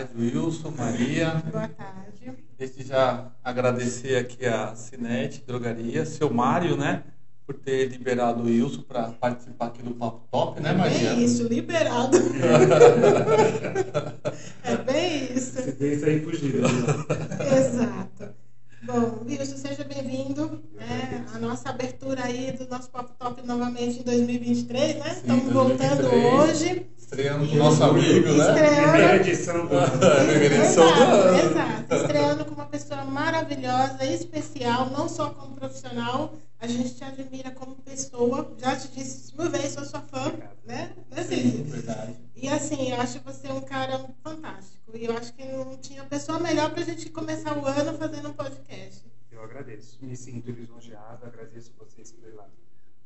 tarde, 0.00 0.12
Wilson, 0.16 0.72
Maria. 0.76 1.42
Boa 1.50 1.68
tarde. 1.68 2.32
Desde 2.58 2.84
já 2.84 3.30
agradecer 3.42 4.16
aqui 4.16 4.46
a 4.46 4.74
Cinete 4.74 5.42
Drogaria, 5.46 6.06
seu 6.06 6.32
Mário, 6.32 6.76
né? 6.76 7.02
Por 7.46 7.54
ter 7.56 7.86
liberado 7.88 8.42
o 8.42 8.46
Wilson 8.46 8.82
para 8.82 9.08
participar 9.08 9.66
aqui 9.66 9.82
do 9.82 9.92
Papo 9.94 10.20
Top, 10.30 10.60
né, 10.60 10.72
Maria? 10.72 11.10
É 11.10 11.14
isso, 11.14 11.42
liberado. 11.48 12.16
é 14.62 14.76
bem 14.76 15.32
isso. 15.34 15.60
Você 15.60 15.72
tem 15.72 15.92
isso 15.92 16.06
aí 16.06 16.20
fugido. 16.20 16.60
Exato. 17.56 18.34
Bom, 18.82 19.24
Wilson, 19.26 19.56
seja 19.56 19.84
bem-vindo. 19.84 20.62
Né? 20.74 21.26
A 21.34 21.38
nossa 21.38 21.70
abertura 21.70 22.24
aí 22.24 22.52
do 22.52 22.66
nosso 22.68 22.88
Papo 22.90 23.12
Top 23.18 23.44
novamente 23.46 24.00
em 24.00 24.02
2023, 24.02 24.96
né? 24.96 25.10
Sim, 25.10 25.20
Estamos 25.20 25.52
voltando 25.52 26.02
2023. 26.02 26.34
hoje. 26.34 26.86
Estreando 27.10 27.48
com 27.48 27.54
o 27.56 27.58
nosso 27.58 27.82
amigo, 27.82 28.28
né? 28.28 28.46
Estreando. 28.46 28.90
Primeira 28.92 29.16
edição 29.16 29.66
do 29.66 29.68
Primeira 30.28 30.54
edição 30.54 30.86
do 30.86 31.02
Exato, 31.02 31.16
ano. 31.16 31.38
exato. 31.50 31.94
Estreando 31.96 32.44
com 32.44 32.54
uma 32.54 32.66
pessoa 32.66 33.04
maravilhosa, 33.04 34.04
especial, 34.04 34.90
não 34.90 35.08
só 35.08 35.30
como 35.30 35.56
profissional, 35.56 36.32
a 36.60 36.68
gente 36.68 36.94
te 36.94 37.02
admira 37.02 37.50
como 37.50 37.74
pessoa. 37.74 38.54
Já 38.58 38.76
te 38.76 38.86
disse 38.92 39.36
mil 39.36 39.50
vezes, 39.50 39.72
sou 39.72 39.84
sua 39.84 40.00
fã, 40.02 40.32
né? 40.64 40.92
Cid? 41.26 41.62
Verdade. 41.64 42.14
E 42.36 42.48
assim, 42.48 42.92
eu 42.92 43.00
acho 43.00 43.18
você 43.24 43.48
um 43.48 43.60
cara 43.60 43.98
fantástico. 44.22 44.96
E 44.96 45.04
eu 45.04 45.16
acho 45.18 45.32
que 45.32 45.44
não 45.46 45.76
tinha 45.78 46.04
pessoa 46.04 46.38
melhor 46.38 46.70
pra 46.70 46.84
gente 46.84 47.10
começar 47.10 47.58
o 47.58 47.66
ano 47.66 47.98
fazendo 47.98 48.28
um 48.28 48.34
podcast. 48.34 49.04
Eu 49.32 49.42
agradeço, 49.42 49.98
me 50.00 50.14
sinto 50.14 50.52
lisonjeado, 50.52 51.26
agradeço 51.26 51.72
vocês 51.76 52.12
pela 52.12 52.48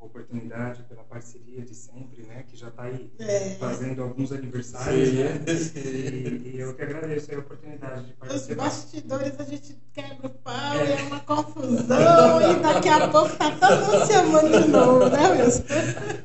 oportunidade, 0.01 0.83
pela 0.85 1.03
parceria 1.05 1.63
de 1.63 1.75
sempre, 1.75 2.23
né? 2.25 2.45
Que 2.47 2.57
já 2.57 2.69
está 2.69 2.83
aí 2.85 3.11
É. 3.19 3.57
fazendo 3.59 4.03
alguns 4.03 4.33
aniversários, 4.33 5.13
né? 5.13 5.41
Sim, 5.49 5.57
sim. 5.57 5.81
E, 5.81 6.53
e 6.57 6.61
eu 6.61 6.75
que 6.75 6.83
agradeço 6.83 7.35
a 7.35 7.39
oportunidade 7.39 8.05
de 8.07 8.11
Os 8.13 8.17
participar. 8.19 8.65
bastidores 8.65 9.41
a 9.41 9.45
gente 9.45 9.79
quebra 9.93 10.27
o 10.27 10.31
pau 10.31 10.77
e 10.77 10.93
é 10.93 11.03
uma 11.07 11.21
confusão. 11.21 12.53
e 12.53 12.61
daqui 12.63 12.89
a 12.89 13.09
pouco 13.09 13.35
tá 13.37 13.51
todo 13.53 13.87
mundo 13.93 14.07
se 14.07 14.13
amando 14.13 14.63
de 14.63 14.69
novo, 14.69 15.09
né, 15.09 15.31
Wilson? 15.31 15.63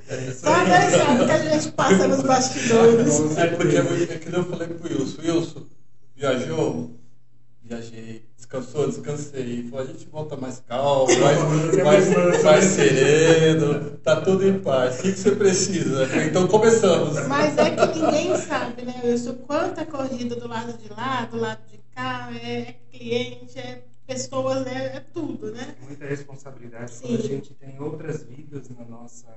É 0.10 0.28
isso 0.30 0.42
Só 0.42 0.54
aí. 0.54 0.66
Deus 0.70 1.04
sabe 1.04 1.24
o 1.24 1.26
que 1.26 1.32
a 1.32 1.50
gente 1.60 1.72
passa 1.74 2.08
nos 2.08 2.22
bastidores. 2.24 3.38
É 3.38 3.48
porque 3.56 3.78
é 3.78 4.18
que 4.18 4.36
eu 4.36 4.44
falei 4.46 4.68
pro 4.68 4.90
Wilson. 4.90 5.22
Wilson, 5.22 5.68
viajou? 6.16 7.00
Viajei. 7.64 8.29
Descansou? 8.50 8.88
Descansei. 8.88 9.64
Falou, 9.70 9.86
a 9.86 9.88
gente 9.88 10.08
volta 10.08 10.36
mais 10.36 10.60
calmo, 10.68 11.06
mais, 11.22 12.10
mais, 12.10 12.44
mais 12.44 12.66
sereno. 12.66 13.92
Tá 14.00 14.22
tudo 14.22 14.48
em 14.48 14.60
paz. 14.60 15.00
O 15.00 15.02
que, 15.04 15.12
que 15.14 15.20
você 15.20 15.36
precisa? 15.36 16.08
Então 16.26 16.48
começamos. 16.48 17.28
Mas 17.28 17.56
é 17.60 17.76
que 17.76 18.00
ninguém 18.00 18.36
sabe, 18.38 18.82
né, 18.82 19.02
Wilson? 19.04 19.36
Quanta 19.46 19.86
corrida 19.86 20.36
do 20.36 20.48
lado 20.48 20.76
de 20.80 20.90
lá, 20.90 21.26
do 21.26 21.38
lado 21.38 21.62
de 21.70 21.78
cá, 21.94 22.32
é, 22.42 22.62
é 22.62 22.74
cliente, 22.92 23.60
é 23.60 23.84
pessoas, 24.08 24.66
né? 24.66 24.96
É 24.96 25.00
tudo, 25.00 25.52
né? 25.52 25.76
Muita 25.84 26.06
responsabilidade 26.06 26.90
Sim. 26.90 27.02
quando 27.08 27.20
a 27.20 27.28
gente 27.28 27.54
tem 27.54 27.80
outras 27.80 28.24
vidas 28.24 28.68
na 28.70 28.84
nossa, 28.84 29.28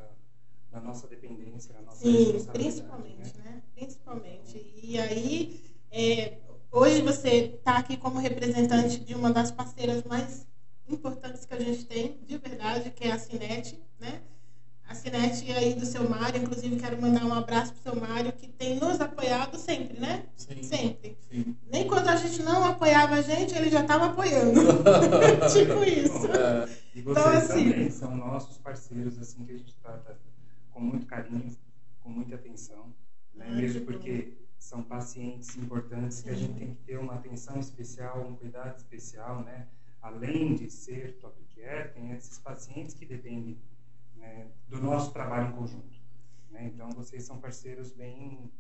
na 0.73 0.81
nossa 0.81 1.07
dependência, 1.07 1.75
na 1.75 1.83
nossa 1.83 1.99
Sim, 1.99 2.33
responsabilidade. 2.33 2.59
principalmente, 2.59 3.37
né? 3.37 3.45
né? 3.45 3.63
Principalmente. 3.75 4.75
E 4.83 4.99
aí, 4.99 5.61
é, 5.91 6.39
hoje 6.73 7.03
você 7.03 7.55
está 7.57 7.77
aqui 7.79 7.97
como 7.97 8.19
representante 8.19 8.99
de 9.01 9.15
uma 9.15 9.31
das 9.31 9.51
parceiras 9.53 10.03
mais 10.05 10.47
importantes 10.89 11.45
que 11.45 11.55
a 11.55 11.61
gente 11.61 11.85
tem, 11.85 12.19
de 12.27 12.39
verdade, 12.39 12.91
que 12.91 13.05
é 13.05 13.13
a 13.13 13.19
Cinete, 13.19 13.81
né? 14.01 14.21
A 14.89 14.95
Cinete 14.95 15.51
aí 15.53 15.75
do 15.75 15.87
seu 15.87 16.09
Mário, 16.09 16.43
inclusive 16.43 16.77
quero 16.77 17.01
mandar 17.01 17.25
um 17.25 17.33
abraço 17.33 17.73
pro 17.73 17.83
seu 17.93 18.01
Mário, 18.01 18.33
que 18.33 18.49
tem 18.49 18.79
nos 18.79 19.01
apoiado 19.01 19.57
sempre, 19.57 19.99
né? 19.99 20.27
Sim. 20.37 20.63
Sempre. 20.63 21.17
Sim. 21.31 21.57
Nem 21.71 21.87
quando 21.87 22.09
a 22.09 22.17
gente 22.17 22.43
não 22.43 22.65
apoiava 22.65 23.15
a 23.15 23.23
gente, 23.23 23.55
ele 23.55 23.71
já 23.71 23.81
estava 23.83 24.07
apoiando. 24.07 24.61
tipo 25.53 25.85
isso. 25.85 26.27
É, 26.27 26.69
E 26.95 27.01
Então, 27.01 27.15
vocês 27.15 27.51
assim- 27.51 27.71
também 27.71 27.91
são 27.91 28.15
nossos 28.17 28.59
parceiros, 28.59 29.19
assim, 29.19 29.45
que 29.45 29.53
a 29.53 29.57
gente 29.57 29.75
trata 29.77 30.19
com 30.73 30.81
muito 30.81 31.07
carinho, 31.07 31.57
com 32.03 32.11
muita 32.11 32.35
atenção, 32.35 32.93
né? 33.35 33.49
Mesmo 33.51 33.81
que 33.81 33.87
porque 33.87 34.33
são 34.73 34.83
pacientes 34.83 35.55
importantes 35.59 36.23
que 36.23 36.31
a 36.31 36.35
gente 36.35 36.55
tem 36.59 36.75
que 36.75 36.83
ter 36.87 36.97
uma 36.97 37.17
atenção 37.17 37.61
especial, 37.61 38.27
um 38.27 38.35
cuidado 38.35 38.79
especial, 38.79 39.43
né? 39.43 39.69
Além 40.01 40.55
de 40.55 40.71
ser 40.71 41.19
top 41.19 41.45
care, 41.55 41.93
tem 41.93 42.11
esses 42.13 42.39
pacientes 42.39 42.95
que 42.95 43.05
dependem 43.05 43.59
né, 44.17 44.47
do 44.69 44.81
nosso 44.81 45.13
trabalho 45.13 45.51
em 45.51 45.53
conjunto. 45.53 46.01
Né? 46.51 46.71
Então, 46.73 46.89
vocês 46.93 47.23
são 47.23 47.39
parceiros 47.39 47.93
bem, 47.93 48.51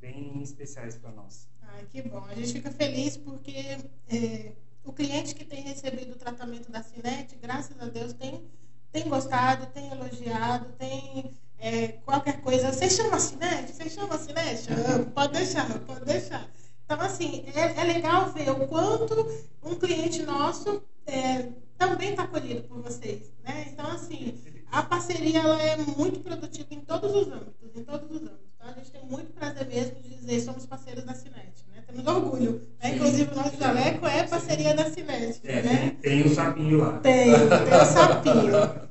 bem 0.00 0.42
especiais 0.42 0.96
para 0.96 1.10
nós. 1.10 1.46
Ai, 1.60 1.84
que 1.90 2.00
bom. 2.08 2.24
A 2.24 2.34
gente 2.34 2.54
fica 2.54 2.70
feliz 2.70 3.18
porque 3.18 3.76
é, 4.08 4.52
o 4.82 4.94
cliente 4.94 5.34
que 5.34 5.44
tem 5.44 5.60
recebido 5.60 6.12
o 6.12 6.16
tratamento 6.16 6.72
da 6.72 6.82
Cinete, 6.82 7.36
graças 7.36 7.78
a 7.78 7.86
Deus, 7.86 8.14
tem, 8.14 8.42
tem 8.90 9.06
gostado, 9.10 9.66
tem 9.66 9.90
elogiado, 9.90 10.72
tem 10.78 11.34
é, 11.60 11.88
qualquer 12.04 12.40
coisa. 12.40 12.72
Você 12.72 12.88
chama 12.88 13.16
a 13.16 13.20
Cinete? 13.20 13.72
Você 13.72 13.90
chama 13.90 14.14
a 14.14 14.18
Cinete? 14.18 14.68
Ah, 14.72 15.10
pode 15.14 15.32
deixar, 15.34 15.68
pode 15.80 16.04
deixar. 16.04 16.48
Então, 16.84 17.00
assim, 17.00 17.44
é, 17.54 17.80
é 17.80 17.84
legal 17.84 18.30
ver 18.32 18.50
o 18.50 18.66
quanto 18.66 19.14
um 19.62 19.74
cliente 19.76 20.22
nosso 20.24 20.82
é, 21.06 21.48
também 21.78 22.10
está 22.10 22.24
acolhido 22.24 22.62
por 22.62 22.82
vocês. 22.82 23.32
Né? 23.44 23.68
Então, 23.72 23.86
assim, 23.86 24.34
a 24.72 24.82
parceria 24.82 25.40
ela 25.40 25.62
é 25.62 25.76
muito 25.76 26.20
produtiva 26.20 26.68
em 26.70 26.80
todos 26.80 27.14
os 27.14 27.28
âmbitos, 27.28 27.76
em 27.76 27.84
todos 27.84 28.10
os 28.10 28.22
âmbitos. 28.22 28.50
Tá? 28.58 28.70
A 28.70 28.72
gente 28.72 28.90
tem 28.90 29.04
muito 29.04 29.32
prazer 29.32 29.66
mesmo 29.68 30.00
de 30.02 30.08
dizer 30.16 30.40
somos 30.40 30.66
parceiros 30.66 31.04
da 31.04 31.14
Cinete, 31.14 31.64
né? 31.74 31.82
Temos 31.86 32.06
orgulho. 32.06 32.66
Né? 32.82 32.94
Inclusive 32.96 33.32
o 33.32 33.36
nosso 33.36 33.56
jaleco 33.56 34.06
é 34.06 34.26
parceria 34.26 34.74
da 34.74 34.90
Cinete, 34.90 35.40
É, 35.44 35.62
né? 35.62 35.96
tem, 36.02 36.22
tem 36.22 36.26
um 36.26 36.34
sapinho 36.34 36.78
lá. 36.78 36.98
Tem, 36.98 37.32
tem 37.32 37.80
o 37.80 37.84
sapinho. 37.84 38.90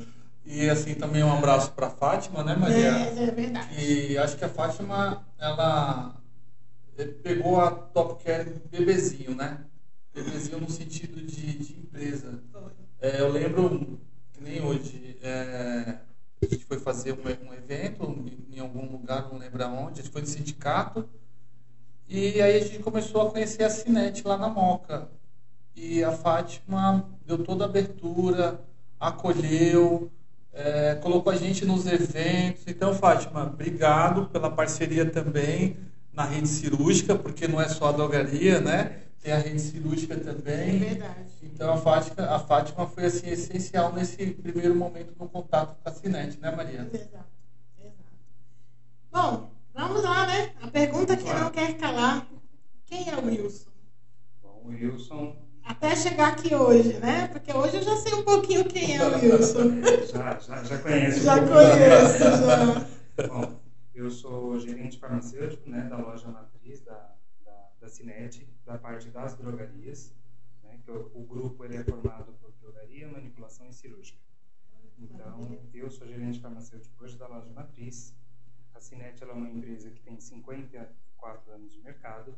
E 0.50 0.68
assim 0.68 0.94
também 0.94 1.22
um 1.22 1.32
abraço 1.32 1.70
para 1.72 1.88
Fátima, 1.88 2.42
né, 2.42 2.56
Maria? 2.56 2.76
É, 2.76 3.22
é 3.22 3.30
verdade. 3.30 3.84
E 3.84 4.18
acho 4.18 4.36
que 4.36 4.44
a 4.44 4.48
Fátima, 4.48 5.24
ela 5.38 6.20
pegou 7.22 7.60
a 7.60 7.70
Top 7.70 8.22
Care 8.24 8.60
bebezinho, 8.68 9.34
né? 9.34 9.64
Bebezinho 10.12 10.60
no 10.60 10.68
sentido 10.68 11.24
de, 11.24 11.58
de 11.58 11.78
empresa. 11.78 12.42
É, 13.00 13.20
eu 13.20 13.30
lembro 13.30 14.00
que 14.32 14.42
nem 14.42 14.60
hoje, 14.60 15.16
é, 15.22 15.98
a 16.42 16.46
gente 16.46 16.64
foi 16.64 16.80
fazer 16.80 17.12
um, 17.12 17.48
um 17.48 17.54
evento 17.54 18.04
em, 18.04 18.56
em 18.56 18.60
algum 18.60 18.90
lugar, 18.90 19.28
não 19.30 19.38
lembro 19.38 19.62
aonde, 19.64 20.00
a 20.00 20.02
gente 20.02 20.12
foi 20.12 20.22
no 20.22 20.26
sindicato, 20.26 21.08
e 22.08 22.42
aí 22.42 22.56
a 22.56 22.60
gente 22.60 22.80
começou 22.80 23.22
a 23.22 23.30
conhecer 23.30 23.62
a 23.62 23.70
Cinete 23.70 24.26
lá 24.26 24.36
na 24.36 24.48
Moca. 24.48 25.08
E 25.76 26.02
a 26.02 26.10
Fátima 26.10 27.08
deu 27.24 27.38
toda 27.44 27.64
a 27.64 27.68
abertura, 27.68 28.60
acolheu, 28.98 30.10
é, 30.52 30.94
colocou 30.96 31.32
a 31.32 31.36
gente 31.36 31.64
nos 31.64 31.86
eventos. 31.86 32.64
Então, 32.66 32.94
Fátima, 32.94 33.44
obrigado 33.44 34.26
pela 34.30 34.50
parceria 34.50 35.08
também 35.10 35.76
na 36.12 36.24
rede 36.24 36.48
cirúrgica, 36.48 37.14
porque 37.14 37.46
não 37.46 37.60
é 37.60 37.68
só 37.68 37.88
a 37.88 37.92
drogaria, 37.92 38.60
né? 38.60 39.02
Tem 39.22 39.32
a 39.32 39.38
rede 39.38 39.60
cirúrgica 39.60 40.14
É 40.14 40.18
também. 40.18 40.78
verdade. 40.78 41.30
Então 41.42 41.72
a 41.72 41.76
Fátima, 41.76 42.26
a 42.26 42.38
Fátima 42.38 42.86
foi 42.86 43.04
assim 43.04 43.28
essencial 43.28 43.92
nesse 43.92 44.26
primeiro 44.32 44.74
momento 44.74 45.14
no 45.18 45.28
contato 45.28 45.76
com 45.82 45.88
a 45.88 45.92
Cinete, 45.92 46.38
né, 46.40 46.50
Maria? 46.50 46.88
Exato, 46.92 47.26
exato. 47.78 48.10
Bom, 49.12 49.50
vamos 49.74 50.02
lá, 50.02 50.26
né? 50.26 50.52
A 50.62 50.68
pergunta 50.68 51.16
que 51.16 51.24
não 51.24 51.50
quer 51.50 51.76
calar. 51.76 52.26
Quem 52.86 53.08
é 53.10 53.16
o 53.16 53.26
Wilson? 53.26 53.70
Bom, 54.42 54.62
o 54.64 54.68
Wilson 54.68 55.36
Até 55.64 55.94
chegar 55.96 56.32
aqui 56.32 56.54
hoje, 56.54 56.98
né? 56.98 57.28
Porque 57.28 57.52
hoje 57.52 57.76
eu 57.76 57.82
já 57.82 57.96
sei 57.96 58.14
um 58.14 58.24
pouquinho 58.24 58.64
quem 58.64 58.96
é 58.96 59.06
o 59.06 59.14
Wilson. 59.14 59.80
já, 60.12 60.38
já, 60.38 60.64
já 60.64 60.78
conhece. 60.78 61.20
um 61.20 61.22
Já 61.22 61.36
conheço, 61.46 62.18
já. 62.18 63.26
Bom, 63.28 63.60
eu 63.94 64.10
sou 64.10 64.58
gerente 64.58 64.98
farmacêutico 64.98 65.68
né, 65.68 65.82
da 65.88 65.98
loja 65.98 66.28
matriz 66.28 66.80
da, 66.80 67.14
da, 67.44 67.68
da 67.80 67.88
Cinete, 67.88 68.48
da 68.64 68.78
parte 68.78 69.08
das 69.10 69.34
drogarias. 69.34 70.12
Né, 70.62 70.78
que 70.84 70.90
o, 70.90 71.10
o 71.14 71.24
grupo 71.24 71.64
ele 71.64 71.76
é 71.76 71.84
formado 71.84 72.32
por 72.40 72.52
drogaria, 72.60 73.08
manipulação 73.08 73.68
e 73.68 73.72
cirúrgica. 73.72 74.18
Então, 74.98 75.58
eu 75.72 75.90
sou 75.90 76.06
gerente 76.06 76.40
farmacêutico 76.40 77.02
hoje 77.02 77.16
da 77.16 77.26
loja 77.26 77.50
matriz. 77.52 78.14
A 78.74 78.80
Cinete 78.80 79.24
é 79.24 79.26
uma 79.26 79.48
empresa 79.48 79.90
que 79.90 80.00
tem 80.00 80.18
54 80.20 81.52
anos 81.52 81.72
de 81.72 81.80
mercado 81.80 82.36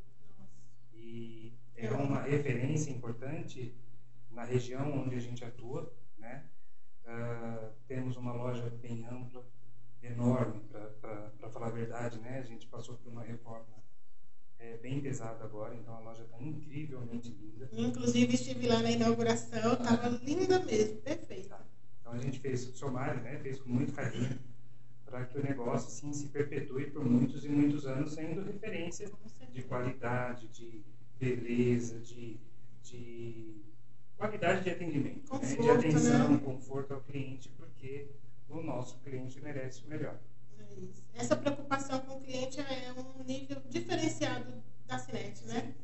e 0.95 1.53
é 1.77 1.91
uma 1.91 2.23
referência 2.23 2.91
importante 2.91 3.75
na 4.31 4.45
região 4.45 5.03
onde 5.03 5.17
a 5.17 5.21
gente 5.21 5.45
atua, 5.45 5.93
né? 6.19 6.45
Ah, 7.05 7.71
temos 7.87 8.17
uma 8.17 8.33
loja 8.33 8.71
bem 8.83 9.05
ampla, 9.07 9.45
enorme, 10.03 10.61
para 11.01 11.51
falar 11.51 11.69
a 11.69 11.71
verdade, 11.71 12.19
né? 12.21 12.39
A 12.39 12.45
gente 12.45 12.67
passou 12.67 12.97
por 12.97 13.13
uma 13.13 13.23
reforma 13.23 13.83
é, 14.59 14.77
bem 14.79 15.01
pesada 15.01 15.45
agora, 15.45 15.75
então 15.75 15.95
a 15.95 16.01
loja 16.01 16.23
está 16.23 16.41
incrivelmente 16.41 17.31
linda. 17.31 17.69
Inclusive 17.73 18.35
estive 18.35 18.67
lá 18.67 18.81
na 18.81 18.91
inauguração, 18.91 19.77
tava 19.77 20.09
linda 20.09 20.59
mesmo, 20.61 20.99
perfeita. 21.03 21.61
Então 22.01 22.13
a 22.13 22.19
gente 22.19 22.39
fez 22.39 22.69
o 22.69 22.77
somário, 22.77 23.21
né? 23.23 23.39
Fez 23.39 23.61
com 23.61 23.71
muito 23.71 23.93
carinho 23.93 24.39
para 25.13 25.27
que 25.27 25.39
o 25.39 25.43
negócio 25.43 25.89
assim 25.89 26.11
se 26.11 26.29
perpetue 26.29 26.91
por 26.91 27.05
muitos 27.05 27.45
e 27.45 27.49
muitos 27.51 27.87
anos, 27.87 28.15
sendo 28.15 28.43
referência 28.43 29.13
de 29.53 29.63
qualidade, 29.63 30.49
de 30.49 30.83
beleza, 31.21 32.01
de, 32.01 32.41
de 32.83 33.61
qualidade 34.17 34.65
de 34.65 34.71
atendimento, 34.71 35.29
Conforto, 35.29 35.63
né? 35.63 35.63
de 35.63 35.87
atenção, 35.87 36.31
né? 36.31 36.41
conforto 36.43 36.95
ao 36.95 37.03
cliente, 37.03 37.51
porque 37.59 38.09
o 38.49 38.63
nosso 38.63 38.99
cliente 39.01 39.39
merece 39.43 39.85
o 39.85 39.89
melhor. 39.89 40.19
É. 40.59 41.21
Essa 41.21 41.37
preocupação 41.37 42.01
com 42.01 42.17
o 42.17 42.21
cliente 42.23 42.59
é 42.59 42.95
um 42.99 43.23
nível 43.23 43.59
diferenciado 43.69 44.51
da 44.87 44.99
Cinet, 44.99 45.45
né? 45.45 45.75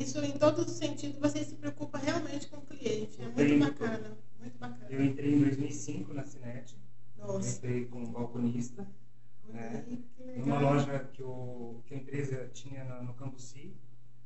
Isso 0.00 0.18
em 0.24 0.32
todos 0.38 0.64
os 0.64 0.72
sentidos, 0.72 1.18
você 1.18 1.44
se 1.44 1.56
preocupa 1.56 1.98
realmente 1.98 2.48
com 2.48 2.56
o 2.56 2.62
cliente. 2.62 3.20
É 3.20 3.28
muito 3.28 3.58
bacana, 3.58 4.16
muito 4.40 4.58
bacana. 4.58 4.86
Eu 4.88 5.04
entrei 5.04 5.34
em 5.34 5.40
2005 5.40 6.14
na 6.14 6.24
Cinet, 6.24 6.74
Nossa, 7.26 7.56
entrei 7.56 7.84
como 7.86 8.06
balconista, 8.08 8.86
né? 9.48 9.84
numa 10.36 10.58
loja 10.60 10.98
que, 11.12 11.22
o, 11.22 11.80
que 11.86 11.94
a 11.94 11.96
empresa 11.98 12.48
tinha 12.52 12.84
na- 12.84 13.02
no 13.02 13.14
Cambuci. 13.14 13.72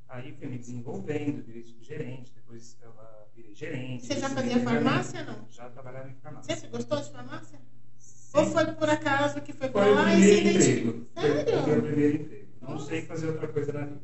Aí 0.09 0.33
fui 0.33 0.47
me 0.47 0.57
desenvolvendo, 0.59 1.43
virei 1.45 1.65
subgerente, 1.65 2.33
depois 2.35 2.77
eu, 2.81 2.93
virei 3.35 3.53
gerente. 3.55 4.07
Você 4.07 4.21
já 4.21 4.29
fazia 4.31 4.61
farmácia 4.61 5.21
gerente. 5.25 5.37
não? 5.41 5.49
Já 5.51 5.69
trabalhava 5.69 6.09
em 6.09 6.15
farmácia. 6.15 6.57
Você 6.57 6.69
gostou 6.69 7.01
de 7.01 7.11
farmácia? 7.11 7.59
Sim. 7.99 8.39
Ou 8.39 8.47
foi 8.47 8.67
por 8.73 8.89
acaso 8.89 9.41
que 9.41 9.53
foi 9.53 9.69
Foi 9.69 9.83
pra 9.83 9.91
o 9.91 9.95
lá 9.97 10.15
e 10.15 10.23
se 10.23 10.29
primeiro 10.37 10.49
identificou? 10.59 10.95
emprego. 10.95 11.07
Foi, 11.15 11.23
foi 11.25 11.41
o 11.43 11.45
meu 11.57 11.65
Sério? 11.65 11.83
primeiro 11.83 12.17
emprego. 12.23 12.47
Não 12.63 12.79
sei 12.79 13.03
fazer 13.03 13.27
outra 13.29 13.49
coisa 13.49 13.73
na 13.73 13.85
vida. 13.85 14.01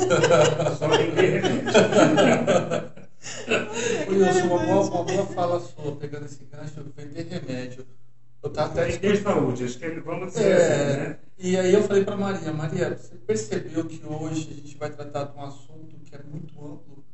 Só 0.78 0.88
vender 0.88 1.40
remédio. 1.42 1.72
Sou 4.32 4.46
uma 4.46 4.58
boa, 4.64 4.80
uma 4.90 5.04
boa 5.04 5.26
fala 5.26 5.60
sua, 5.60 5.96
pegando 5.96 6.26
esse 6.26 6.44
gancho, 6.44 6.84
vender 6.96 7.22
remédio. 7.28 7.86
Eu 8.42 8.50
tava 8.50 8.72
até 8.72 8.86
Vender 8.86 9.22
saúde, 9.22 9.64
acho 9.64 9.78
que 9.78 9.84
é- 9.84 10.00
vamos 10.00 10.32
dizer 10.32 10.54
assim, 10.56 10.72
É, 10.72 10.96
né? 11.08 11.18
e 11.38 11.56
aí 11.58 11.74
eu 11.74 11.82
falei 11.82 12.04
para 12.04 12.16
Maria, 12.16 12.52
Maria, 12.52 12.96
você 12.96 13.14
percebeu 13.16 13.84
que 13.84 14.00
hoje 14.06 14.48
a 14.50 14.54
gente 14.54 14.76
vai 14.78 14.90
tratar 14.90 15.24
de 15.24 15.36
um 15.38 15.42
assunto 15.44 15.96
que 16.04 16.14
é 16.14 16.22
muito 16.22 16.58
amplo, 16.64 17.04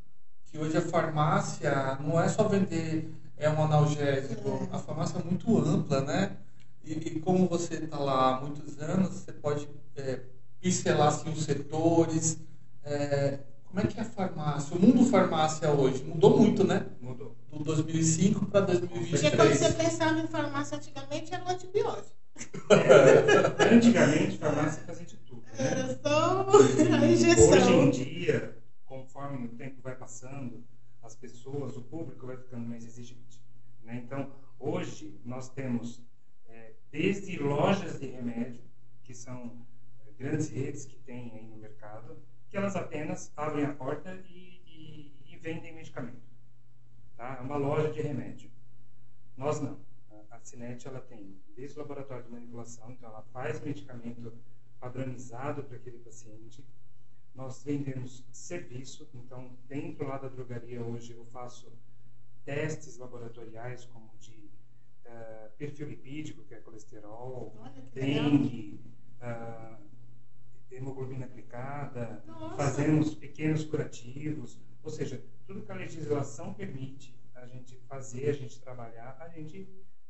que 0.45 0.57
hoje 0.59 0.77
a 0.77 0.81
farmácia 0.83 1.97
não 2.01 2.21
é 2.21 2.29
só 2.29 2.47
vender 2.47 3.11
é 3.37 3.51
um 3.51 3.63
analgésico, 3.63 4.69
É. 4.73 4.77
a 4.77 4.79
farmácia 4.79 5.19
é 5.19 5.23
muito 5.23 5.59
ampla, 5.59 6.01
né? 6.03 6.37
E, 6.85 6.93
e 6.93 7.21
como 7.21 7.47
você 7.49 7.75
está 7.75 7.99
lá 7.99 8.37
há 8.37 8.41
muitos 8.41 8.79
anos, 8.81 9.09
você 9.11 9.33
pode 9.33 9.69
é, 9.97 10.21
pincelar 10.61 11.09
assim, 11.09 11.31
os 11.31 11.43
setores. 11.45 12.39
é, 12.85 13.41
como 13.65 13.81
é 13.81 13.87
que 13.87 13.99
é 13.99 14.03
a 14.03 14.07
farmácia? 14.07 14.77
O 14.77 14.81
mundo 14.81 15.05
farmácia 15.11 15.71
hoje 15.71 16.05
mudou 16.05 16.39
muito, 16.39 16.63
né? 16.65 16.87
Mudou. 17.01 17.35
Do 17.57 17.65
2005 17.65 18.47
para 18.47 18.67
Porque 18.67 18.81
quando 18.87 18.91
2023. 18.91 19.59
você 19.59 19.73
pensava 19.73 20.21
em 20.21 20.27
farmácia 20.27 20.77
antigamente 20.77 21.33
era 21.33 21.43
um 21.45 21.49
antibiótico. 21.49 22.17
É, 22.71 23.65
antigamente, 23.75 24.37
farmácia 24.39 24.83
fazia 24.85 25.07
de 25.07 25.17
tudo. 25.19 25.41
Né? 25.43 25.53
Era 25.59 25.99
só 26.03 26.47
a 26.51 27.07
injeção. 27.07 27.49
Hoje 27.51 27.73
em 27.73 27.91
dia, 27.91 28.59
conforme 28.85 29.47
o 29.47 29.49
tempo 29.51 29.81
vai 29.81 29.97
passando, 29.97 30.63
as 31.03 31.15
pessoas, 31.17 31.77
o 31.77 31.83
público 31.83 32.27
vai 32.27 32.37
ficando 32.37 32.67
mais 32.67 32.85
exigente. 32.85 33.41
né? 33.83 34.03
Então, 34.05 34.31
hoje 34.59 35.19
nós 35.25 35.49
temos 35.49 36.03
é, 36.49 36.73
desde 36.91 37.39
lojas 37.39 37.99
de 37.99 38.07
remédio, 38.07 38.63
que 39.03 39.15
são 39.15 39.67
é, 40.07 40.11
grandes 40.19 40.51
redes 40.51 40.85
que 40.85 40.97
tem 40.97 41.33
aí 41.35 41.47
no 41.47 41.57
mercado, 41.57 42.19
que 42.51 42.57
elas 42.57 42.77
apenas 42.77 43.33
abrem 43.37 43.65
a 43.65 43.73
porta 43.73 44.13
e, 44.29 44.61
e- 44.67 45.17
e 45.33 45.37
vendem 45.39 45.75
medicamento. 45.75 46.27
Tá? 47.17 47.39
É 47.41 47.43
uma 47.43 47.57
loja 47.57 47.91
de 47.93 48.03
remédio. 48.03 48.51
Nós 49.39 49.59
não. 49.61 49.79
A- 50.11 50.37
A 50.37 50.41
Cinet 50.41 50.87
ela 50.87 51.01
tem 51.01 51.41
desde 51.57 51.79
o 51.79 51.83
manipulação, 52.67 52.91
então 52.91 53.09
ela 53.09 53.23
faz 53.33 53.61
medicamento 53.61 54.33
padronizado 54.81 55.63
para 55.63 55.77
aquele 55.77 55.99
paciente. 55.99 56.65
Nós 57.35 57.63
vendemos 57.63 58.25
serviço, 58.33 59.09
então 59.15 59.57
dentro 59.69 60.07
lá 60.07 60.19
da 60.19 60.29
drogaria 60.29 60.83
hoje 60.83 61.13
eu 61.13 61.25
faço 61.27 61.71
testes 62.45 62.97
laboratoriais 62.99 63.85
como 63.87 64.11
de 64.19 64.51
eh, 65.05 65.51
perfil 65.57 65.89
lipídico, 65.89 66.43
que 66.45 66.55
é 66.55 66.59
colesterol, 66.59 67.55
que 67.75 67.81
dengue, 67.93 68.81
ah, 69.21 69.79
hemoglobina 70.71 71.27
aplicada, 71.27 72.23
Nossa. 72.27 72.57
fazemos 72.57 73.15
pequenos 73.15 73.65
curativos, 73.65 74.59
ou 74.83 74.91
seja, 74.91 75.23
tudo 75.47 75.63
que 75.63 75.73
a 75.73 75.75
legislação 75.75 76.55
permite 76.55 77.15
a 77.35 77.47
gente 77.47 77.77
fazer, 77.89 78.31
a 78.31 78.33
gente 78.33 78.61
trabalhar, 78.61 79.17
a 79.21 79.29
gente 79.29 79.69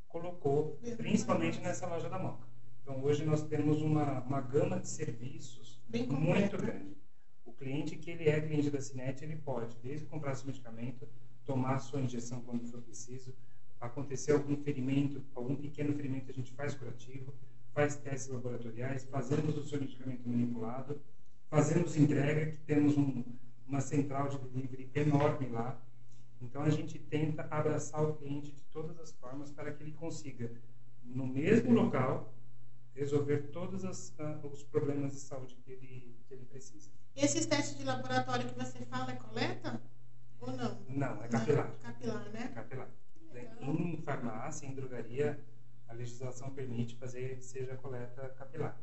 colocou, 0.08 0.79
principalmente 0.97 1.61
nessa 1.61 1.87
loja 1.87 2.08
da 2.08 2.19
Moca. 2.19 2.47
Então 2.82 3.03
hoje 3.03 3.25
nós 3.25 3.43
temos 3.43 3.82
uma, 3.82 4.20
uma 4.23 4.41
gama 4.41 4.79
de 4.79 4.88
serviços 4.88 5.82
Bem 5.88 6.06
muito 6.06 6.53
completa. 6.53 6.56
grande. 6.56 6.97
O 7.44 7.53
cliente 7.53 7.97
que 7.97 8.11
ele 8.11 8.29
é 8.29 8.41
cliente 8.41 8.70
da 8.70 8.81
Cinet, 8.81 9.23
ele 9.25 9.37
pode, 9.37 9.76
desde 9.82 10.06
comprar 10.06 10.35
seu 10.35 10.47
medicamento, 10.47 11.08
tomar 11.44 11.79
sua 11.79 12.00
injeção 12.00 12.41
quando 12.43 12.64
for 12.67 12.81
preciso, 12.82 13.35
acontecer 13.81 14.32
algum 14.32 14.56
ferimento, 14.56 15.23
algum 15.35 15.55
pequeno 15.55 15.93
ferimento, 15.94 16.31
a 16.31 16.35
gente 16.35 16.53
faz 16.53 16.75
curativo, 16.75 17.32
faz 17.73 17.97
testes 17.97 18.32
laboratoriais, 18.32 19.05
fazemos 19.05 19.56
o 19.56 19.64
seu 19.64 19.81
medicamento 19.81 20.29
manipulado, 20.29 21.00
fazemos 21.49 21.97
entrega, 21.97 22.47
que 22.53 22.56
temos 22.64 22.97
um- 22.97 23.23
uma 23.67 23.81
central 23.81 24.29
de 24.29 24.38
delivery 24.38 24.91
enorme 24.94 25.49
lá. 25.49 25.81
Então 26.46 26.62
a 26.62 26.70
gente 26.70 26.96
tenta 26.98 27.43
abraçar 27.50 28.02
o 28.02 28.14
cliente 28.14 28.52
de 28.52 28.62
todas 28.64 28.98
as 29.00 29.12
formas 29.12 29.50
para 29.50 29.72
que 29.72 29.82
ele 29.82 29.93
consiga, 29.93 30.50
no 31.02 31.26
mesmo 31.26 31.72
local, 31.72 32.32
resolver 32.94 33.50
todos 33.52 33.84
as, 33.84 34.14
ah, 34.20 34.40
os 34.44 34.62
problemas 34.62 35.12
de 35.12 35.19
saúde 35.20 35.56
que 35.56 35.72
ele, 35.72 36.16
que 36.26 36.34
ele 36.34 36.44
precisa. 36.44 36.88
Esses 37.16 37.46
testes 37.46 37.76
de 37.76 37.84
laboratório 37.84 38.48
que 38.48 38.54
você 38.54 38.78
fala 38.87 39.10
é 39.12 39.16
coleta? 39.16 39.82
Ou 40.40 40.52
não? 40.52 40.81
Não, 40.88 41.25
é 41.25 41.28
capilar. 41.28 41.69
Não, 41.69 41.78
capilar, 41.78 42.26
É 42.26 42.31
né? 42.31 42.48
capilar. 42.54 42.88
Que 43.12 43.34
legal. 43.34 43.56
Em 43.60 43.96
farmácia, 43.98 44.66
em 44.66 44.75
drogaria, 44.75 45.40
a 45.88 45.94
legislação 45.94 46.50
permite 46.50 46.94
fazer 46.96 47.43
seja 47.43 47.76
coleta 47.76 48.28
capilar. 48.38 48.78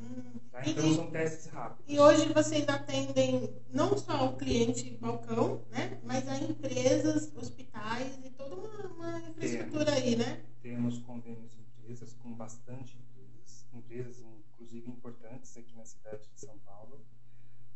Hum. 0.00 0.40
tá? 0.50 0.62
E- 0.66 0.70
Então 0.70 0.86
e- 0.90 0.94
são 0.94 1.10
testes 1.10 1.46
rápidos. 1.46 1.84
E 1.92 1.98
hoje 1.98 2.32
vocês 2.32 2.68
atendem 2.68 3.54
não 3.72 3.96
só 3.98 4.28
o 4.28 4.36
cliente 4.36 4.90
balcão, 4.96 5.64
né? 5.70 6.00
Mas 6.04 6.26
a 6.28 6.36
empresas, 6.38 7.34
hospitais 7.36 8.18
e 8.24 8.30
toda 8.30 8.56
uma, 8.56 8.86
uma 8.94 9.18
infraestrutura 9.20 9.92
aí, 9.92 10.16
né? 10.16 10.42
Temos 10.62 10.98
convênios 10.98 11.50
de 11.52 11.60
empresas 11.60 12.12
com 12.14 12.32
bastante 12.34 12.96
empresas, 12.98 13.66
empresas 13.72 14.20
inclusive 14.52 14.88
importantes 14.90 15.56
aqui 15.56 15.74
na 15.74 15.84
cidade 15.84 16.28
de 16.32 16.40
São 16.40 16.58
Paulo. 16.58 17.04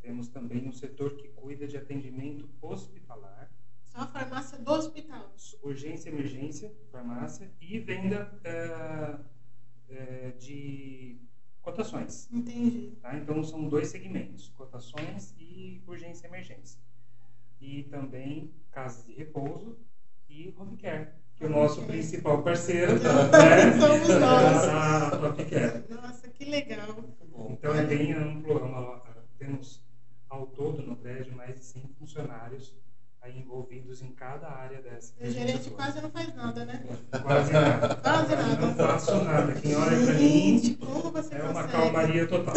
Temos 0.00 0.28
também 0.28 0.68
um 0.68 0.72
setor 0.72 1.16
que 1.16 1.28
cuida 1.28 1.66
de 1.66 1.76
atendimento 1.78 2.48
hospitalar, 2.60 3.50
Só 3.86 4.00
a 4.00 4.06
farmácia 4.06 4.58
do 4.58 4.70
hospital. 4.70 5.32
urgência, 5.62 6.10
emergência, 6.10 6.74
farmácia 6.92 7.50
e 7.60 7.78
venda 7.80 8.38
eh, 8.44 9.18
eh, 9.88 10.30
de 10.32 11.18
cotações. 11.64 12.28
Entendi. 12.32 12.92
Tá? 13.00 13.16
Então 13.16 13.42
são 13.42 13.68
dois 13.68 13.88
segmentos, 13.88 14.48
cotações 14.50 15.34
e 15.38 15.82
urgência 15.86 16.26
e 16.26 16.30
emergência. 16.30 16.78
E 17.60 17.82
também 17.84 18.52
casas 18.70 19.06
de 19.06 19.14
repouso 19.14 19.78
e 20.28 20.54
home 20.58 20.76
care, 20.76 21.08
que 21.34 21.44
é 21.44 21.46
o 21.46 21.50
nosso 21.50 21.82
principal 21.86 22.42
parceiro 22.42 22.92
né? 23.02 23.80
Somos 23.80 24.08
nós. 24.08 24.68
a 24.68 25.10
Top 25.18 25.44
Care. 25.44 25.84
Nossa, 25.88 26.28
que 26.28 26.44
legal. 26.44 27.02
Então 27.50 27.74
é 27.74 27.84
bem 27.84 28.12
amplo, 28.12 28.58
é 28.58 28.62
uma- 28.62 29.02
temos 29.38 29.82
ao 30.28 30.46
todo 30.48 30.82
no 30.82 30.96
prédio 30.96 31.34
mais 31.34 31.54
de 31.58 31.64
100 31.64 31.82
funcionários 31.98 32.74
aí 33.24 33.38
envolvidos 33.38 34.02
em 34.02 34.12
cada 34.12 34.48
área 34.50 34.82
dessa. 34.82 35.14
O 35.18 35.30
gerente 35.30 35.68
atua. 35.68 35.76
quase 35.76 36.00
não 36.02 36.10
faz 36.10 36.34
nada, 36.36 36.64
né? 36.66 36.84
Quase 37.22 37.52
nada. 37.52 37.94
Quase 37.96 38.36
nada. 38.36 38.66
Não 38.66 38.74
faço 38.74 39.24
nada. 39.24 39.52
Quem 39.54 39.74
olha 39.76 39.96
pra 40.04 40.12
mim 40.14 40.58
Gente, 40.58 40.74
como 40.74 41.10
você 41.10 41.34
é 41.34 41.42
uma 41.42 41.54
consegue? 41.64 41.72
calmaria 41.72 42.26
total. 42.28 42.54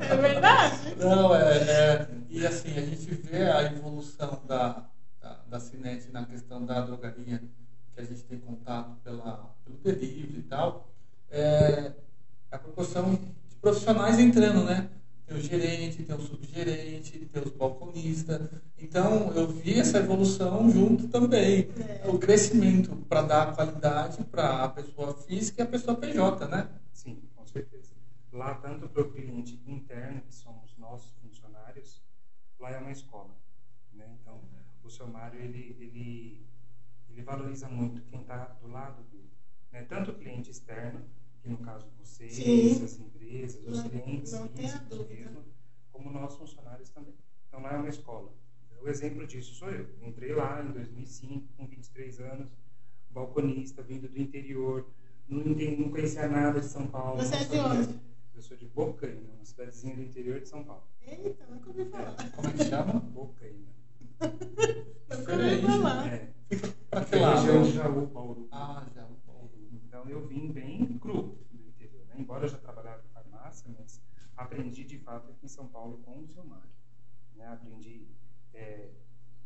É 0.00 0.16
verdade? 0.16 0.94
Não, 0.98 1.34
é, 1.36 1.58
é- 1.58 2.08
E 2.30 2.46
assim, 2.46 2.70
a 2.78 2.80
gente 2.80 3.14
vê 3.14 3.42
a 3.50 3.62
evolução 3.64 4.40
da, 4.48 4.88
da, 5.20 5.40
da 5.46 5.60
Cinet 5.60 6.10
na 6.10 6.24
questão 6.24 6.64
da 6.64 6.80
drogaria, 6.80 7.42
que 7.94 8.00
a 8.00 8.04
gente 8.04 8.22
tem 8.22 8.38
contato 8.38 8.96
pela, 9.04 9.54
pelo 9.64 9.76
delivery 9.78 10.38
e 10.38 10.42
tal. 10.44 10.88
É, 11.30 11.92
a 12.50 12.56
proporção 12.58 13.14
de 13.14 13.54
profissionais 13.60 14.18
entrando, 14.18 14.64
né? 14.64 14.88
Tem 15.26 15.36
o 15.36 15.40
gerente, 15.40 16.04
tem 16.04 16.14
o 16.14 16.20
subgerente, 16.20 17.18
tem 17.18 17.42
os 17.42 17.50
balconistas. 17.50 18.48
Então, 18.78 19.32
eu 19.34 19.48
vi 19.48 19.80
essa 19.80 19.98
evolução 19.98 20.70
junto 20.70 21.08
também. 21.08 21.68
É. 21.80 22.08
O 22.08 22.16
crescimento 22.16 22.94
para 23.08 23.22
dar 23.22 23.56
qualidade 23.56 24.22
para 24.24 24.62
a 24.62 24.68
pessoa 24.68 25.14
física 25.14 25.62
e 25.62 25.64
a 25.64 25.68
pessoa 25.68 25.96
PJ, 25.96 26.46
né? 26.46 26.70
Sim, 26.92 27.20
com 27.34 27.44
certeza. 27.44 27.92
Lá, 28.32 28.54
tanto 28.54 28.88
para 28.88 29.02
o 29.02 29.10
cliente 29.10 29.60
interno, 29.66 30.20
que 30.20 30.32
somos 30.32 30.76
nossos 30.78 31.12
funcionários, 31.20 32.00
lá 32.60 32.70
é 32.70 32.78
uma 32.78 32.92
escola. 32.92 33.36
Né? 33.92 34.06
Então, 34.20 34.40
o 34.84 34.90
seu 34.90 35.08
Mário, 35.08 35.40
ele, 35.40 35.76
ele, 35.80 36.46
ele 37.10 37.22
valoriza 37.22 37.68
muito 37.68 38.00
quem 38.02 38.20
está 38.20 38.44
do 38.60 38.68
lado 38.68 39.02
dele. 39.10 39.32
Né? 39.72 39.82
Tanto 39.88 40.12
o 40.12 40.14
cliente 40.14 40.52
externo, 40.52 41.02
que 41.46 41.50
no 41.50 41.58
caso 41.58 41.86
vocês, 42.02 42.32
Sim. 42.34 42.84
as 42.84 42.98
empresas, 42.98 43.62
os 43.64 43.78
Não- 43.84 43.88
clientes 43.88 44.32
não 44.32 44.48
físicos 44.48 45.08
mesmo, 45.08 45.44
como 45.92 46.10
nós 46.10 46.34
funcionários 46.34 46.90
também. 46.90 47.14
Então 47.48 47.62
lá 47.62 47.74
é 47.74 47.76
uma 47.76 47.88
escola. 47.88 48.32
O 48.82 48.88
exemplo 48.88 49.24
disso 49.26 49.54
sou 49.54 49.70
eu. 49.70 49.88
Entrei 50.02 50.34
lá 50.34 50.62
em 50.62 50.72
2005, 50.72 51.46
com 51.56 51.66
23 51.66 52.18
anos, 52.20 52.52
balconista, 53.10 53.80
vindo 53.82 54.08
do 54.08 54.20
interior, 54.20 54.86
não, 55.28 55.40
entendi, 55.40 55.76
não 55.82 55.90
conhecia 55.90 56.26
nada 56.28 56.60
de 56.60 56.66
São 56.66 56.86
Paulo. 56.88 57.16
Você 57.22 57.34
é 57.36 57.44
de 57.44 57.58
onde? 57.58 58.00
Eu 58.34 58.42
sou 58.42 58.56
de 58.56 58.66
Bocaina, 58.66 59.20
uma 59.36 59.44
cidadezinha 59.44 59.94
do 59.96 60.02
interior 60.02 60.40
de 60.40 60.48
São 60.48 60.62
Paulo. 60.64 60.82
Eita, 61.00 61.46
nunca 61.46 61.68
ouvi 61.70 61.84
falar. 61.86 62.16
Como 62.32 62.48
é 62.48 62.52
que 62.52 62.64
chama? 62.64 62.92
Bocaina. 63.00 63.66
nunca 64.20 65.32
ouvi 65.32 65.62
falar. 65.66 66.06
É. 66.12 66.28
Pra 66.90 67.04
que 67.04 67.16
lado? 67.16 67.40
Região 67.46 67.62
de 67.62 67.72
Jaú, 67.72 68.06
Bauru. 68.06 68.48
Ah, 68.52 68.84
já. 68.94 69.05
Então 70.06 70.20
eu 70.20 70.26
vim 70.28 70.52
bem 70.52 70.98
cru 70.98 71.36
do 71.50 71.66
interior. 71.66 72.06
Né? 72.06 72.14
Embora 72.18 72.44
eu 72.44 72.48
já 72.48 72.58
trabalhava 72.58 73.02
em 73.04 73.08
farmácia, 73.08 73.68
mas 73.76 74.00
aprendi 74.36 74.84
de 74.84 74.98
fato 75.00 75.32
aqui 75.32 75.46
em 75.46 75.48
São 75.48 75.66
Paulo 75.66 75.98
com 76.04 76.12
o 76.12 76.46
Mário. 76.46 76.70
Né? 77.34 77.48
Aprendi 77.48 78.06
é, 78.54 78.88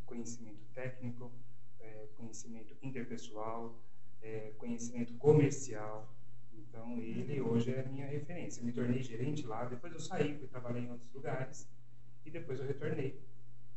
conhecimento 0.05 0.62
técnico, 0.75 1.33
é, 1.79 2.09
conhecimento 2.14 2.76
interpessoal, 2.83 3.75
é, 4.21 4.52
conhecimento 4.59 5.14
comercial. 5.14 6.14
Então 6.52 7.00
ele 7.00 7.40
hoje 7.40 7.73
é 7.73 7.81
a 7.81 7.88
minha 7.88 8.07
referência. 8.07 8.61
Eu 8.61 8.67
me 8.67 8.73
tornei 8.73 9.02
gerente 9.02 9.47
lá, 9.47 9.64
depois 9.64 9.95
eu 9.95 10.00
saí, 10.00 10.37
fui 10.37 10.47
trabalhar 10.47 10.81
em 10.81 10.90
outros 10.90 11.11
lugares 11.14 11.67
e 12.23 12.31
depois 12.31 12.61
eu 12.61 12.67
retornei. 12.67 13.19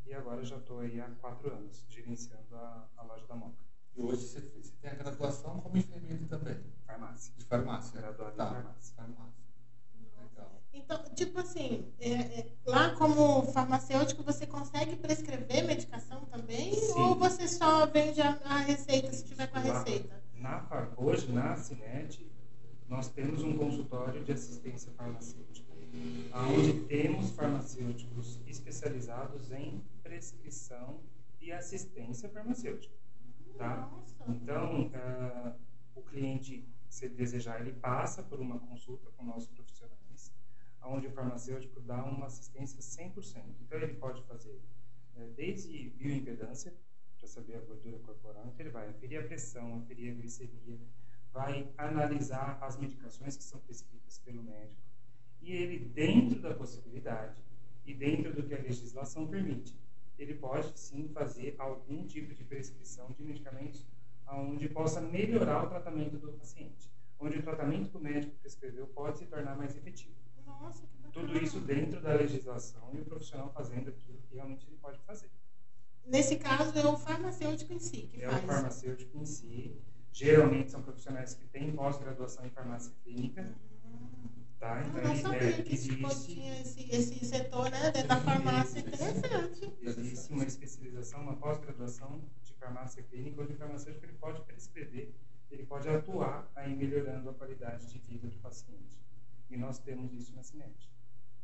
E 0.06 0.13
agora 0.13 0.44
já 0.44 0.58
estou 0.58 0.80
aí 0.80 1.00
há 1.00 1.10
quatro 1.22 1.50
anos 1.50 1.86
gerenciando 1.88 2.54
a, 2.58 2.90
a 2.98 3.04
loja 3.04 3.25
da 3.25 3.36
Moca, 3.36 3.63
E 3.96 4.02
hoje 4.02 4.22
você, 4.28 4.40
você 4.42 4.72
tem 4.82 4.92
a 4.92 4.96
graduação 4.96 5.60
como 5.60 5.78
enfermeiro 5.78 6.26
também, 6.26 6.58
farmácia. 6.86 7.34
de 7.38 7.46
farmácia. 7.46 8.02
Graduado 8.02 8.34
em 8.34 8.38
tá. 8.38 8.46
farmácia. 8.52 8.96
Farmácia. 8.96 9.44
Legal. 10.20 10.62
Então, 10.74 11.04
tipo 11.16 11.40
assim, 11.40 11.92
é, 12.00 12.10
é, 12.12 12.52
lá 12.66 12.96
como 12.96 13.44
farmacêutico 13.52 14.24
você 14.24 14.48
consegue 14.48 14.96
prescrever 14.96 15.64
medicação 15.66 16.26
também? 16.26 16.74
Sim. 16.74 17.00
Ou 17.00 17.16
você 17.16 17.48
só 17.48 17.86
vende 17.86 18.22
a, 18.22 18.32
a 18.46 18.58
receita 18.58 19.12
se 19.14 19.24
tiver 19.24 19.48
com 19.48 19.60
a 19.60 19.64
Lá- 19.64 19.80
receita? 19.84 20.24
Na, 20.36 20.68
hoje, 20.98 21.32
na 21.32 21.56
Cinet, 21.56 22.30
nós 22.90 23.08
temos 23.10 23.42
um 23.44 23.56
consultório 23.58 24.24
de 24.24 24.32
assistência 24.34 24.92
farmacêutica, 24.92 25.72
onde 26.34 26.82
temos 26.88 27.30
farmacêuticos 27.32 28.40
especializados 28.48 29.52
em 29.52 29.82
prescrição 30.02 31.00
e 31.40 31.52
assistência 31.52 32.28
farmacêutica. 32.30 32.94
Tá? 33.58 33.90
Então, 34.28 34.92
ah, 34.96 35.56
o 35.96 36.02
cliente, 36.02 36.68
se 36.90 37.10
desejar, 37.10 37.62
ele 37.62 37.74
passa 37.74 38.24
por 38.24 38.40
uma 38.40 38.60
consulta 38.60 39.10
com 39.12 39.24
nossos 39.26 39.48
profissionais, 39.48 40.34
onde 40.84 41.08
o 41.08 41.12
farmacêutico 41.12 41.80
dá 41.82 42.04
uma 42.04 42.26
assistência 42.28 42.80
100%. 42.80 43.44
Então, 43.62 43.80
ele 43.80 43.94
pode 43.96 44.22
fazer 44.24 44.60
eh, 45.16 45.28
desde 45.36 45.90
bioimpedância, 45.92 46.74
para 47.18 47.28
saber 47.28 47.56
a 47.56 47.62
gordura 47.62 47.98
corporal, 48.00 48.44
então 48.48 48.60
ele 48.60 48.70
vai 48.70 48.90
aferir 48.90 49.20
a 49.20 49.24
pressão, 49.24 49.78
aferir 49.78 50.12
a 50.12 50.16
glicemia, 50.16 50.78
vai 51.32 51.72
analisar 51.78 52.58
as 52.62 52.78
medicações 52.78 53.38
que 53.38 53.44
são 53.44 53.62
prescritas 53.62 54.20
pelo 54.20 54.44
médico, 54.44 54.82
e 55.42 55.54
ele, 55.54 55.80
dentro 55.80 56.42
da 56.42 56.54
possibilidade 56.54 57.36
e 57.86 57.94
dentro 57.94 58.34
do 58.34 58.44
que 58.44 58.54
a 58.54 58.60
legislação 58.60 59.26
permite, 59.28 59.74
ele 60.17 60.34
pode 60.36 60.77
sim 60.79 61.08
fazer 61.10 61.55
algum 61.58 62.05
tipo 62.05 62.34
de 62.34 62.43
prescrição 62.43 63.12
de 63.12 63.24
medicamentos 63.24 63.86
onde 64.27 64.67
possa 64.70 65.00
melhorar 65.01 65.65
o 65.65 65.70
tratamento 65.70 66.17
do 66.17 66.32
paciente, 66.34 66.91
onde 67.20 67.38
o 67.38 67.43
tratamento 67.43 67.89
que 67.89 67.98
o 67.98 68.00
médico 68.00 68.36
prescreveu 68.39 68.88
pode 68.88 69.20
se 69.20 69.25
tornar 69.25 69.55
mais 69.55 69.75
efetivo. 69.75 70.15
Nossa, 70.46 70.86
que 70.88 70.98
bacana. 70.98 71.12
Tudo 71.27 71.38
isso 71.43 71.60
dentro 71.60 72.01
da 72.01 72.13
legislação 72.13 72.89
e 72.93 73.00
o 73.01 73.05
profissional 73.05 73.51
fazendo 73.53 73.89
aquilo 73.89 74.17
que 74.22 74.36
realmente 74.36 74.65
ele 74.67 74.77
pode 74.77 75.00
fazer. 75.01 75.29
Nesse 76.05 76.38
caso, 76.38 76.77
é 76.77 76.86
o 76.86 76.98
farmacêutico 76.98 77.74
em 77.74 77.79
si 77.79 78.08
que 78.08 78.22
É 78.22 78.27
o 78.27 78.32
faz. 78.32 78.46
farmacêutico 78.46 79.17
em 79.17 79.25
si. 79.25 79.77
Geralmente 80.12 80.70
são 80.72 80.82
profissionais 80.82 81.34
que 81.34 81.46
têm 81.48 81.72
pós-graduação 81.72 82.46
em 82.46 82.50
farmácia 82.50 82.93
clínica, 83.03 83.55
tá? 84.63 84.79
Eu 84.82 84.88
Então 84.88 85.03
não 85.03 85.12
ele- 85.12 85.22
sabia 85.22 85.50
é, 85.50 85.51
que 85.62 85.77
tipo, 85.77 86.08
existe, 86.08 86.34
tinha 86.36 86.62
esse, 86.62 86.89
esse 86.96 87.25
setor 87.25 87.70
né, 87.70 87.91
dentro 87.91 88.08
da 88.08 88.15
farmácia. 88.22 88.79
Interessante. 88.79 89.74
existe 89.82 90.32
uma 90.34 90.46
especialização, 90.46 91.22
uma 91.22 91.36
pós-graduação 91.36 92.22
de 92.43 92.53
farmácia 92.53 93.03
clínica, 93.03 93.41
onde 93.41 93.53
o 93.53 93.58
farmacêutico 93.58 94.05
ele 94.05 94.13
pode 94.13 94.41
prescrever, 94.43 95.13
ele 95.51 95.65
pode 95.65 95.89
atuar 95.89 96.50
aí 96.55 96.74
melhorando 96.75 97.29
a 97.29 97.34
qualidade 97.34 97.88
de 97.88 97.98
vida 98.00 98.27
do 98.27 98.38
paciente. 98.38 98.98
E 99.50 99.58
nós 99.58 99.79
temos 99.79 100.13
isso 100.13 100.34
na 100.36 100.41
Cinet. 100.43 100.89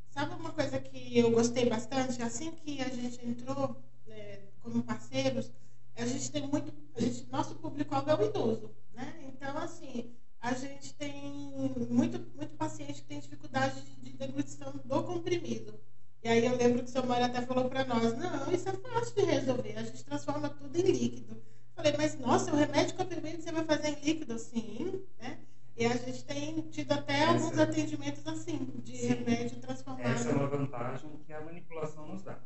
Sabe 0.09 0.33
uma 0.35 0.51
coisa 0.51 0.79
que 0.79 1.19
eu 1.19 1.29
gostei 1.31 1.69
bastante? 1.69 2.21
Assim 2.23 2.51
que 2.51 2.81
a 2.81 2.89
gente 2.89 3.23
entrou 3.23 3.75
né, 4.07 4.39
como 4.61 4.81
parceiros, 4.81 5.51
a 5.95 6.05
gente 6.05 6.31
tem 6.31 6.47
muito. 6.47 6.73
a 6.95 7.01
gente- 7.01 7.29
nosso 7.29 7.55
público-alvo 7.55 8.09
é 8.09 8.15
o 8.15 8.25
idoso. 8.29 8.71
Né? 8.93 9.13
Então, 9.27 9.55
assim, 9.57 10.15
a 10.41 10.53
gente 10.53 10.93
tem 10.95 11.73
muito, 11.89 12.19
muito 12.35 12.55
paciente 12.55 13.01
que 13.01 13.07
tem 13.07 13.19
dificuldade 13.19 13.81
de, 13.81 13.95
de 13.95 14.17
deglutição 14.17 14.71
do 14.73 15.03
comprimido. 15.03 15.79
E 16.23 16.27
aí 16.29 16.45
eu 16.45 16.55
lembro 16.55 16.79
que 16.83 16.89
o 16.89 16.91
seu 16.91 17.05
Mário 17.05 17.25
até 17.25 17.41
falou 17.41 17.69
para 17.69 17.85
nós, 17.85 18.13
não, 18.17 18.51
isso 18.51 18.67
é 18.69 18.73
fácil 18.73 19.15
de 19.15 19.21
resolver, 19.23 19.77
a 19.77 19.83
gente 19.83 20.03
transforma 20.03 20.49
tudo 20.49 20.77
em 20.77 20.81
líquido. 20.83 21.41
Falei, 21.75 21.93
mas 21.97 22.17
nossa, 22.17 22.51
o 22.51 22.55
remédio 22.55 22.95
comprimido 22.95 23.41
você 23.41 23.51
vai 23.51 23.63
fazer 23.63 23.89
em 23.89 24.01
líquido? 24.01 24.37
Sim, 24.37 25.01
né? 25.17 25.39
E 25.77 25.85
a 25.85 25.95
gente 25.95 26.25
tem 26.25 26.59
tido 26.69 26.91
até 26.91 27.13
Essa- 27.21 27.31
alguns 27.33 27.57
atendimentos 27.57 28.25
assim, 28.27 28.57
de 28.83 28.97
Sim. 28.97 29.07
remédio 29.07 29.59
transformado. 29.61 30.05
Essa 30.07 30.29
é 30.29 30.33
uma 30.33 30.47
vantagem 30.47 31.09
que 31.25 31.31
a 31.31 31.39
manipulação 31.41 32.05
nos 32.07 32.21
dá. 32.21 32.37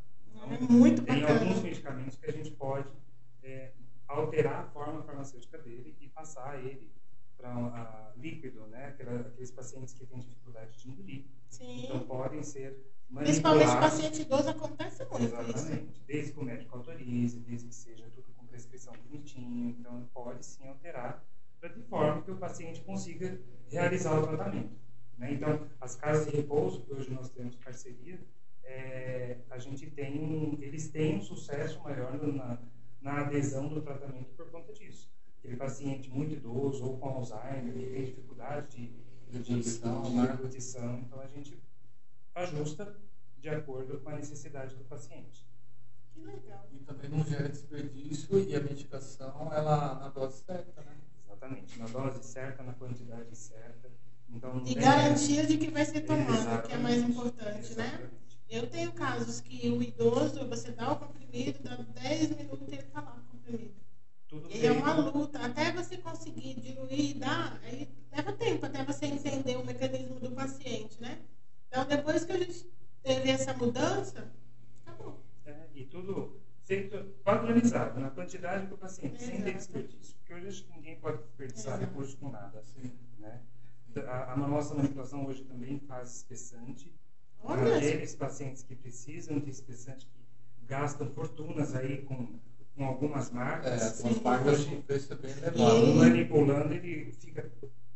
É 0.51 0.57
muito 0.59 1.01
Tem 1.03 1.21
bacana. 1.21 1.39
alguns 1.39 1.63
medicamentos 1.63 2.15
que 2.17 2.25
a 2.29 2.31
gente 2.31 2.51
pode 2.51 2.89
é, 3.41 3.71
alterar 4.07 4.65
a 4.65 4.67
forma 4.67 5.01
farmacêutica 5.03 5.57
dele 5.57 5.95
e 5.99 6.07
passar 6.09 6.59
ele 6.63 6.91
para 7.49 8.13
líquido, 8.17 8.65
né? 8.67 8.87
Aqueles 8.87 9.51
pacientes 9.51 9.93
que 9.93 10.05
têm 10.05 10.19
dificuldade 10.19 10.77
de 10.79 10.89
engolir. 10.89 11.25
Sim. 11.49 11.85
Então 11.85 11.99
podem 12.01 12.43
ser 12.43 12.77
Principalmente 13.13 13.77
paciente 13.77 14.21
idoso 14.23 14.49
acontece 14.49 15.05
muito 15.05 15.23
isso. 15.23 15.35
Exatamente. 15.35 16.01
Desde 16.07 16.31
que 16.33 16.39
o 16.39 16.43
médico 16.43 16.75
autorize, 16.77 17.39
desde 17.41 17.67
que 17.67 17.75
seja 17.75 18.05
tudo 18.11 18.25
com 18.35 18.45
prescrição 18.47 18.93
bonitinho. 19.07 19.69
Então 19.79 20.09
pode 20.13 20.43
sim 20.45 20.67
alterar 20.67 21.23
pra- 21.59 21.69
de 21.69 21.81
forma 21.83 22.21
que 22.23 22.31
o 22.31 22.37
paciente 22.37 22.81
consiga 22.81 23.39
realizar 23.69 24.17
o 24.19 24.25
tratamento. 24.27 24.81
né? 25.17 25.31
Então, 25.33 25.67
as 25.79 25.95
casas 25.95 26.25
de 26.31 26.37
repouso, 26.37 26.81
que 26.81 26.91
hoje 26.91 27.11
nós 27.13 27.29
temos 27.29 27.55
parceria, 27.57 28.19
é, 28.63 29.37
a 29.51 29.59
gente 29.59 29.85
tem 29.91 30.57
eles 30.59 30.89
têm 30.89 31.17
um 31.17 31.21
sucesso 31.21 31.79
maior 31.83 32.17
na, 32.33 32.57
na 32.99 33.21
adesão 33.21 33.67
do 33.67 33.79
tratamento 33.81 34.33
por 34.35 34.49
conta 34.49 34.73
disso. 34.73 35.11
Aquele 35.43 35.57
paciente 35.57 36.09
muito 36.09 36.33
idoso 36.35 36.85
ou 36.85 36.97
com 36.97 37.09
Alzheimer, 37.09 37.73
que 37.73 37.89
tem 37.89 38.05
dificuldade 38.05 38.67
de, 38.69 38.87
de, 39.39 39.51
né? 39.51 40.27
deglutição, 40.27 40.99
então 40.99 41.19
a 41.19 41.27
gente 41.27 41.61
ajusta 42.33 42.95
de 43.39 43.49
acordo 43.49 43.99
com 43.99 44.09
a 44.09 44.15
necessidade 44.15 44.73
do 44.73 44.85
paciente. 44.85 45.45
Que 46.13 46.21
legal. 46.21 46.65
E 46.71 46.77
também 46.79 47.09
não 47.09 47.25
gera 47.25 47.49
desperdício 47.49 48.39
e 48.39 48.55
a 48.55 48.61
medicação, 48.61 49.51
ela 49.51 49.95
na 49.95 50.07
dose 50.07 50.43
certa, 50.43 50.81
né? 50.81 50.95
Exatamente, 51.25 51.77
na 51.77 51.87
dose 51.87 52.23
certa, 52.23 52.63
na 52.63 52.73
quantidade 52.73 53.35
certa. 53.35 53.91
Então, 54.29 54.61
E 54.61 54.75
tem 54.75 54.75
garantia 54.75 55.45
de 55.45 55.57
que 55.57 55.69
vai 55.69 55.83
ser 55.83 56.01
tomado, 56.01 56.31
Exatamente. 56.31 56.67
que 56.67 56.73
é 56.73 56.77
mais 56.77 57.03
importante, 57.03 57.75
né? 57.75 57.87
Exatamente. 57.87 58.23
Eu 58.49 58.69
tenho 58.69 58.93
casos 58.93 59.41
que 59.41 59.69
o 59.69 59.83
idoso, 59.83 60.47
você 60.47 60.71
dá 60.71 60.93
o 60.93 60.99
comprimido, 60.99 61.59
dá 61.63 61.75
10 61.75 62.37
minutos 62.37 62.69
e 62.69 62.75
ele 62.75 62.83
tá 62.83 63.01
lá 63.01 63.11
com 63.11 63.19
o 63.19 63.39
comprimido. 63.39 63.82
Tudo 64.33 64.49
E 64.51 64.65
é 64.65 64.71
uma 64.71 64.95
feito- 64.95 65.15
luta. 65.15 65.39
Até 65.45 65.71
você 65.71 65.95
conseguir 65.97 66.55
diluir 66.59 67.11
e 67.11 67.13
dar, 67.13 67.59
aí 67.63 67.87
leva 68.11 68.33
tempo 68.33 68.65
até 68.65 68.83
você 68.83 69.05
entender 69.05 69.57
o 69.57 69.63
mecanismo 69.63 70.19
do 70.19 70.31
paciente, 70.31 70.99
né? 70.99 71.21
Então, 71.67 71.85
depois 71.85 72.25
que 72.25 72.31
a 72.31 72.37
gente 72.39 72.67
teve 73.03 73.29
essa 73.29 73.53
mudança, 73.53 74.31
acabou. 74.83 75.23
É, 75.45 75.67
e 75.75 75.85
tudo 75.85 76.41
padronizado, 77.23 77.99
na 77.99 78.09
quantidade 78.09 78.65
para 78.65 78.73
o 78.73 78.77
paciente, 78.79 79.21
sem 79.21 79.33
ter 79.43 79.49
Exato. 79.49 79.57
desperdício. 79.57 80.15
Porque 80.17 80.33
hoje 80.33 80.65
ninguém 80.75 80.95
pode 80.99 81.17
desperdiçar 81.21 81.75
Exato. 81.75 81.85
recursos 81.91 82.15
com 82.15 82.29
nada. 82.29 82.57
Assim, 82.59 82.91
Né? 83.19 83.39
A, 84.07 84.33
a 84.33 84.37
nossa 84.37 84.73
manipulação 84.73 85.27
hoje 85.27 85.43
também 85.43 85.77
faz 85.81 86.15
espessante. 86.15 86.91
Para 87.43 87.75
aqueles 87.77 88.15
pacientes 88.15 88.63
que 88.63 88.75
precisam 88.75 89.37
de 89.39 89.51
espessante, 89.51 90.07
que 90.07 90.65
gastam 90.65 91.07
fortunas 91.11 91.75
aí 91.75 92.01
com, 92.01 92.39
com 92.75 92.85
algumas 92.85 93.29
é, 93.29 93.33
marcas, 93.33 94.01
com 94.01 94.07
as 94.09 94.13
Sim. 94.15 94.21
marcas 94.23 94.65
de 94.65 94.75
preço 94.77 95.13
é 95.13 95.15
bem 95.15 95.31
E- 95.31 95.37
elevado. 95.39 95.95
manipulando, 95.95 96.73
ele 96.73 97.11
fica 97.13 97.51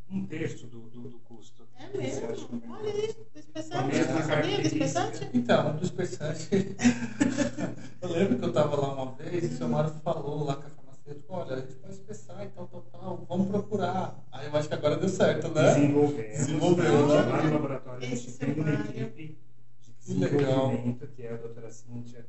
um 0.10 0.26
terço 0.26 0.68
do, 0.68 0.82
do, 0.90 1.10
do 1.10 1.20
custo. 1.20 1.68
é 1.78 1.98
mesmo. 1.98 2.28
que- 2.60 2.68
Olha 2.70 2.92
aí, 2.94 3.14
do 3.34 3.40
espessante. 3.40 3.78
A 3.78 3.88
mesma 3.88 4.14
Você 4.14 4.24
sabia 4.28 4.62
espessante? 4.62 5.30
Então, 5.34 5.76
do 5.76 5.84
espessante, 5.84 6.50
eu 8.02 8.10
lembro 8.10 8.38
que 8.38 8.44
eu 8.46 8.50
estava 8.50 8.76
lá 8.76 8.94
uma 9.04 9.12
vez 9.16 9.44
e 9.44 9.48
o 9.48 9.58
seu 9.58 9.68
Mário 9.68 9.94
falou 10.04 10.44
lá 10.46 10.56
com 10.56 10.68
a 10.68 10.70
farmacêutica, 10.70 11.26
olha, 11.34 11.56
a 11.56 11.60
gente 11.60 11.74
pode 11.76 11.94
espessar 11.94 12.46
e 12.46 12.50
tal, 12.50 12.68
tal, 12.68 12.82
tal, 12.84 13.26
vamos 13.28 13.48
procurar. 13.50 14.24
Aí 14.32 14.48
eu 14.48 14.56
acho 14.56 14.68
que 14.70 14.74
agora 14.76 14.96
deu 14.98 15.10
certo, 15.10 15.50
né? 15.50 15.74
Desenvolvemos. 15.74 16.38
Desenvolveu, 16.38 17.08
Lá 17.08 17.26
né? 17.26 17.44
no 17.44 17.54
laboratório 17.54 18.06
a 18.06 18.10
gente 18.10 18.32
tem 18.34 18.54
uma 18.54 18.74
equipe 18.74 19.38
de 19.82 19.92
Que 20.06 20.14
legal. 20.14 20.70
desenvolvimento 20.70 21.08
Cíntia 21.70 22.26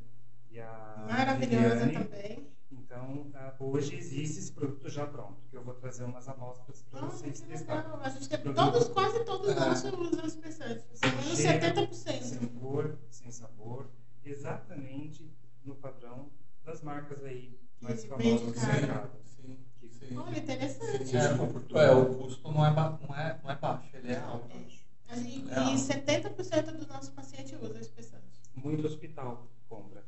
e 0.59 0.61
a 0.61 1.07
Maravilhosa 1.09 1.87
Viviane. 1.87 2.05
também. 2.05 2.49
Então, 2.73 3.27
ah, 3.35 3.55
hoje 3.61 3.95
existe 3.97 4.39
esse 4.41 4.53
produto 4.53 4.89
já 4.89 5.07
pronto, 5.07 5.37
que 5.51 5.57
eu 5.57 5.63
vou 5.63 5.75
trazer 5.75 6.05
umas 6.05 6.29
amostras 6.29 6.83
para 6.91 7.01
vocês 7.07 7.41
testarem. 7.41 7.93
A 8.03 8.09
gente 8.09 8.29
tem, 8.29 8.39
Produto. 8.41 8.73
todos, 8.73 8.89
quase 8.89 9.25
todos 9.25 9.51
Ah. 9.51 9.69
nossos 9.69 9.93
usam 9.93 10.01
menos 10.41 11.37
Chega 11.37 11.75
70%. 11.75 12.23
Sem 12.23 12.49
cor, 12.49 12.99
sem 13.11 13.31
sabor, 13.31 13.87
exatamente 14.25 15.31
no 15.65 15.75
padrão 15.77 16.31
das 16.65 16.83
marcas 16.83 17.23
aí 17.25 17.59
mais 17.81 18.05
famosas 18.05 18.41
do 18.43 18.53
caro. 18.55 18.73
mercado. 18.73 19.11
Sim, 19.25 19.59
sim. 19.91 20.17
Olha, 20.17 20.39
interessante. 20.39 21.07
Sim, 21.07 21.17
é, 21.17 21.85
é, 21.85 21.91
o 21.93 22.15
custo 22.17 22.51
não 22.51 22.67
é, 22.67 22.71
não, 22.71 23.17
é, 23.17 23.41
não 23.43 23.51
é 23.51 23.57
baixo, 23.57 23.97
ele 23.97 24.13
é 24.13 24.19
alto. 24.19 24.57
E, 24.57 25.49
É. 25.51 25.73
e 25.73 25.79
70% 25.79 26.73
dos 26.77 26.87
nossos 26.87 27.11
pacientes 27.11 27.53
usam 27.63 27.81
espessante. 27.81 28.25
Muito 28.55 28.87
hospital 28.87 29.47
compra. 29.69 30.05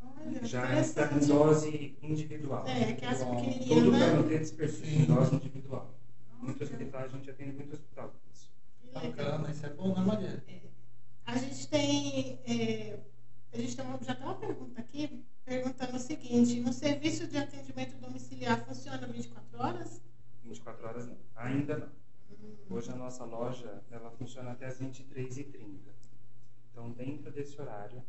Olha, 0.00 0.44
Já 0.44 0.62
está 0.80 1.02
em 1.02 1.06
interessante. 1.06 1.07
Dose 1.26 1.96
individual. 2.02 2.66
É, 2.66 2.92
que 2.92 3.04
é 3.04 3.08
as 3.08 3.20
Uau. 3.20 3.36
pequenininhas, 3.36 3.68
Tudo 3.84 3.90
para 3.90 3.98
né? 4.06 4.12
manter 4.14 4.40
esse 4.42 4.52
perfil 4.54 4.86
Sim. 4.86 5.02
em 5.02 5.04
dose 5.06 5.34
individual. 5.34 5.94
Muito 6.40 6.62
Olha, 6.64 6.72
hospital, 6.72 7.00
a 7.02 7.08
gente 7.08 7.30
atende 7.30 7.52
muito 7.52 7.72
hospital 7.74 8.08
com 8.08 8.18
isso. 8.32 8.50
que 8.80 8.86
legal. 9.06 9.10
Bacana, 9.32 9.50
isso 9.50 9.66
é 9.66 9.70
bom, 9.70 9.94
né, 9.94 10.00
Maria? 10.04 10.44
A 11.26 11.36
gente 11.36 11.68
tem. 11.68 12.38
é, 12.46 12.98
a 13.52 13.56
gente 13.58 13.76
tem 13.76 13.84
uma, 13.84 13.98
já 14.02 14.14
tem 14.14 14.24
uma 14.24 14.34
pergunta 14.34 14.80
aqui 14.80 15.24
perguntando 15.44 15.96
o 15.96 15.98
seguinte: 16.00 16.60
o 16.60 16.72
serviço 16.72 17.26
de 17.26 17.36
atendimento 17.36 17.96
domiciliar 17.98 18.64
funciona 18.64 19.06
24 19.06 19.58
horas? 19.58 20.00
24 20.44 20.86
horas 20.86 21.06
não. 21.06 21.16
Ainda 21.36 21.76
não. 21.78 21.88
Hoje 22.70 22.90
a 22.90 22.94
nossa 22.96 23.24
loja 23.24 23.82
ela 23.90 24.10
funciona 24.12 24.52
até 24.52 24.66
as 24.66 24.80
23h30. 24.80 25.78
Então, 26.70 26.90
dentro 26.92 27.30
desse 27.32 27.60
horário, 27.60 28.02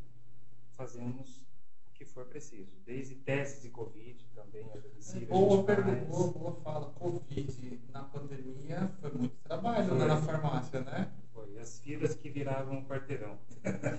fazemos 0.78 1.42
o 1.88 1.94
que 1.94 2.06
for 2.06 2.26
preciso. 2.26 2.78
Desde 2.86 3.16
testes 3.16 3.64
de 3.64 3.70
Covid 3.70 4.24
também 4.36 4.66
a 4.74 4.78
domicílio. 4.78 5.28
a 5.28 5.32
Boa 5.32 5.56
gente 5.58 5.66
pergunta, 5.66 5.96
faz. 5.98 6.08
boa, 6.10 6.32
boa 6.32 6.56
fala. 6.62 6.86
Covid 6.92 7.80
na 7.92 8.04
pandemia 8.04 8.92
foi 9.02 9.12
muito 9.12 9.36
trabalho 9.44 9.88
Foi. 9.90 9.98
né, 9.98 10.06
na 10.06 10.18
farmácia, 10.18 10.82
né? 10.82 11.10
Foi 11.34 11.58
as 11.60 11.80
filas 11.80 12.16
que 12.16 12.30
viravam 12.30 12.78
um 12.80 12.86
quarteirão. 12.86 13.38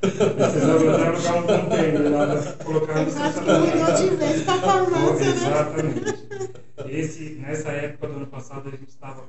Precisava 0.00 1.06
alugar 1.06 1.36
um 1.36 1.46
container 1.46 2.12
lá 2.12 2.26
para 2.26 2.64
colocar 2.64 2.94
no 2.94 3.10
Eu 3.10 3.22
acho 3.22 3.40
que 3.40 3.76
não 3.76 4.10
tivesse 4.10 4.44
para 4.44 4.60
farmácia, 4.60 5.24
né? 5.24 5.32
Exatamente. 5.32 6.60
Esse, 6.88 7.30
nessa 7.34 7.70
época 7.70 8.08
do 8.08 8.14
ano 8.14 8.26
passado 8.26 8.68
a 8.68 8.72
gente 8.72 8.88
estava 8.88 9.22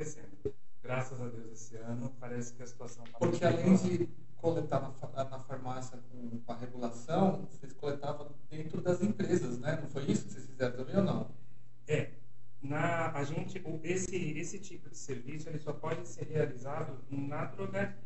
enlouquecendo. 0.00 0.54
Graças 0.82 1.20
a 1.20 1.28
Deus 1.28 1.52
esse 1.52 1.76
ano 1.76 2.14
parece 2.18 2.54
que 2.54 2.62
a 2.62 2.66
situação 2.66 3.04
está 3.04 3.18
Porque 3.18 3.44
além 3.44 3.76
de 3.76 4.08
coletar 4.36 4.80
na, 4.80 5.24
na 5.24 5.40
farmácia 5.40 5.98
com, 6.10 6.40
com 6.40 6.52
a 6.52 6.56
regulação, 6.56 7.46
vocês 7.50 7.72
coletavam 7.74 8.34
dentro 8.48 8.80
das 8.80 9.02
empresas, 9.02 9.58
né? 9.58 9.78
Não 9.80 9.90
foi 9.90 10.04
isso 10.10 10.24
que 10.24 10.32
vocês 10.32 10.46
fizeram 10.46 10.76
também 10.76 10.96
ou 10.96 11.02
não? 11.02 11.30
É, 11.86 12.12
na, 12.62 13.12
a 13.12 13.22
gente, 13.24 13.62
esse, 13.82 14.16
esse 14.16 14.58
tipo 14.58 14.88
de 14.88 14.96
serviço 14.96 15.48
ele 15.48 15.58
só 15.58 15.72
pode 15.72 16.08
ser 16.08 16.24
realizado 16.24 16.98
na 17.10 17.44
drogaria, 17.44 17.98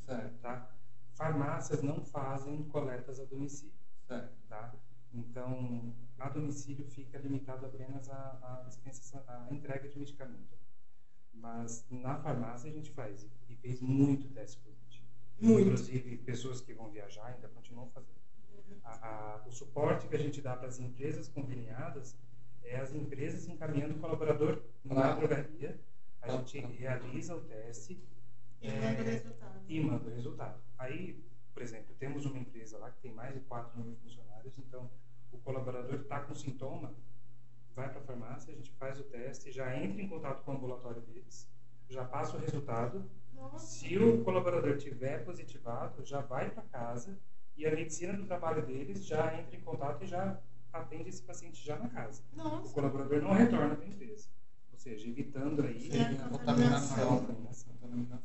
Certo, 0.00 0.38
tá? 0.40 0.70
Farmácias 1.14 1.82
não 1.82 2.02
fazem 2.04 2.62
coletas 2.64 3.18
a 3.20 3.24
domicílio, 3.24 3.74
certo. 4.06 4.32
tá? 4.48 4.72
Então, 5.12 5.94
a 6.18 6.28
domicílio 6.28 6.86
fica 6.86 7.18
limitado 7.18 7.66
apenas 7.66 8.08
à, 8.08 8.38
à 8.42 8.64
dispensação, 8.68 9.22
à 9.26 9.48
entrega 9.50 9.88
de 9.88 9.98
medicamento. 9.98 10.58
Mas 11.58 11.84
na 11.90 12.16
farmácia 12.16 12.70
a 12.70 12.72
gente 12.72 12.90
faz 12.92 13.26
e 13.48 13.56
fez 13.56 13.80
muito 13.80 14.28
teste 14.28 14.58
Covid. 14.60 15.04
Muito. 15.40 15.62
Inclusive, 15.66 16.16
pessoas 16.18 16.60
que 16.60 16.72
vão 16.72 16.88
viajar 16.90 17.26
ainda 17.26 17.48
continuam 17.48 17.88
fazendo. 17.90 18.16
A- 18.84 18.92
a- 19.08 19.44
o 19.46 19.50
suporte 19.52 20.06
que 20.06 20.14
a 20.14 20.18
gente 20.18 20.40
dá 20.40 20.56
para 20.56 20.68
as 20.68 20.78
empresas 20.78 21.28
conveniadas 21.28 22.16
é 22.62 22.76
as 22.76 22.94
empresas 22.94 23.48
encaminhando 23.48 23.96
o 23.96 23.98
colaborador 23.98 24.62
na 24.84 25.14
drogaria. 25.14 25.80
A 26.22 26.30
gente 26.30 26.58
realiza 26.60 27.34
o 27.36 27.40
teste 27.40 27.98
E 28.60 28.68
manda 28.70 29.02
o 29.02 29.04
resultado. 29.04 29.60
e 29.68 29.80
manda 29.80 30.08
o 30.08 30.14
resultado. 30.14 30.60
Aí, 30.78 31.20
por 31.52 31.62
exemplo, 31.62 31.94
temos 31.98 32.24
uma 32.24 32.38
empresa 32.38 32.78
lá 32.78 32.90
que 32.90 33.00
tem 33.00 33.12
mais 33.12 33.34
de 33.34 33.40
4 33.40 33.80
mil 33.80 33.96
funcionários, 33.96 34.56
então 34.58 34.88
o 35.32 35.38
colaborador 35.38 35.94
está 36.00 36.20
com 36.20 36.34
sintoma, 36.34 36.94
vai 37.78 37.88
para 37.88 38.00
a 38.00 38.02
farmácia, 38.02 38.52
a 38.52 38.56
gente 38.56 38.72
faz 38.72 38.98
o 38.98 39.04
teste, 39.04 39.52
já 39.52 39.76
entra 39.76 40.02
em 40.02 40.08
contato 40.08 40.42
com 40.42 40.50
o 40.52 40.54
ambulatório 40.56 41.00
deles, 41.02 41.48
já 41.88 42.04
passa 42.04 42.36
o 42.36 42.40
resultado. 42.40 43.08
Nossa, 43.32 43.66
Se 43.66 43.96
o 43.96 44.24
colaborador 44.24 44.76
tiver 44.78 45.24
positivado, 45.24 46.04
já 46.04 46.20
vai 46.20 46.50
para 46.50 46.64
casa 46.64 47.16
e 47.56 47.64
a 47.66 47.70
medicina 47.70 48.12
do 48.14 48.26
trabalho 48.26 48.66
deles 48.66 49.06
já 49.06 49.32
entra 49.38 49.56
em 49.56 49.60
contato 49.60 50.02
e 50.02 50.08
já 50.08 50.40
atende 50.72 51.08
esse 51.08 51.22
paciente 51.22 51.64
já 51.64 51.78
na 51.78 51.88
casa. 51.88 52.22
O 52.32 52.36
nossa. 52.36 52.74
colaborador 52.74 53.22
não 53.22 53.32
retorna 53.32 53.76
para 53.76 53.84
a 53.84 53.88
empresa, 53.88 54.28
ou 54.72 54.78
seja, 54.78 55.08
evitando 55.08 55.62
aí 55.62 55.80
Sim, 55.80 55.98
É, 55.98 56.24
a 56.24 56.28
contaminação. 56.28 57.18
contaminação. 57.20 57.78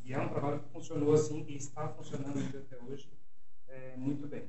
E 0.03 0.13
é 0.13 0.19
um 0.19 0.29
trabalho 0.29 0.59
que 0.61 0.69
funcionou 0.69 1.13
assim 1.13 1.45
e 1.47 1.55
está 1.55 1.87
funcionando 1.89 2.57
até 2.57 2.77
hoje 2.83 3.09
é, 3.67 3.95
muito 3.97 4.27
bem. 4.27 4.45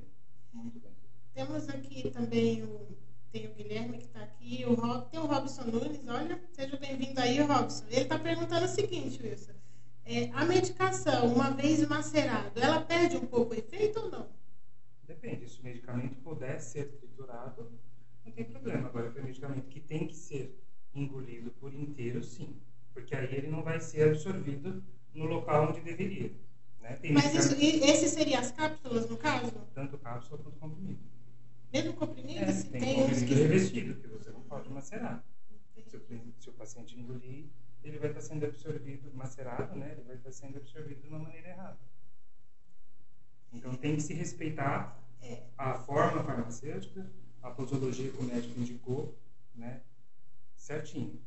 Muito 0.51 0.79
bem. 0.79 0.91
Temos 1.33 1.69
aqui 1.69 2.09
também 2.11 2.63
o, 2.63 2.97
tem 3.35 3.47
o 3.47 3.53
Guilherme 3.53 3.97
que 3.97 4.05
está 4.05 4.21
aqui, 4.21 4.63
o 4.65 4.75
Rob, 4.75 5.09
tem 5.11 5.19
o 5.19 5.25
Robson 5.25 5.65
Nunes, 5.65 5.99
olha, 6.07 6.41
seja 6.53 6.77
bem-vindo 6.77 7.19
aí, 7.19 7.41
Robson. 7.41 7.83
Ele 7.89 8.03
está 8.03 8.17
perguntando 8.17 8.63
o 8.63 8.69
seguinte, 8.69 9.21
Wilson. 9.21 9.51
é, 10.05 10.29
a 10.31 10.45
medicação, 10.45 11.27
uma 11.33 11.51
vez 11.51 11.85
macerado, 11.85 12.57
ela 12.57 12.79
perde 12.79 13.17
um 13.17 13.25
pouco 13.25 13.53
o 13.53 13.57
efeito 13.57 13.99
ou 13.99 14.09
não? 14.09 14.29
Depende, 15.05 15.49
se 15.49 15.59
o 15.59 15.63
medicamento 15.65 16.15
puder 16.21 16.61
ser 16.61 16.85
triturado, 16.85 17.69
não 18.23 18.31
tem 18.31 18.45
problema. 18.45 18.87
Agora, 18.87 19.11
se 19.11 19.19
o 19.19 19.23
medicamento 19.23 19.67
que 19.67 19.81
tem 19.81 20.07
que 20.07 20.15
ser 20.15 20.57
engolido 20.93 21.51
por 21.59 21.73
inteiro, 21.73 22.23
sim. 22.23 22.55
Porque 22.93 23.13
aí 23.13 23.35
ele 23.35 23.47
não 23.47 23.61
vai 23.61 23.81
ser 23.81 24.07
absorvido 24.07 24.81
no 25.13 25.25
local 25.25 25.71
onde 25.71 25.81
deveria. 25.81 26.31
Né? 26.79 26.97
Mas 27.11 27.33
isso, 27.33 27.53
esse 27.59 28.07
seria 28.07 28.39
as 28.39 28.51
cápsulas, 28.51 29.09
no 29.09 29.17
caso? 29.17 29.51
Tanto 29.73 29.97
cápsula 29.97 30.41
quanto 30.41 30.57
comprimido. 30.57 31.14
Mesmo 31.75 31.93
comprimido, 31.93 32.39
É, 32.45 32.51
se 32.53 32.69
tem, 32.69 32.81
tem 32.81 33.25
que... 33.27 33.33
revestido, 33.33 33.95
que 34.01 34.07
você 34.07 34.29
não 34.31 34.41
pode 34.43 34.69
macerar. 34.69 35.23
Se 35.87 35.97
o, 35.97 36.01
se 36.39 36.49
o 36.49 36.53
paciente 36.53 36.97
engolir, 36.97 37.47
ele 37.83 37.99
vai 37.99 38.09
estar 38.09 38.21
sendo 38.21 38.45
absorvido, 38.45 39.11
macerado, 39.13 39.75
né? 39.75 39.91
Ele 39.91 40.03
vai 40.03 40.15
estar 40.15 40.31
sendo 40.31 40.57
absorvido 40.57 41.01
de 41.01 41.07
uma 41.09 41.19
maneira 41.19 41.49
errada. 41.49 41.77
Então 43.51 43.75
tem 43.75 43.95
que 43.95 44.01
se 44.01 44.13
respeitar 44.13 44.97
É. 45.21 45.43
a 45.57 45.73
forma 45.75 46.23
farmacêutica, 46.23 47.09
a 47.41 47.51
posologia 47.51 48.09
que 48.11 48.17
o 48.17 48.23
médico 48.23 48.59
indicou, 48.59 49.17
né? 49.53 49.81
Certinho. 50.55 51.21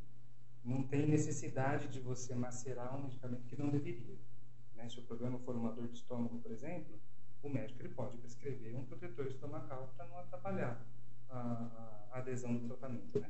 Não 0.63 0.83
tem 0.83 1.07
necessidade 1.07 1.87
de 1.87 1.99
você 1.99 2.33
macerar 2.35 2.95
um 2.97 3.03
medicamento 3.03 3.45
que 3.45 3.55
não 3.55 3.69
deveria. 3.69 4.17
Né? 4.75 4.89
Se 4.89 4.99
o 4.99 5.03
problema 5.03 5.37
for 5.39 5.55
uma 5.55 5.71
dor 5.71 5.87
de 5.87 5.95
estômago, 5.97 6.39
por 6.39 6.51
exemplo, 6.51 6.99
o 7.41 7.49
médico 7.49 7.81
ele 7.81 7.89
pode 7.93 8.17
prescrever 8.17 8.75
um 8.75 8.83
protetor 8.85 9.27
estomacal 9.27 9.93
para 9.95 10.05
não 10.07 10.19
atrapalhar 10.19 10.79
a, 11.29 11.37
a- 12.11 12.17
adesão 12.19 12.55
do 12.55 12.67
tratamento. 12.67 13.19
Né? 13.19 13.29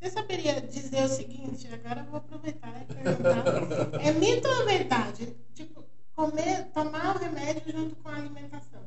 Você 0.00 0.10
saberia 0.10 0.60
dizer 0.62 1.04
o 1.04 1.08
seguinte, 1.08 1.68
agora 1.72 2.00
eu 2.00 2.06
vou 2.06 2.16
aproveitar 2.16 2.82
e 2.82 2.84
perguntar. 2.86 4.02
É 4.02 4.12
mito 4.12 4.48
ou 4.48 4.62
é 4.62 4.64
verdade? 4.64 5.36
Tipo, 5.54 5.84
comer, 6.14 6.70
tomar 6.72 7.16
o 7.16 7.18
remédio 7.18 7.70
junto 7.70 7.96
com 7.96 8.08
a 8.08 8.16
alimentação. 8.16 8.82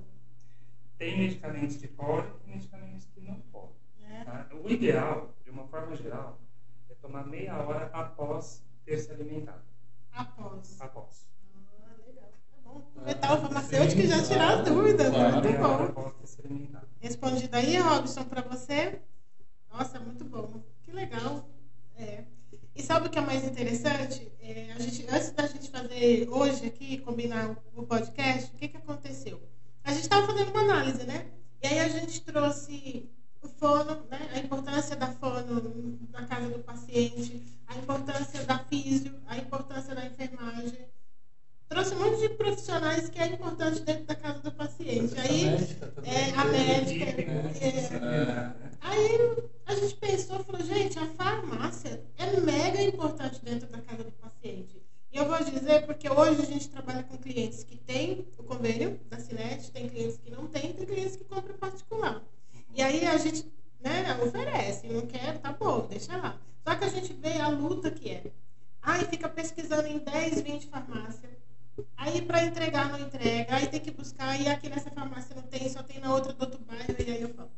Tem 0.98 1.18
medicamentos 1.18 1.78
que 1.78 1.88
podem 1.88 2.32
e 2.46 2.50
medicamentos 2.50 3.06
que 3.14 3.22
não 3.22 3.40
podem. 3.52 3.76
Né? 4.00 4.24
tá? 4.26 4.50
O 4.56 4.68
ideal, 4.70 5.34
de 5.44 5.52
uma 5.52 5.68
forma 5.68 5.96
geral, 5.96 6.40
é 6.90 6.96
tomar 6.96 7.28
meia 7.28 7.58
hora 7.58 7.86
após 7.94 8.64
ter 8.84 8.98
se 8.98 9.12
alimentado. 9.12 9.62
Após. 10.12 10.82
Após. 10.82 11.28
Ah, 12.76 13.02
legal. 13.02 13.14
Tá 13.24 13.34
bom. 13.34 13.34
Aproveitar 13.34 13.34
o 13.34 13.42
farmacêutico 13.42 14.02
e 14.02 14.08
já 14.08 14.24
tirar 14.24 14.60
as 14.60 14.66
dúvidas. 14.66 15.12
né? 15.12 15.18
Claro. 15.58 15.84
Muito 15.84 15.94
bom. 15.94 16.14
Respondido 17.00 17.56
aí, 17.56 17.78
Robson, 17.78 18.24
para 18.24 18.42
você. 18.42 19.02
Nossa, 19.72 20.00
muito 20.00 20.24
bom. 20.24 20.64
Que 20.84 20.92
legal. 20.92 21.48
É. 21.98 22.24
E 22.76 22.82
sabe 22.82 23.08
o 23.08 23.10
que 23.10 23.20
é 23.20 23.22
mais 23.22 23.44
interessante? 23.44 24.32
É, 24.40 24.72
a 24.76 24.80
gente, 24.80 25.06
antes 25.10 25.32
da 25.32 25.46
gente 25.48 25.70
fazer 25.70 26.28
hoje 26.30 26.66
aqui, 26.66 26.98
combinar 27.00 27.50
o, 27.76 27.82
o 27.82 27.86
podcast, 27.86 28.52
o 28.54 28.58
que, 28.58 28.68
que 28.68 28.78
aconteceu? 28.78 29.42
A 29.84 29.92
gente 29.92 30.04
estava 30.04 30.26
fazendo 30.26 30.50
uma 30.52 30.62
análise, 30.62 31.04
né? 31.06 31.26
E 31.62 31.68
aí 31.68 31.80
a 31.80 31.88
gente 31.90 32.22
trouxe 32.22 33.10
o 33.42 33.48
fono, 33.48 34.04
né? 34.10 34.30
a 34.34 34.40
importância 34.40 34.96
da 34.96 35.08
fono 35.08 35.62
na 36.12 36.26
casa 36.26 36.48
do 36.50 36.60
paciente, 36.60 37.42
a 37.68 37.76
importância 37.78 38.44
da 38.46 38.60
físio, 38.60 39.14
a 39.28 39.38
importância 39.38 39.94
da 39.94 40.06
enfermagem. 40.06 40.88
Trouxe 41.74 41.96
um 41.96 42.00
monte 42.00 42.20
de 42.20 42.30
profissionais 42.30 43.10
que 43.10 43.20
é 43.20 43.28
importante 43.28 43.80
dentro 43.82 44.06
da 44.06 44.16
casa 44.16 44.40
do 44.40 44.52
paciente. 44.52 45.20
Aí, 45.20 45.46
médica 45.46 45.88
também. 45.88 46.14
é, 46.14 46.34
a 46.36 46.46
médica, 46.46 47.10
Equipe 47.10 47.32
é, 47.32 48.00
né? 48.00 48.56
Aí 48.82 49.44
a 49.66 49.76
gente 49.76 49.96
pensou, 49.96 50.44
falou, 50.44 50.62
gente, 50.62 51.00
a 51.00 51.06
farmácia 51.08 52.04
é 52.18 52.40
mega 52.40 52.82
importante 52.82 53.40
dentro 53.44 53.68
da 53.70 53.80
casa 53.80 54.04
do 54.04 54.12
paciente. 54.12 54.82
E 55.12 55.18
eu 55.18 55.28
vou 55.28 55.44
dizer 55.44 55.86
porque 55.86 56.10
hoje 56.10 56.42
a 56.42 56.46
gente 56.46 56.70
trabalha 56.70 57.04
com 57.04 57.18
clientes 57.18 57.64
que 57.64 57.78
têm 57.78 58.28
o 58.38 58.44
convênio 58.44 59.00
da 59.10 59.20
Cinet, 59.20 59.72
tem 59.72 59.90
clientes 59.90 60.18
que 60.18 60.32
não 60.32 60.48
têm, 60.48 60.74
tem 60.74 60.86
clientes 60.86 61.16
que 61.16 61.24
dinheiro, 65.24 65.40
tá 65.40 65.52
bom, 65.54 65.88
deixa 65.88 66.16
lá. 66.18 66.38
Só 66.66 66.76
que 66.76 66.86
a 66.86 66.90
gente 66.90 67.14
vê 67.14 67.40
a 67.40 67.48
luta 67.48 67.90
que 67.90 68.10
é. 68.10 68.32
Aí 68.82 69.06
fica 69.06 69.30
pesquisando 69.30 69.88
em 69.88 70.00
10, 70.00 70.42
20 70.42 70.68
farmácias. 70.68 71.32
Aí 71.98 72.22
para 72.22 72.44
entregar 72.44 72.92
não 72.92 73.00
entrega, 73.00 73.56
aí 73.56 73.68
tem 73.68 73.80
que 73.80 73.90
buscar, 73.90 74.40
e 74.40 74.48
aqui 74.48 74.70
nessa 74.70 74.92
farmácia 74.92 75.36
não 75.36 75.44
tem, 75.44 75.68
só 75.70 75.82
tem 75.82 76.00
na 76.00 76.14
outra 76.14 76.32
do 76.34 76.42
outro 76.42 76.60
bairro, 76.66 76.96
e 77.00 77.12
aí 77.12 77.22
eu 77.22 77.30
falo. 77.30 77.50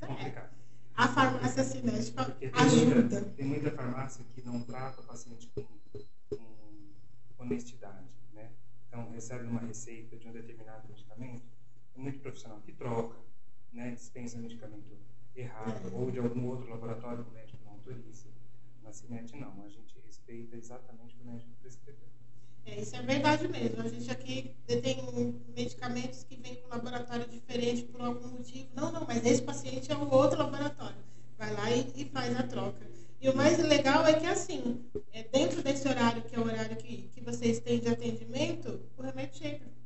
É 0.00 0.06
complicado. 0.06 0.50
A 0.96 1.08
farmácia 1.08 1.62
cinética 1.62 2.24
Porque 2.24 2.48
tem 2.48 2.62
ajuda. 2.62 2.94
muita, 2.94 3.20
tem 3.22 3.46
muita 3.46 3.70
farmácia 3.72 4.24
que 4.34 4.42
não 4.42 4.62
trata 4.62 5.00
o 5.00 5.04
paciente 5.04 5.50
com, 5.54 5.62
com 6.30 6.44
honestidade, 7.38 8.16
né? 8.32 8.50
Então, 8.88 9.10
recebe 9.10 9.44
uma 9.44 9.60
receita 9.60 10.16
de 10.16 10.26
um 10.26 10.32
determinado 10.32 10.88
medicamento, 10.88 11.44
tem 11.94 12.02
muito 12.02 12.20
profissional 12.20 12.60
que 12.64 12.72
troca, 12.72 13.16
né? 13.72 13.90
Dispensa 13.90 14.38
medicamento 14.38 14.98
errado, 15.36 15.70
É. 15.70 15.77
ou 15.92 16.10
de 16.10 16.18
algum 16.18 16.46
outro 16.46 16.68
laboratório 16.68 17.24
que 17.24 17.30
o 17.30 17.34
médico 17.34 17.58
não 17.64 17.72
autoriza. 17.72 18.28
Na 18.82 18.92
Cinet, 18.92 19.34
não. 19.36 19.62
A 19.64 19.68
gente 19.68 19.98
respeita 20.04 20.56
exatamente 20.56 21.14
o 21.14 21.18
que 21.18 21.22
o 21.22 21.26
médico 21.26 21.50
prescreveu. 21.60 22.08
É, 22.66 22.80
isso 22.80 22.96
é 22.96 23.02
verdade 23.02 23.48
mesmo. 23.48 23.82
A 23.82 23.88
gente 23.88 24.10
aqui 24.10 24.54
tem 24.66 25.34
medicamentos 25.56 26.22
que 26.24 26.36
vêm 26.36 26.56
com 26.56 26.68
laboratório 26.68 27.26
diferente 27.28 27.84
por 27.84 28.00
algum 28.00 28.28
motivo. 28.28 28.68
Não, 28.74 28.92
não, 28.92 29.06
mas 29.06 29.24
esse 29.24 29.42
paciente 29.42 29.90
é 29.90 29.96
o 29.96 30.12
outro 30.12 30.38
laboratório. 30.38 30.98
Vai 31.38 31.52
lá 31.54 31.70
e, 31.70 31.90
e 31.96 32.04
faz 32.06 32.36
a 32.36 32.42
troca. 32.42 32.86
E 33.20 33.28
o 33.28 33.36
mais 33.36 33.58
legal 33.58 34.06
é 34.06 34.14
que, 34.14 34.26
assim, 34.26 34.84
é, 35.12 35.24
dentro 35.24 35.62
desse 35.62 35.88
horário, 35.88 36.22
que 36.22 36.36
é 36.36 36.38
o 36.38 36.44
horário 36.44 36.76
que, 36.76 37.08
que 37.08 37.20
vocês 37.20 37.58
têm 37.58 37.80
de 37.80 37.88
atendimento, 37.88 38.80
o 38.96 39.02
remédio 39.02 39.38
chega. 39.38 39.77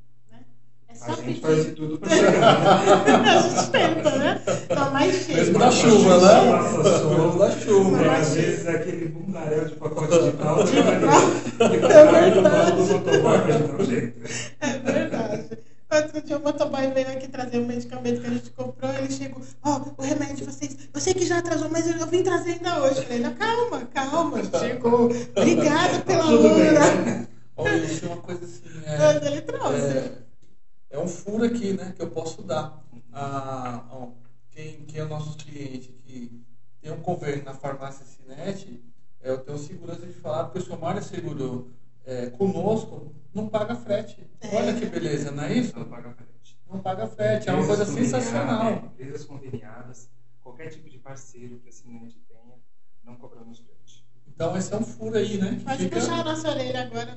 É 0.93 0.95
só 0.95 1.13
A 1.13 1.15
gente 1.17 1.25
pedir. 1.25 1.41
faz 1.41 1.65
de 1.65 1.71
tudo 1.73 1.99
para 1.99 2.09
chegar. 2.11 3.25
a 3.27 3.43
gente 3.43 3.71
tenta, 3.71 4.11
né? 4.19 4.41
Não, 4.75 4.91
mas 4.93 5.15
chega. 5.25 5.39
Mesmo 5.41 5.59
na 5.59 5.71
chuva, 5.71 6.19
né? 6.19 6.51
Nossa, 6.53 7.05
Mesmo 7.05 7.39
na 7.39 7.51
chuva. 7.51 8.03
E 8.03 8.09
às 8.09 8.35
vezes 8.35 8.67
é 8.67 8.71
aquele 8.77 9.09
bundaréu 9.09 9.65
de 9.65 9.75
pacote 9.77 10.11
de 10.13 10.33
que 10.33 11.77
É 11.77 12.05
vai 12.05 12.31
no 12.31 12.43
verdade. 12.43 13.85
jeito. 13.87 14.13
É 14.61 14.79
verdade. 14.79 15.49
Outro 15.95 16.23
dia 16.23 16.39
o 16.39 16.43
motoboy 16.43 16.91
veio 16.95 17.09
aqui 17.09 17.29
trazer 17.29 17.59
um 17.59 17.67
medicamento 17.67 18.21
que 18.23 18.27
a 18.27 18.31
gente 18.31 18.51
comprou, 18.53 18.91
ele 18.95 19.13
chegou, 19.13 19.43
ó, 19.63 19.79
o 19.99 20.03
remédio 20.03 20.37
de 20.37 20.45
vocês, 20.47 20.75
eu 20.95 20.99
sei 20.99 21.13
que 21.13 21.27
já 21.27 21.37
atrasou, 21.39 21.69
mas 21.71 21.87
eu, 21.87 21.99
eu 21.99 22.07
vim 22.07 22.23
trazer 22.23 22.53
ainda 22.53 22.81
hoje. 22.83 23.01
Eu 23.01 23.03
falei, 23.03 23.19
não, 23.19 23.35
calma, 23.35 23.83
calma, 23.93 24.39
chegou. 24.59 25.11
Obrigada 25.37 25.99
pela 26.07 26.25
hora. 26.25 26.73
né? 26.73 27.27
Olha, 27.59 27.77
isso 27.85 28.07
é 28.07 28.09
uma 28.09 28.17
coisa 28.17 28.43
assim. 28.43 28.63
é- 28.87 28.97
Mas 28.99 29.27
ele 29.27 29.41
trouxe. 29.43 29.77
É, 29.77 30.13
é 30.93 30.99
um 30.99 31.09
furo 31.09 31.45
aqui, 31.45 31.73
né, 31.73 31.93
que 31.93 32.03
eu 32.03 32.11
posso 32.11 32.43
dar. 32.43 32.83
A, 33.13 33.77
a- 34.05 34.13
quem, 34.51 34.85
quem 34.87 35.01
é 35.01 35.05
o 35.05 35.09
nosso 35.09 35.37
cliente 35.39 35.93
que 35.93 36.45
tem 36.81 36.93
um 36.93 37.01
convênio 37.01 37.45
na 37.45 37.55
farmácia 37.55 38.05
Cinet, 38.05 38.83
é, 39.21 39.31
eu 39.31 39.39
tenho 39.39 39.59
segurança 39.59 40.07
de 40.07 40.13
falar, 40.13 40.45
porque 40.45 40.59
o 40.59 40.63
seu 40.63 40.77
Mário 40.79 41.03
segurou 41.03 41.71
é, 42.05 42.29
conosco, 42.31 43.15
não 43.33 43.49
paga 43.49 43.75
frete. 43.75 44.29
É. 44.41 44.57
Olha 44.57 44.79
que 44.79 44.87
beleza, 44.87 45.31
não 45.31 45.45
é 45.45 45.55
isso? 45.55 45.79
Não 45.79 45.89
paga 45.89 46.13
frete. 46.13 46.59
Não 46.67 46.81
paga 46.83 47.07
frete, 47.07 47.49
é 47.49 47.53
uma 47.53 47.67
coisa 47.67 47.85
sensacional. 47.87 48.73
Empresas 48.73 49.25
conveniadas, 49.25 50.11
qualquer 50.41 50.69
tipo 50.69 50.89
de 50.91 50.99
parceiro 50.99 51.59
que 51.61 51.69
a 51.69 51.73
Cinet 51.73 52.19
tenha, 52.29 52.59
não 53.03 53.17
cobramos 53.17 53.59
frete. 53.61 53.72
Então 54.35 54.57
esse 54.57 54.73
é 54.73 54.77
um 54.77 54.83
furo 54.83 55.17
aí, 55.17 55.37
né? 55.39 55.59
Pode 55.65 55.79
fica- 55.85 56.01
puxar 56.01 56.21
a 56.21 56.25
nossa 56.25 56.49
orelha 56.51 56.83
agora. 56.83 57.17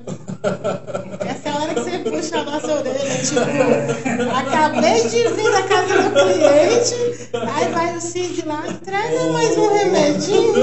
Essa 1.25 1.49
é 1.49 1.51
a 1.51 1.56
hora 1.60 1.73
que 1.73 1.80
você 1.82 1.99
puxa 1.99 2.38
a 2.39 2.43
nossa 2.43 2.73
orelha. 2.75 2.99
Tipo, 3.23 4.30
acabei 4.36 5.01
de 5.10 5.10
vir 5.30 5.51
da 5.51 5.63
casa 5.63 6.04
do 6.04 6.12
cliente, 6.13 7.30
aí 7.51 7.71
vai 7.71 7.97
o 7.97 8.01
Cid 8.01 8.45
lá, 8.45 8.67
entrega 8.67 9.32
mais 9.32 9.58
um 9.58 9.73
remedinho. 9.73 10.54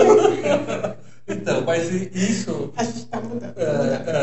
Então, 1.27 1.63
mas 1.65 1.89
isso 1.91 2.73
A 2.77 2.85
gente 2.85 3.07
tá 3.07 3.21
mudando. 3.21 3.55
É, 3.57 3.63
é, 3.63 3.67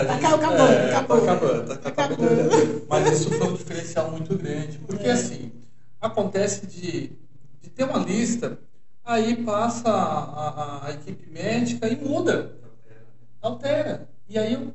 a 0.09 0.13
gente- 0.13 0.25
Acabou, 0.25 0.67
é, 0.67 0.89
acabou. 0.95 1.21
Tá 1.21 1.31
acabando, 1.33 1.77
tá 1.77 1.89
acabando. 1.89 2.41
Acabou. 2.41 2.85
Mas 2.89 3.19
isso 3.19 3.29
foi 3.31 3.47
um 3.47 3.53
diferencial 3.53 4.11
muito 4.11 4.37
grande. 4.37 4.77
Porque 4.79 5.07
É. 5.07 5.11
assim, 5.11 5.51
acontece 5.99 6.65
de, 6.67 7.11
de 7.61 7.69
ter 7.69 7.85
uma 7.85 7.99
lista, 7.99 8.59
aí 9.11 9.43
passa 9.43 9.89
a, 9.89 10.49
a- 10.83 10.85
a 10.87 10.91
equipe 10.91 11.29
médica 11.29 11.87
e 11.87 11.95
muda, 11.95 12.57
altera. 13.41 14.09
E 14.27 14.37
aí 14.37 14.55
o- 14.55 14.73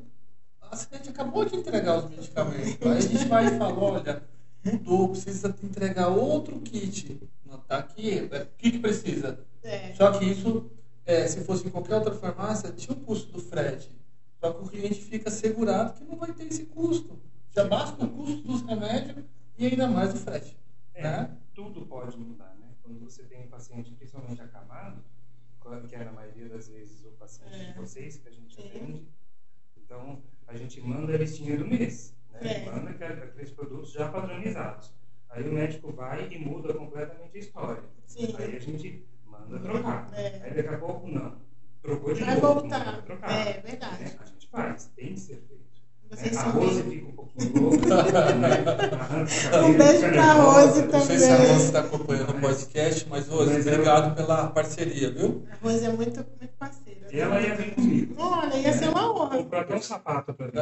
a 0.61 0.75
assistente 0.75 1.09
acabou 1.09 1.45
de 1.45 1.57
entregar 1.57 1.99
os 1.99 2.11
medicamentos. 2.11 2.79
Aí 2.83 2.99
a 2.99 3.01
gente 3.01 3.25
vai 3.27 3.47
e 3.47 3.59
fala, 3.59 3.79
olha, 3.79 4.23
mudou, 4.65 5.09
precisa 5.11 5.55
entregar 5.63 6.09
outro 6.09 6.59
kit. 6.61 7.21
Não, 7.45 7.59
tá 7.59 7.79
aqui, 7.79 8.29
é, 8.31 8.43
o 8.43 8.47
que, 8.59 8.73
que 8.73 8.79
precisa? 8.79 9.39
É. 9.63 9.95
Só 9.95 10.11
que 10.19 10.25
isso, 10.25 10.71
é, 11.07 11.27
se 11.29 11.45
fosse 11.45 11.67
em 11.67 11.71
qualquer 11.71 11.95
outra 11.97 12.15
farmácia, 12.15 12.73
tinha 12.73 12.97
o 12.97 13.01
custo 13.01 13.31
do 13.33 13.41
frete. 13.41 13.91
Só 14.41 14.53
que 14.53 14.65
o 14.65 14.69
cliente 14.69 15.01
fica 15.01 15.29
assegurado 15.29 15.95
que 15.95 16.05
não 16.05 16.17
vai 16.17 16.33
ter 16.33 16.45
esse 16.47 16.65
custo. 16.67 17.19
Já 17.55 17.65
basta 17.65 18.05
o 18.05 18.09
custo 18.09 18.43
dos 18.47 18.63
remédios 18.63 19.25
e 19.57 19.67
ainda 19.67 19.87
mais 19.87 20.13
o 20.13 20.17
frete. 20.17 20.57
É, 20.93 21.03
Né? 21.03 21.31
tudo 21.55 21.87
pode 21.87 22.17
mudar? 22.19 22.54
Quando 22.85 23.01
você 23.01 23.23
tem 23.25 23.41
um 23.45 23.49
paciente 23.49 23.91
principalmente 23.93 24.43
acamado, 24.43 25.03
que 25.89 25.95
é 25.97 26.05
na 26.05 26.13
maioria 26.13 26.49
das 26.51 26.69
vezes 26.69 27.03
o 27.07 27.13
paciente 27.13 27.55
É. 27.55 27.73
de 27.73 27.79
vocês 27.79 28.19
que 28.19 28.29
a 28.29 28.31
gente 28.31 28.55
Sim. 28.55 28.69
atende, 28.69 29.09
então 29.79 30.23
a 30.47 30.55
gente 30.55 30.79
manda 30.83 31.15
a 31.15 31.17
listinha 31.17 31.57
do 31.57 31.67
mês, 31.67 32.15
né? 32.31 32.41
É. 32.43 32.65
Manda 32.71 32.91
aquele- 32.91 33.23
aqueles 33.25 33.51
produtos 33.51 33.91
já 33.93 34.11
padronizados. 34.13 34.93
Aí 35.31 35.49
o 35.49 35.53
médico 35.53 35.91
vai 35.93 36.29
e 36.31 36.39
muda 36.39 36.75
completamente 36.75 37.35
a 37.39 37.41
história. 37.41 37.83
Sim. 38.05 38.35
Aí 38.39 38.55
a 38.57 38.61
gente 38.61 39.07
manda 39.25 39.59
trocar. 39.59 40.13
É. 40.13 40.43
Aí 40.45 40.55
daqui 40.55 40.69
a 40.75 40.79
pouco 40.79 41.09
não. 41.09 41.43
Trocou 41.81 42.13
de 42.15 42.23
Vai 42.23 42.35
novo. 42.41 42.61
voltar. 42.61 42.85
manda 42.85 43.03
trocar. 43.03 43.31
É 43.49 43.61
verdade. 43.63 44.05
Né? 44.05 44.17
A 44.21 44.25
gente 44.27 44.47
faz, 44.49 44.87
tem 44.95 45.15
que 45.15 45.21
ser 45.21 45.37
feito. 45.49 45.64
Vocês 46.15 46.33
Né? 46.37 46.41
A 46.41 46.45
Rose 46.51 46.83
bem- 46.83 46.91
fica 46.93 47.09
um 47.09 47.15
pouquinho 47.15 47.63
louca. 47.63 47.87
né? 48.35 48.65
Cabelo, 49.51 49.67
Um 49.67 49.77
beijo 49.79 50.01
pra 50.01 50.11
nervosa. 50.11 50.67
Rose 50.67 50.83
Não 50.93 51.01
sei 51.01 51.19
se 51.19 51.25
a 51.25 51.37
Também. 51.37 51.53
Rose 51.53 51.65
está 51.65 51.81
acompanhando 51.81 52.31
o 52.31 52.41
podcast, 52.41 53.09
mas 53.09 53.29
Rose, 53.29 53.53
Mas 53.53 53.67
eu- 53.67 53.73
obrigado 53.73 54.15
pela 54.17 54.47
parceria, 54.49 55.11
viu? 55.11 55.45
A 55.51 55.57
Rose 55.67 55.85
é 55.85 55.89
muito, 55.91 56.17
muito 56.41 56.53
parceira. 56.59 57.09
E 57.13 57.21
ela 57.21 57.41
ia 57.41 57.55
vir 57.55 57.75
comigo. 57.75 58.15
Olha, 58.19 58.55
ia 58.57 58.73
ser 58.73 58.89
uma 58.89 59.13
honra. 59.13 59.39
Comprou 59.39 59.61
até 59.61 59.75
um 59.77 59.83
sapato 59.83 60.35
para 60.35 60.47
mim. 60.47 60.53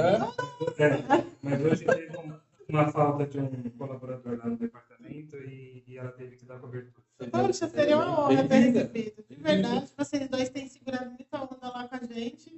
É? 0.79 0.85
É, 0.85 1.25
mas 1.43 1.61
hoje 1.65 1.85
teve 1.85 2.17
um- 2.19 2.33
uma 2.69 2.91
falta 2.91 3.27
de 3.27 3.39
um 3.39 3.49
colaborador 3.77 4.39
lá 4.39 4.47
no 4.47 4.57
departamento 4.57 5.37
e, 5.37 5.85
e 5.87 5.99
ela 5.99 6.11
teve 6.13 6.37
que 6.37 6.47
dar 6.47 6.59
cobertura. 6.59 7.03
Poxa, 7.31 7.69
seria 7.69 7.97
uma 7.99 8.21
honra 8.31 8.45
ter 8.45 8.57
recebido. 8.59 9.25
De 9.31 9.37
verdade, 9.37 9.87
vocês 9.97 10.29
dois 10.29 10.49
têm 10.49 10.67
segurado 10.69 11.11
muita 11.11 11.39
onda 11.43 11.69
lá 11.69 11.87
com 11.87 11.97
a 11.97 12.01
gente. 12.15 12.51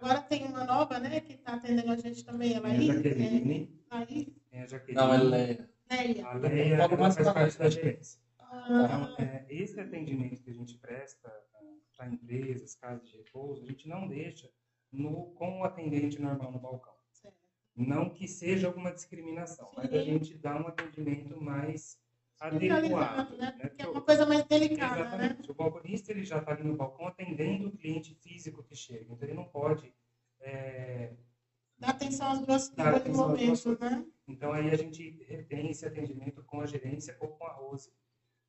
Agora 0.00 0.22
tem 0.22 0.44
uma 0.46 0.64
nova, 0.64 0.98
né, 1.00 1.20
que 1.20 1.34
está 1.34 1.54
atendendo 1.54 1.90
a 1.92 1.96
gente 1.96 2.24
também. 2.24 2.54
Ela 2.54 2.68
Tem 2.70 2.78
a 2.78 2.80
aí, 2.80 2.86
Jaqueline, 2.86 3.78
é, 3.90 3.94
aí, 3.96 4.24
tem 4.50 4.62
a 4.62 4.66
Jaqueline. 4.66 4.94
Não, 4.96 5.14
ela 5.14 5.38
é. 5.38 5.68
Neia. 5.90 6.26
A 6.26 6.34
Leia 6.34 6.74
ela 6.74 6.96
mais 6.96 7.14
faz 7.16 7.56
parte 7.56 7.58
da. 7.58 7.68
Então, 7.68 8.16
Ah, 8.40 9.14
é, 9.18 9.46
esse 9.48 9.78
atendimento 9.80 10.42
que 10.42 10.50
a 10.50 10.54
gente 10.54 10.76
presta 10.78 11.30
para 11.96 12.08
empresas, 12.08 12.74
casas 12.76 13.08
de 13.10 13.16
repouso, 13.16 13.62
a 13.62 13.66
gente 13.66 13.88
não 13.88 14.06
deixa 14.08 14.48
no, 14.92 15.32
com 15.32 15.60
o 15.60 15.64
atendente 15.64 16.20
normal 16.20 16.52
no 16.52 16.58
balcão. 16.58 16.94
certo. 17.12 17.36
Não 17.76 18.08
que 18.10 18.26
seja 18.28 18.66
alguma 18.68 18.92
discriminação, 18.92 19.70
mas 19.76 19.92
a 19.92 19.98
Sim. 19.98 20.04
gente 20.04 20.34
dá 20.38 20.56
um 20.56 20.66
atendimento 20.68 21.40
mais 21.40 21.98
adequado. 22.40 23.30
né? 23.36 23.36
né? 23.38 23.68
Porque 23.68 23.82
é 23.82 23.88
uma 23.88 24.02
coisa 24.02 24.26
mais 24.26 24.44
delicada, 24.44 24.94
né? 24.96 25.26
Exatamente. 25.26 25.50
O 25.50 25.54
balconista 25.54 26.12
ele 26.12 26.24
já 26.24 26.38
está 26.38 26.52
ali 26.52 26.64
no 26.64 26.76
balcão 26.76 27.06
atendendo 27.06 27.68
o 27.68 27.76
cliente 27.76 28.14
físico 28.14 28.62
que 28.62 28.74
chega. 28.74 29.12
Então 29.12 29.28
ele 29.28 29.34
não 29.34 29.44
pode. 29.48 29.92
é, 30.40 31.14
Dá 31.78 31.90
atenção 31.90 32.32
às 32.32 32.40
duas 32.40 32.68
duas 32.70 33.16
momento, 33.16 33.78
né? 33.78 34.04
Então 34.26 34.52
aí 34.52 34.70
a 34.70 34.76
gente 34.76 35.10
retém 35.24 35.70
esse 35.70 35.86
atendimento 35.86 36.42
com 36.44 36.60
a 36.60 36.66
gerência 36.66 37.16
ou 37.20 37.28
com 37.28 37.46
a 37.46 37.52
Rose, 37.52 37.92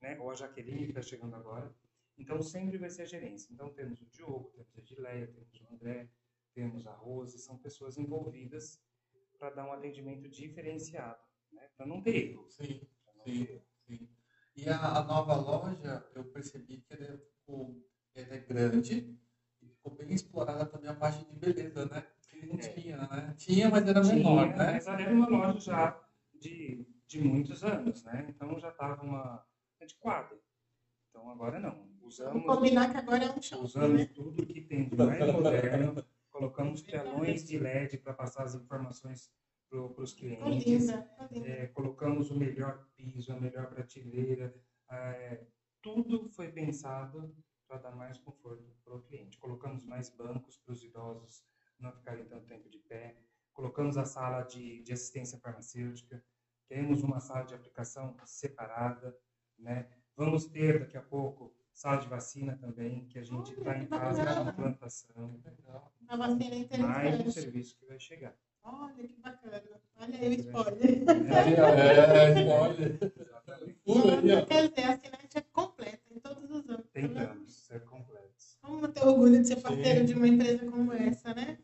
né? 0.01 0.19
Ou 0.19 0.31
a 0.31 0.35
Jaqueline 0.35 0.85
que 0.85 0.89
está 0.89 1.01
chegando 1.01 1.35
agora. 1.35 1.73
Então 2.17 2.41
sempre 2.41 2.77
vai 2.77 2.89
ser 2.89 3.03
a 3.03 3.05
gerência. 3.05 3.53
Então 3.53 3.69
temos 3.73 4.01
o 4.01 4.05
Diogo, 4.07 4.51
temos 4.55 4.75
a 4.75 4.79
Edileia, 4.79 5.27
temos 5.27 5.61
o 5.61 5.73
André, 5.73 6.09
temos 6.53 6.87
a 6.87 6.93
Rose, 6.93 7.37
são 7.39 7.57
pessoas 7.57 7.97
envolvidas 7.97 8.81
para 9.37 9.51
dar 9.51 9.65
um 9.65 9.71
atendimento 9.71 10.27
diferenciado, 10.27 11.21
né? 11.51 11.69
Para 11.77 11.85
não 11.85 12.01
ter 12.01 12.31
erro. 12.31 12.49
Sim, 12.49 12.81
sim, 13.23 13.45
ter. 13.45 13.68
Sim. 13.89 14.07
E 14.55 14.69
a, 14.69 14.97
a 14.99 15.03
nova 15.03 15.35
loja, 15.35 16.05
eu 16.15 16.23
percebi 16.25 16.81
que 16.81 16.93
ela 16.93 17.17
ficou 17.17 17.81
ela 18.15 18.35
é 18.35 18.39
grande 18.39 19.17
e 19.61 19.67
ficou 19.69 19.95
bem 19.95 20.11
explorada 20.13 20.65
também 20.65 20.89
a 20.89 20.95
parte 20.95 21.25
de 21.25 21.39
beleza, 21.39 21.85
né? 21.85 22.05
Que 22.29 22.45
não 22.45 22.55
É. 22.55 22.73
tinha, 22.73 22.97
né? 22.97 23.33
Tinha, 23.37 23.69
mas 23.69 23.87
era 23.87 24.03
menor, 24.03 24.45
Tinha, 24.45 24.57
né? 24.57 24.71
Mas 24.73 24.87
ela 24.87 25.01
era 25.01 25.13
uma 25.13 25.27
loja 25.29 25.59
já 25.59 26.09
de, 26.33 26.85
de 27.07 27.21
muitos 27.21 27.63
anos, 27.63 28.03
né? 28.03 28.25
Então 28.29 28.59
já 28.59 28.69
estava 28.69 29.01
uma 29.03 29.45
adequada. 29.79 30.37
Então 31.09 31.29
agora 31.29 31.59
não. 31.59 31.71
Vamos 31.99 32.15
Usamos, 32.15 32.45
combinar 32.45 32.91
que 32.91 32.97
agora 32.97 33.23
é 33.25 33.31
um 33.31 33.41
shopping, 33.41 33.63
usamos 33.65 33.99
né? 34.01 34.05
tudo 34.07 34.45
que 34.45 34.61
tem 34.61 34.89
de 34.89 34.95
mais 34.95 35.31
moderno, 35.31 36.03
colocamos 36.31 36.81
telões 36.81 37.45
de 37.45 37.59
LED 37.59 37.97
para 37.99 38.13
passar 38.13 38.43
as 38.45 38.55
informações 38.55 39.31
para 39.69 40.03
os 40.03 40.13
clientes, 40.13 40.89
é, 41.45 41.67
colocamos 41.67 42.31
o 42.31 42.37
melhor 42.37 42.87
piso, 42.95 43.31
a 43.31 43.39
melhor 43.39 43.69
prateleira, 43.69 44.53
é, 44.91 45.45
tudo 45.81 46.29
foi 46.29 46.51
pensado 46.51 47.35
para 47.67 47.77
dar 47.77 47.95
mais 47.95 48.17
conforto 48.17 48.75
para 48.83 48.95
o 48.95 49.01
cliente. 49.01 49.37
Colocamos 49.37 49.85
mais 49.85 50.09
bancos 50.09 50.57
para 50.57 50.73
os 50.73 50.83
idosos 50.83 51.43
não 51.79 51.93
ficarem 51.93 52.25
tanto 52.25 52.45
tempo 52.45 52.69
de 52.69 52.79
pé. 52.79 53.15
Colocamos 53.53 53.97
a 53.97 54.05
sala 54.05 54.43
de, 54.43 54.81
de 54.81 54.91
assistência 54.91 55.39
farmacêutica. 55.39 56.23
Temos 56.67 57.03
uma 57.03 57.19
sala 57.19 57.45
de 57.45 57.53
aplicação 57.53 58.15
separada, 58.25 59.15
né? 59.57 59.89
Vamos 60.15 60.45
ter 60.45 60.79
daqui 60.79 60.97
a 60.97 61.01
pouco 61.01 61.55
sala 61.73 61.97
de 61.97 62.07
vacina 62.07 62.57
também, 62.57 63.07
que 63.07 63.17
a 63.17 63.23
gente 63.23 63.53
está 63.53 63.77
em 63.77 63.87
fase 63.87 64.21
de 64.21 64.49
implantação. 64.49 65.41
A 66.07 66.17
vacina 66.17 66.55
é 66.69 66.77
Mais 66.77 67.19
um 67.21 67.31
serviço 67.31 67.77
que 67.77 67.85
vai 67.85 67.99
chegar. 67.99 68.37
Olha 68.71 69.07
que 69.07 69.19
bacana. 69.21 69.63
Olha 69.99 70.19
aí 70.19 70.29
o 70.29 70.33
spoiler. 70.33 71.03
É, 71.33 72.39
spoiler. 72.39 72.99
Exatamente. 73.85 74.45
Quer 74.45 74.69
dizer, 74.69 74.85
a 74.85 74.97
Cinete 74.97 75.37
é 75.37 75.41
completa 75.41 76.01
em 76.11 76.19
todos 76.19 76.43
os 76.51 76.69
âmbitos. 76.69 76.93
Né? 76.93 77.07
Tentamos 77.07 77.53
ser 77.53 77.83
completos. 77.85 78.57
Como 78.61 78.87
ter 78.87 79.03
orgulho 79.03 79.41
de 79.41 79.47
ser 79.47 79.55
parceiro 79.57 79.99
Sim. 80.01 80.05
de 80.05 80.13
uma 80.13 80.27
empresa 80.27 80.69
como 80.69 80.93
essa, 80.93 81.33
né? 81.33 81.57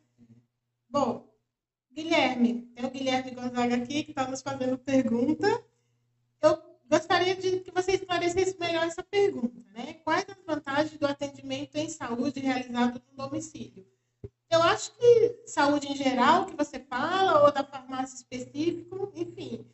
Bom, 0.89 1.31
Guilherme, 1.91 2.63
tem 2.73 2.85
o 2.85 2.89
Guilherme 2.89 3.31
Gonzaga 3.31 3.75
aqui 3.75 4.03
que 4.03 4.11
está 4.11 4.27
nos 4.27 4.41
fazendo 4.41 4.77
pergunta. 4.77 5.47
Eu 6.41 6.61
gostaria 6.89 7.35
de 7.35 7.59
que 7.59 7.71
você 7.71 7.93
esclarecesse 7.93 8.57
melhor 8.59 8.85
essa 8.85 9.03
pergunta, 9.03 9.61
né? 9.73 9.93
Quais 10.03 10.25
as 10.27 10.43
vantagens 10.45 10.97
do 10.97 11.05
atendimento 11.05 11.75
em 11.75 11.87
saúde 11.89 12.39
realizado 12.39 13.01
no 13.11 13.27
domicílio? 13.27 13.85
Eu 14.49 14.61
acho 14.63 14.91
que 14.93 15.41
saúde 15.45 15.91
em 15.91 15.95
geral, 15.95 16.45
que 16.45 16.55
você 16.55 16.79
fala, 16.79 17.43
ou 17.43 17.51
da 17.51 17.63
farmácia 17.63 18.15
específico, 18.15 19.11
enfim. 19.15 19.65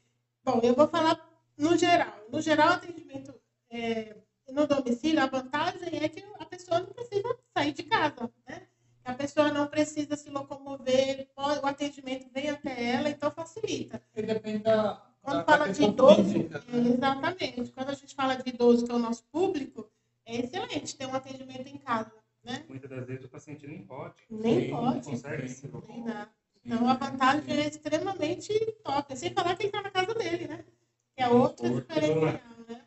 Bom, 0.44 0.60
eu 0.64 0.74
vou 0.74 0.88
falar 0.88 1.20
no 1.58 1.78
geral. 1.78 2.14
No 2.32 2.42
geral, 2.42 2.70
atendimento 2.70 3.34
é, 3.70 4.16
no 4.50 4.68
domicílio, 4.68 5.22
a 5.22 5.28
vantagem 5.28 6.04
é 6.04 6.10
que 6.10 6.24
a 6.40 6.46
pessoa 6.46 6.80
não 6.80 6.88
precisa 6.88 7.38
sair 7.56 7.74
de 7.74 7.84
casa, 7.84 8.32
né? 8.48 8.68
A 9.04 9.14
pessoa 9.14 9.52
não 9.52 9.68
precisa 9.68 10.16
se 10.16 10.30
locomover, 10.30 11.28
o 11.36 11.68
atendimento 11.68 12.30
vem 12.32 12.50
até 12.50 12.92
ela, 12.92 13.10
então 13.10 13.32
facilita. 13.32 14.02
E 14.16 14.22
depende 14.22 14.60
da. 14.60 15.02
Quando 15.22 15.38
da 15.38 15.44
fala 15.44 15.72
de 15.72 15.84
idoso, 15.84 16.24
clínica, 16.24 16.64
né? 16.68 16.90
exatamente. 16.90 17.72
Quando 17.72 17.90
a 17.90 17.94
gente 17.94 18.16
fala 18.16 18.36
de 18.36 18.50
idoso, 18.50 18.86
que 18.86 18.92
é 18.92 18.96
o 18.96 19.00
nosso 19.00 19.24
público, 19.32 19.90
é 20.26 20.38
excelente 20.38 20.96
ter 20.96 21.06
um 21.06 21.14
atendimento 21.14 21.68
em 21.68 21.78
casa. 21.78 22.12
Né? 22.44 22.66
Muitas 22.68 22.90
das 22.90 23.06
vezes 23.06 23.26
o 23.26 23.30
paciente 23.30 23.68
nem 23.68 23.86
pode. 23.86 24.16
Nem 24.30 24.72
pode. 24.72 24.96
Não 24.96 25.02
consegue 25.02 25.48
se 25.48 25.68
locomover. 25.68 26.30
Então 26.64 26.90
a 26.90 26.94
vantagem 26.94 27.60
é 27.60 27.68
extremamente 27.68 28.54
top. 28.84 29.16
Sem 29.16 29.34
falar 29.34 29.56
que 29.56 29.64
ele 29.64 29.70
está 29.70 29.82
na 29.82 29.92
casa 29.92 30.14
dele, 30.14 30.48
né? 30.48 30.66
Que 31.16 31.24
é 31.24 31.30
outro 31.30 31.82
diferencial, 31.82 32.58
né? 32.68 32.86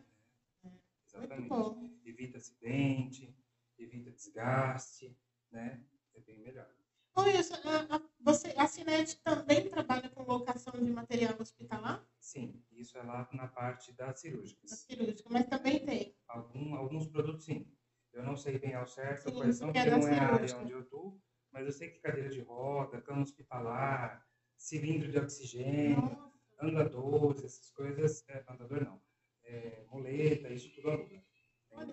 Exatamente. 1.07 2.01
Evita 2.05 2.39
acidente, 2.39 3.37
evita 3.79 4.11
desgaste, 4.11 5.17
né? 5.51 5.85
É 6.15 6.21
bem 6.21 6.39
melhor. 6.41 6.69
Bom, 7.15 7.29
isso, 7.29 7.55
a, 7.55 7.97
a, 7.97 8.03
você, 8.21 8.53
a 8.57 8.67
Cinet 8.67 9.21
também 9.23 9.69
trabalha 9.69 10.09
com 10.09 10.25
locação 10.25 10.73
de 10.73 10.91
material 10.91 11.35
hospitalar? 11.39 12.05
Sim, 12.19 12.61
isso 12.73 12.99
é 12.99 13.03
lá 13.03 13.29
na 13.33 13.47
parte. 13.47 13.93
Da 13.93 14.13
cirúrgica, 14.15 15.29
mas 15.31 15.47
também 15.47 15.85
tem? 15.85 16.17
Algum, 16.27 16.75
alguns 16.75 17.07
produtos, 17.07 17.45
sim. 17.45 17.73
Eu 18.13 18.25
não 18.25 18.37
sei 18.37 18.59
bem 18.59 18.75
ao 18.75 18.84
certo 18.95 19.31
sim, 19.31 19.37
quais 19.37 19.57
são, 19.57 19.73
porque 19.73 19.91
não 19.91 20.09
é 20.09 20.19
a 20.19 20.35
área 20.35 20.57
onde 20.59 20.73
eu 20.73 20.81
estou, 20.81 21.21
mas 21.53 21.67
eu 21.67 21.73
sei 21.73 21.91
que 21.91 21.99
cadeira 22.01 22.29
de 22.29 22.41
roda, 22.41 23.01
cama 23.01 23.23
hospitalar, 23.23 24.27
cilindro 24.57 25.11
de 25.11 25.19
oxigênio, 25.19 26.01
Nossa. 26.01 26.33
andadores, 26.61 27.45
essas 27.45 27.71
coisas, 27.71 28.25
é, 28.29 28.45
andador 28.49 28.85
não, 28.85 29.01
é, 29.45 29.85
muleta, 29.91 30.49
isso 30.53 30.75
tudo 30.75 30.91
aluga. 30.91 31.23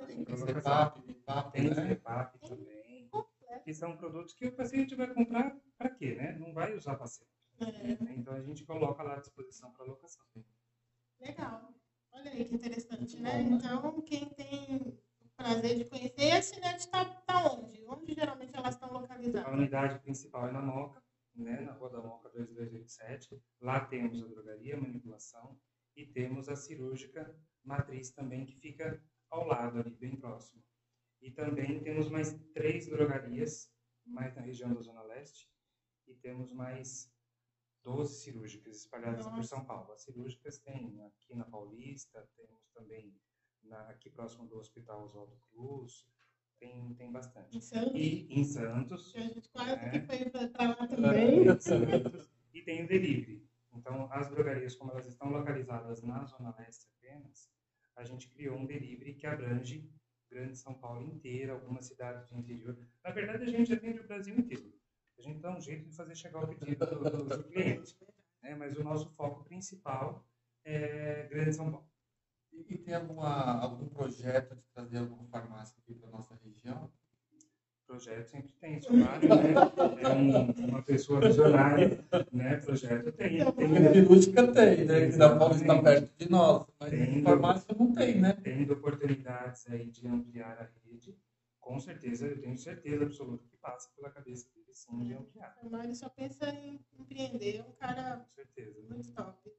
Tem, 0.05 0.23
tem 0.23 0.37
CEPAP, 0.37 1.01
BIPAP, 1.01 1.51
tem 1.53 1.69
né? 1.69 1.95
Também 2.47 3.09
que 3.63 3.73
são 3.73 3.97
produtos 3.97 4.33
que 4.33 4.47
o 4.47 4.55
paciente 4.55 4.95
vai 4.95 5.13
comprar 5.13 5.59
para 5.77 5.89
quê, 5.89 6.15
né? 6.15 6.37
Não 6.39 6.53
vai 6.53 6.75
usar 6.75 6.95
para 6.95 7.07
sempre. 7.07 7.33
É. 7.59 8.13
Então 8.13 8.33
a 8.33 8.41
gente 8.41 8.63
coloca 8.65 9.03
lá 9.03 9.15
à 9.15 9.19
disposição 9.19 9.71
para 9.71 9.85
locação. 9.85 10.25
Legal. 11.19 11.73
Olha 12.13 12.31
aí 12.31 12.43
que 12.43 12.55
interessante, 12.55 13.19
né? 13.19 13.41
Então, 13.41 14.01
quem 14.01 14.30
prazer 15.41 15.77
de 15.77 15.85
conhecer, 15.85 16.31
a 16.31 16.41
Cinet 16.41 16.79
está 16.79 17.05
tá 17.05 17.51
onde? 17.51 17.83
Onde 17.87 18.13
geralmente 18.13 18.55
elas 18.55 18.75
estão 18.75 18.91
localizadas? 18.91 19.47
A 19.47 19.51
unidade 19.51 19.99
principal 19.99 20.47
é 20.47 20.51
na 20.51 20.61
Moca, 20.61 21.03
né? 21.35 21.61
na 21.61 21.73
Rua 21.73 21.89
da 21.89 22.01
Moca 22.01 22.29
2287. 22.29 23.41
Lá 23.61 23.85
temos 23.85 24.23
a 24.23 24.27
drogaria, 24.27 24.79
manipulação 24.79 25.59
e 25.95 26.05
temos 26.05 26.47
a 26.47 26.55
cirúrgica 26.55 27.35
matriz 27.63 28.11
também, 28.11 28.45
que 28.45 28.55
fica 28.55 29.03
ao 29.29 29.47
lado 29.47 29.79
ali, 29.79 29.91
bem 29.95 30.15
próximo. 30.15 30.63
E 31.21 31.31
também 31.31 31.81
temos 31.81 32.09
mais 32.09 32.33
três 32.53 32.87
drogarias, 32.87 33.71
mais 34.05 34.35
na 34.35 34.41
região 34.41 34.73
da 34.73 34.81
Zona 34.81 35.03
Leste, 35.03 35.49
e 36.07 36.15
temos 36.15 36.51
mais 36.51 37.11
12 37.83 38.21
cirúrgicas 38.21 38.77
espalhadas 38.77 39.25
Nossa. 39.25 39.35
por 39.35 39.45
São 39.45 39.65
Paulo. 39.65 39.91
As 39.93 40.03
cirúrgicas 40.03 40.59
tem 40.59 41.03
aqui 41.03 41.35
na 41.35 41.45
Paulista, 41.45 42.27
temos 42.35 42.67
também 42.73 43.15
na, 43.63 43.89
aqui 43.89 44.09
próximo 44.09 44.47
do 44.47 44.57
Hospital 44.57 45.03
Oswaldo 45.03 45.35
Cruz, 45.51 46.05
tem, 46.59 46.93
tem 46.95 47.11
bastante. 47.11 47.57
Em 47.57 47.61
Santos? 47.61 47.91
E 47.95 48.27
em 48.29 48.43
Santos. 48.43 49.15
a 49.15 49.19
gente 49.19 49.49
quase 49.49 49.75
né? 49.75 49.89
que 49.89 49.99
foi 50.01 50.49
para 50.49 50.69
lá 50.69 50.87
também. 50.87 51.45
E 52.53 52.61
tem 52.61 52.83
o 52.83 52.87
delivery. 52.87 53.49
Então, 53.73 54.11
as 54.11 54.29
drogarias, 54.29 54.75
como 54.75 54.91
elas 54.91 55.07
estão 55.07 55.29
localizadas 55.29 56.03
na 56.03 56.25
Zona 56.25 56.53
Leste 56.57 56.87
apenas, 56.97 57.49
a 57.95 58.03
gente 58.03 58.29
criou 58.29 58.57
um 58.57 58.65
delivery 58.65 59.13
que 59.13 59.25
abrange 59.25 59.89
Grande 60.29 60.57
São 60.57 60.73
Paulo 60.73 61.01
inteira, 61.01 61.53
algumas 61.53 61.85
cidades 61.85 62.29
do 62.29 62.37
interior. 62.37 62.77
Na 63.03 63.11
verdade, 63.11 63.43
a 63.43 63.47
gente 63.47 63.73
atende 63.73 63.99
o 63.99 64.07
Brasil 64.07 64.33
inteiro. 64.37 64.73
A 65.17 65.21
gente 65.21 65.39
dá 65.39 65.55
um 65.55 65.59
jeito 65.59 65.89
de 65.89 65.95
fazer 65.95 66.15
chegar 66.15 66.43
o 66.43 66.47
pedido 66.47 66.85
do, 66.85 67.03
do, 67.03 67.37
do 67.37 67.43
cliente. 67.43 67.97
Né? 68.41 68.55
Mas 68.55 68.77
o 68.77 68.83
nosso 68.83 69.09
foco 69.11 69.43
principal 69.43 70.25
é 70.63 71.27
Grande 71.27 71.53
São 71.53 71.69
Paulo. 71.71 71.90
E, 72.51 72.73
e 72.73 72.77
tem 72.77 72.93
alguma, 72.93 73.61
algum 73.61 73.87
projeto 73.87 74.55
de 74.55 74.63
trazer 74.73 74.97
alguma 74.97 75.23
farmácia 75.25 75.75
aqui 75.81 75.93
para 75.93 76.09
nossa 76.09 76.35
região? 76.35 76.91
Projeto 77.85 78.27
sempre 78.27 78.53
tem, 78.53 78.81
Somário, 78.81 79.27
né? 79.27 79.53
É 80.01 80.07
um, 80.09 80.69
uma 80.69 80.81
pessoa 80.81 81.19
visionária, 81.19 81.99
né? 82.31 82.55
Projeto 82.57 83.11
tem. 83.11 83.39
tem 83.53 83.77
a 83.77 83.93
cirúrgica 83.93 84.53
tem, 84.53 84.85
né? 84.85 85.07
Que 85.07 85.11
São 85.11 85.37
Paulo 85.37 85.55
está 85.55 85.81
perto 85.81 86.17
de 86.17 86.31
nós, 86.31 86.65
mas 86.79 86.89
tem 86.89 87.21
farmácia 87.21 87.75
não 87.77 87.93
tem, 87.93 88.21
né? 88.21 88.31
Tendo 88.41 88.73
oportunidades 88.73 89.69
aí 89.69 89.91
de 89.91 90.07
ampliar 90.07 90.57
a 90.57 90.69
rede, 90.85 91.17
com 91.59 91.79
certeza, 91.79 92.27
eu 92.27 92.41
tenho 92.41 92.57
certeza 92.57 93.03
absoluta 93.03 93.45
que 93.45 93.57
passa 93.57 93.89
pela 93.95 94.09
cabeça 94.09 94.47
dele 94.55 94.73
sim 94.73 95.03
de 95.03 95.13
ampliar. 95.13 95.57
O 95.61 95.69
Mário 95.69 95.93
só 95.93 96.09
pensa 96.09 96.49
em 96.49 96.79
empreender, 96.97 97.57
é 97.57 97.63
um 97.63 97.73
cara 97.73 98.17
com 98.17 98.33
certeza. 98.33 98.81
muito 98.89 99.13
top. 99.13 99.51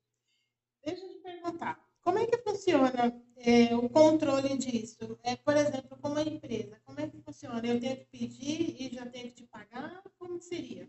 Deixa 0.85 1.05
eu 1.05 1.11
te 1.11 1.19
perguntar. 1.19 1.87
Como 2.03 2.19
é 2.19 2.27
que 2.27 2.35
funciona 2.63 3.23
é, 3.37 3.75
o 3.75 3.89
controle 3.89 4.57
disso? 4.57 5.19
É, 5.25 5.35
por 5.37 5.57
exemplo, 5.57 5.99
como 6.01 6.19
a 6.19 6.23
empresa, 6.23 6.81
como 6.85 7.01
é 7.01 7.09
que 7.09 7.21
funciona? 7.21 7.67
Eu 7.67 7.81
tenho 7.81 7.97
que 7.97 8.05
pedir 8.07 8.77
e 8.81 8.95
já 8.95 9.05
tenho 9.07 9.29
que 9.29 9.35
te 9.35 9.47
pagar? 9.47 10.03
Como 10.19 10.41
seria? 10.41 10.89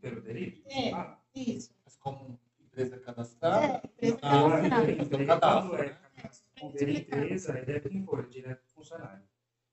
Pelo 0.00 0.20
delivery? 0.20 0.62
É, 0.66 0.92
ah. 0.92 1.18
isso. 1.34 1.74
Mas 1.84 1.96
como 1.96 2.38
empresa 2.60 2.98
cadastrada? 2.98 3.66
É, 3.66 3.86
empresa 3.86 4.18
ah, 4.22 4.50
cadastrada. 4.50 4.92
Então, 4.92 5.26
cadastro, 5.26 5.76
né? 5.76 5.98
é, 6.16 6.84
é, 6.84 6.98
empresa, 6.98 7.88
impor 7.90 8.28
direto 8.28 8.60
para 8.62 8.70
o 8.70 8.74
funcionário. 8.74 9.24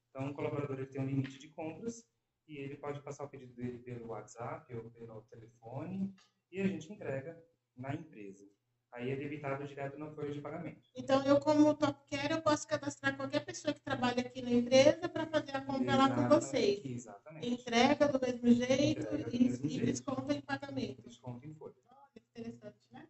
Então, 0.09 0.31
o 0.31 0.33
colaborador 0.33 0.79
ele 0.79 0.87
tem 0.87 1.01
um 1.01 1.05
limite 1.05 1.37
de 1.37 1.49
compras 1.49 2.07
e 2.47 2.57
ele 2.57 2.75
pode 2.75 3.01
passar 3.01 3.25
o 3.25 3.29
pedido 3.29 3.53
dele 3.53 3.77
pelo 3.79 4.07
WhatsApp 4.07 4.73
ou 4.73 4.89
pelo 4.89 5.21
telefone 5.23 6.11
e 6.51 6.59
a 6.59 6.67
gente 6.67 6.91
entrega 6.91 7.39
na 7.75 7.93
empresa. 7.93 8.49
Aí 8.93 9.11
é 9.11 9.15
debitado 9.15 9.65
direto 9.67 9.97
na 9.99 10.09
folha 10.09 10.31
de 10.31 10.41
pagamento. 10.41 10.89
Então, 10.95 11.23
eu, 11.23 11.39
como 11.39 11.73
top 11.75 11.99
care, 12.09 12.33
eu 12.33 12.41
posso 12.41 12.67
cadastrar 12.67 13.15
qualquer 13.15 13.45
pessoa 13.45 13.73
que 13.73 13.81
trabalha 13.81 14.21
aqui 14.21 14.41
na 14.41 14.51
empresa 14.51 15.09
para 15.09 15.25
fazer 15.27 15.55
a 15.55 15.61
compra 15.61 15.95
lá 15.95 16.09
com 16.09 16.27
vocês. 16.27 16.83
Exatamente. 16.83 17.47
Entrega 17.47 18.07
do 18.07 18.19
mesmo 18.19 18.51
jeito 18.51 19.05
do 19.09 19.35
e, 19.35 19.43
mesmo 19.43 19.65
e 19.65 19.69
jeito. 19.69 19.85
desconto 19.85 20.31
em 20.31 20.41
pagamento. 20.41 21.01
Desconto 21.01 21.45
em 21.45 21.53
folha. 21.53 21.75
Olha, 21.87 22.23
interessante, 22.31 22.79
né? 22.91 23.07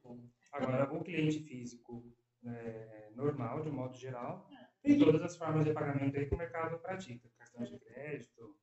Agora, 0.52 0.93
o 0.93 1.04
cliente 1.04 1.39
físico 1.41 2.04
é, 2.45 3.12
normal, 3.15 3.62
de 3.62 3.69
modo 3.97 3.99
geral, 3.99 4.49
tem 4.81 4.99
todas 4.99 5.21
as 5.21 5.36
formas 5.36 5.65
de 5.65 5.73
pagamento 5.73 6.17
aí 6.17 6.27
que 6.27 6.36
o 6.36 6.38
mercado 6.38 6.77
pratica. 6.79 7.27
Cartão 7.38 7.63
de 7.63 7.79
crédito, 7.79 8.55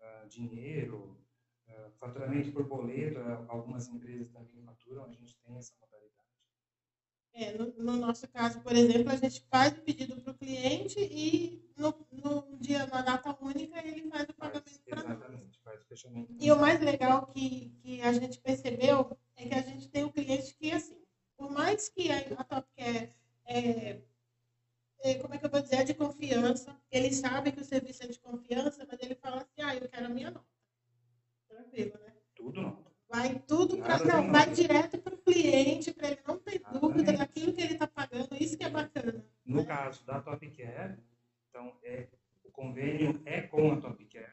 uh, 0.00 0.28
dinheiro, 0.28 1.18
uh, 1.66 1.90
faturamento 1.98 2.52
por 2.52 2.64
boleto, 2.64 3.18
algumas 3.48 3.88
empresas 3.88 4.28
também 4.28 4.62
faturam, 4.62 5.04
a 5.04 5.12
gente 5.12 5.36
tem 5.38 5.56
essa 5.56 5.74
modalidade. 5.80 6.12
É, 7.34 7.56
no, 7.56 7.72
no, 7.82 7.96
nosso 7.96 8.28
caso, 8.28 8.60
por 8.60 8.76
exemplo, 8.76 9.10
a 9.10 9.16
gente 9.16 9.40
faz 9.50 9.72
o 9.72 9.80
pedido 9.80 10.20
para 10.20 10.32
o 10.32 10.36
cliente 10.36 11.00
e 11.00 11.66
no, 11.74 12.06
no, 12.12 12.58
dia, 12.58 12.86
na 12.86 13.00
data 13.00 13.34
única, 13.40 13.78
ele 13.86 14.10
faz 14.10 14.28
o 14.28 14.34
pagamento 14.34 14.82
para 14.84 15.02
nós. 15.02 15.12
Exatamente, 15.12 15.60
faz 15.60 15.80
o 15.80 15.84
fechamento. 15.86 16.36
E 16.38 16.52
o 16.52 16.60
mais 16.60 16.78
legal 16.80 17.26
que, 17.28 17.70
que 17.82 18.02
a 18.02 18.12
gente 18.12 18.38
percebeu 18.38 19.16
é 19.34 19.48
que 19.48 19.54
a 19.54 19.62
gente 19.62 19.88
tem 19.88 20.04
um 20.04 20.12
cliente 20.12 20.54
que, 20.54 20.72
assim, 20.72 21.02
por 21.34 21.50
mais 21.50 21.88
que 21.88 22.12
a, 22.12 22.18
a 22.38 22.44
Top 22.44 22.68
Care 22.76 23.08
é, 23.46 23.58
é, 23.58 24.02
é, 25.02 25.14
como 25.16 25.34
é 25.34 25.38
que 25.38 25.44
eu 25.44 25.50
vou 25.50 25.60
dizer, 25.60 25.76
é 25.76 25.84
de 25.84 25.94
confiança. 25.94 26.76
Ele 26.90 27.12
sabe 27.12 27.50
que 27.50 27.60
o 27.60 27.64
serviço 27.64 28.04
é 28.04 28.06
de 28.06 28.20
confiança, 28.20 28.86
mas 28.88 29.02
ele 29.02 29.16
fala 29.16 29.38
assim, 29.38 29.60
ah, 29.60 29.74
eu 29.74 29.88
quero 29.88 30.06
a 30.06 30.08
minha 30.08 30.30
nota. 30.30 30.46
Tranquilo, 31.48 31.98
né? 32.00 32.14
Tudo 32.36 32.62
nota. 32.62 32.92
Vai 33.08 33.38
tudo 33.40 33.76
para. 33.78 33.98
Não, 33.98 34.22
não, 34.22 34.32
vai 34.32 34.50
direto 34.50 34.98
para 34.98 35.14
o 35.14 35.18
cliente, 35.18 35.92
para 35.92 36.08
ele 36.08 36.20
não 36.26 36.38
ter 36.38 36.62
dúvida 36.72 37.12
daquilo 37.12 37.52
que 37.52 37.60
ele 37.60 37.74
está 37.74 37.86
pagando, 37.86 38.34
isso 38.40 38.56
que 38.56 38.64
é 38.64 38.70
bacana. 38.70 39.26
No 39.44 39.56
né? 39.56 39.64
caso 39.64 40.06
da 40.06 40.20
Top 40.22 40.50
Care, 40.50 40.98
então, 41.50 41.76
é, 41.82 42.08
o 42.42 42.50
convênio 42.50 43.20
é 43.26 43.42
com 43.42 43.72
a 43.72 43.80
Top 43.80 44.02
Care, 44.06 44.32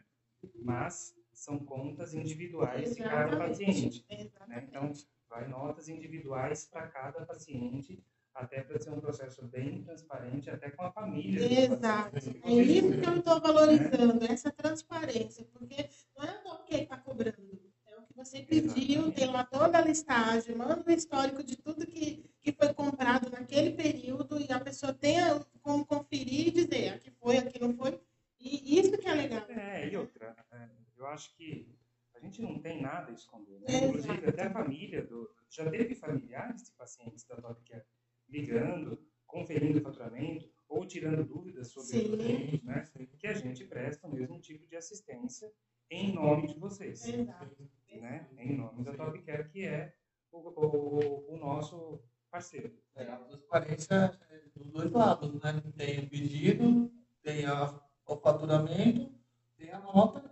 mas 0.56 1.14
são 1.34 1.60
contas 1.60 2.14
individuais 2.14 2.92
Exatamente. 2.92 2.96
de 2.96 3.10
cada 3.10 3.38
paciente. 3.38 4.06
Né? 4.48 4.66
Então, 4.70 4.94
vai 5.28 5.48
notas 5.48 5.90
individuais 5.90 6.66
para 6.66 6.88
cada 6.88 7.26
paciente 7.26 8.02
até 8.34 8.62
para 8.62 8.80
ser 8.80 8.92
um 8.92 9.00
processo 9.00 9.46
bem 9.46 9.84
transparente, 9.84 10.50
até 10.50 10.70
com 10.70 10.84
a 10.84 10.92
família. 10.92 11.66
Exato. 11.66 12.18
É 12.44 12.52
isso 12.52 13.00
que 13.00 13.08
eu 13.08 13.18
estou 13.18 13.42
valorizando, 13.42 14.26
é. 14.26 14.32
essa 14.32 14.52
transparência, 14.52 15.46
porque 15.54 15.90
não 16.18 16.26
é 16.26 16.42
o 16.46 16.64
que 16.64 16.76
está 16.76 16.98
cobrando, 16.98 17.62
é 17.88 17.98
o 17.98 18.04
que 18.04 18.14
você 18.16 18.42
pediu, 18.42 19.12
tem 19.12 19.28
lá 19.28 19.44
toda 19.44 19.78
a 19.78 19.82
listagem, 19.82 20.56
manda 20.56 20.84
o 20.86 20.92
histórico 20.92 21.44
de 21.44 21.58
tudo 21.58 21.86
que, 21.86 22.30
que 22.42 22.52
foi 22.54 22.74
comprado 22.74 23.30
naquele 23.30 23.72
período 23.72 24.40
e 24.40 24.52
a 24.52 24.60
pessoa 24.60 24.94
tem 24.94 25.18
como 25.62 25.86
conferir 25.86 26.48
e 26.48 26.52
dizer 26.52 26.90
aqui 26.90 27.12
foi, 27.12 27.38
aqui 27.38 27.60
não 27.60 27.74
foi. 27.74 28.00
E 28.40 28.80
isso 28.80 28.98
que 28.98 29.08
é 29.08 29.14
legal. 29.14 29.46
É, 29.50 29.90
e 29.90 29.98
outra, 29.98 30.34
é, 30.54 30.70
eu 30.96 31.06
acho 31.08 31.36
que 31.36 31.78
a 32.16 32.20
gente 32.22 32.42
não 32.42 32.60
tem 32.60 32.82
nada 32.82 33.12
a 33.12 33.14
esconder. 33.14 33.60
Né? 33.62 33.86
Inclusive, 33.86 34.28
até 34.28 34.44
a 34.44 34.52
família, 34.52 35.06
do, 35.06 35.30
já 35.50 35.70
teve 35.70 35.96
familiares 35.96 36.64
de 36.64 36.72
pacientes 36.72 37.26
da 37.26 37.36
Top 37.38 37.62
Care 37.64 37.84
ligando, 38.30 39.00
conferindo 39.26 39.80
o 39.80 39.82
faturamento 39.82 40.50
ou 40.68 40.86
tirando 40.86 41.24
dúvidas 41.24 41.72
sobre 41.72 41.90
Sim. 41.90 42.08
produtos, 42.08 42.64
né? 42.64 42.88
Que 43.18 43.28
a 43.28 43.34
gente 43.34 43.66
presta 43.66 44.08
o 44.08 44.14
mesmo 44.14 44.40
tipo 44.40 44.68
de 44.68 44.76
assistência 44.76 45.52
em 45.90 46.14
nome 46.14 46.48
de 46.48 46.60
vocês. 46.60 47.06
Exato. 47.08 47.70
Né? 47.92 48.30
Em 48.38 48.56
nome 48.56 48.84
da 48.84 48.94
Top 48.94 49.20
Care, 49.24 49.50
que 49.50 49.66
é 49.66 49.94
o, 50.32 50.38
o, 50.38 51.34
o 51.34 51.38
nosso 51.38 52.00
parceiro. 52.30 52.72
É, 52.96 53.04
a 53.04 53.18
transparência 53.18 54.20
é 54.30 54.42
dos 54.56 54.68
dois 54.72 54.92
lados, 54.92 55.34
né? 55.42 55.62
Tem 55.76 56.00
o 56.00 56.10
pedido, 56.10 56.92
tem 57.24 57.46
a, 57.46 57.80
o 58.06 58.16
faturamento, 58.18 59.12
tem 59.58 59.72
a 59.72 59.80
nota 59.80 60.32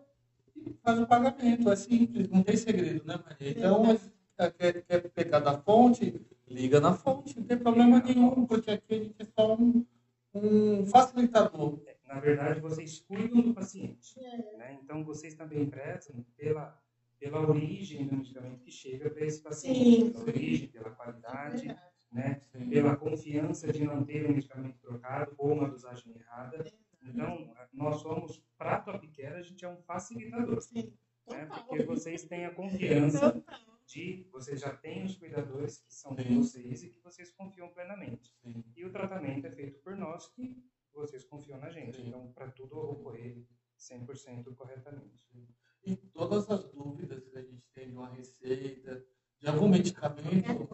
e 0.55 0.73
faz 0.83 0.99
o 0.99 1.07
pagamento. 1.07 1.69
É 1.71 1.75
simples, 1.75 2.29
não 2.29 2.43
tem 2.43 2.55
segredo, 2.55 3.03
né, 3.05 3.17
Maria? 3.17 3.49
Então, 3.49 3.83
quer, 4.57 4.83
quer 4.83 5.09
pegar 5.09 5.39
da 5.39 5.59
fonte, 5.59 6.23
liga 6.49 6.79
na 6.79 6.93
fonte, 6.93 7.37
não 7.39 7.45
tem 7.45 7.57
problema 7.57 8.01
nenhum, 8.01 8.45
porque 8.45 8.71
aqui 8.71 8.93
a 8.93 8.97
gente 8.97 9.21
é 9.21 9.25
só 9.25 9.55
um, 9.55 9.85
um 10.33 10.85
facilitador. 10.87 11.79
Na 12.07 12.19
verdade, 12.19 12.61
vocês 12.61 12.99
cuidam 12.99 13.41
do 13.41 13.53
paciente. 13.53 14.19
Né? 14.57 14.79
Então, 14.81 15.03
vocês 15.03 15.35
também 15.35 15.69
prezam 15.69 16.25
pela, 16.37 16.81
pela 17.19 17.47
origem 17.47 18.07
do 18.07 18.15
medicamento 18.15 18.61
que 18.61 18.71
chega 18.71 19.09
para 19.09 19.25
esse 19.25 19.41
paciente, 19.41 19.79
Sim. 19.79 20.11
pela 20.11 20.23
origem, 20.23 20.67
pela 20.69 20.89
qualidade, 20.91 21.69
é 21.69 21.77
né? 22.11 22.41
pela 22.69 22.95
confiança 22.95 23.71
de 23.71 23.83
não 23.83 24.05
ter 24.05 24.25
um 24.25 24.33
medicamento 24.33 24.79
trocado 24.79 25.35
ou 25.37 25.53
uma 25.53 25.69
dosagem 25.69 26.13
errada. 26.15 26.65
Então, 27.03 27.53
nós 27.73 27.97
somos, 27.97 28.41
para 28.57 28.75
a 28.75 28.81
Care, 28.81 29.35
a 29.35 29.41
gente 29.41 29.63
é 29.65 29.69
um 29.69 29.77
facilitador. 29.77 30.61
Sim. 30.61 30.93
Né? 31.29 31.45
Porque 31.45 31.83
vocês 31.83 32.23
têm 32.23 32.45
a 32.45 32.53
confiança 32.53 33.43
de 33.87 34.27
vocês 34.31 34.59
já 34.59 34.75
têm 34.75 35.05
os 35.05 35.15
cuidadores 35.15 35.79
que 35.79 35.93
são 35.93 36.13
de 36.13 36.23
vocês 36.35 36.83
e 36.83 36.89
que 36.89 36.99
vocês 36.99 37.31
confiam 37.31 37.69
plenamente. 37.69 38.33
Sim. 38.41 38.63
E 38.75 38.85
o 38.85 38.91
tratamento 38.91 39.47
é 39.47 39.51
feito 39.51 39.79
por 39.81 39.95
nós 39.95 40.27
que 40.27 40.61
vocês 40.93 41.23
confiam 41.23 41.59
na 41.59 41.69
gente. 41.69 41.95
Sim. 41.95 42.07
Então, 42.07 42.31
para 42.33 42.51
tudo 42.51 42.77
ocorrer 42.77 43.45
100% 43.79 44.53
corretamente. 44.55 45.25
E 45.83 45.95
todas 45.95 46.49
as 46.49 46.65
dúvidas 46.65 47.23
que 47.29 47.37
a 47.37 47.41
gente 47.41 47.65
tem 47.73 47.89
de 47.89 47.95
uma 47.95 48.09
receita, 48.09 49.05
de 49.39 49.47
algum 49.47 49.69
medicamento, 49.69 50.69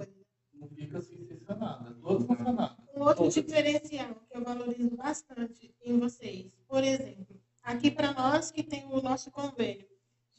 não 0.54 0.68
fica 0.70 1.00
sem 1.00 1.24
ser 1.24 1.38
sanada. 1.40 1.94
Todas 2.02 2.26
são 2.26 2.36
sanadas. 2.36 2.78
Um 2.96 3.02
outro 3.02 3.30
diferencial 3.30 4.16
que 4.16 4.36
eu 4.36 4.44
valorizo 4.44 4.96
bastante 4.96 5.76
em 5.82 6.00
vocês, 6.00 6.52
por 6.68 6.84
exemplo, 6.84 7.40
aqui 7.62 7.92
para 7.92 8.14
nós 8.14 8.50
que 8.50 8.64
tem 8.64 8.86
o 8.86 9.02
nosso 9.02 9.30
convênio, 9.30 9.88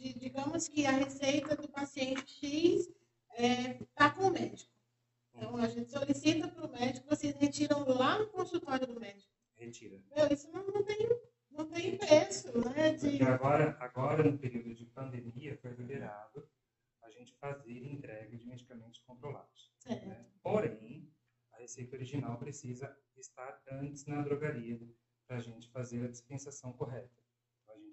de, 0.05 0.19
digamos 0.19 0.69
que 0.69 0.85
a 0.85 0.90
receita 0.90 1.57
do 1.57 1.67
paciente 1.67 2.23
X 2.27 2.88
está 2.88 3.43
é, 3.43 3.79
tá 3.95 4.11
com 4.11 4.25
o 4.25 4.31
médico. 4.31 4.71
Então, 5.35 5.57
a 5.57 5.67
gente 5.67 5.90
solicita 5.90 6.47
para 6.47 6.67
o 6.67 6.71
médico, 6.71 7.09
vocês 7.09 7.35
retiram 7.37 7.88
lá 7.88 8.19
no 8.19 8.27
consultório 8.29 8.87
do 8.87 9.01
médico. 9.01 9.33
Retira. 9.57 9.99
Meu, 10.14 10.29
isso 10.29 10.51
não, 10.53 10.67
não, 10.67 10.83
tem, 10.85 11.09
não 11.51 11.67
tem 11.67 11.97
preço, 11.97 12.53
né? 12.71 12.93
De... 12.93 13.19
Porque 13.19 13.25
agora, 13.25 13.77
agora, 13.81 14.31
no 14.31 14.38
período 14.38 14.75
de 14.75 14.85
pandemia, 14.85 15.57
foi 15.57 15.73
liberado 15.73 16.47
a 17.03 17.11
gente 17.11 17.35
fazer 17.37 17.85
entrega 17.85 18.37
de 18.37 18.47
medicamentos 18.47 19.01
controlados. 19.01 19.73
Né? 19.87 20.27
Porém, 20.43 21.11
a 21.53 21.59
receita 21.59 21.97
original 21.97 22.38
precisa 22.38 22.95
estar 23.17 23.61
antes 23.71 24.05
na 24.05 24.23
drogaria 24.23 24.79
para 25.27 25.38
a 25.38 25.40
gente 25.40 25.69
fazer 25.71 26.05
a 26.05 26.11
dispensação 26.11 26.73
correta 26.75 27.24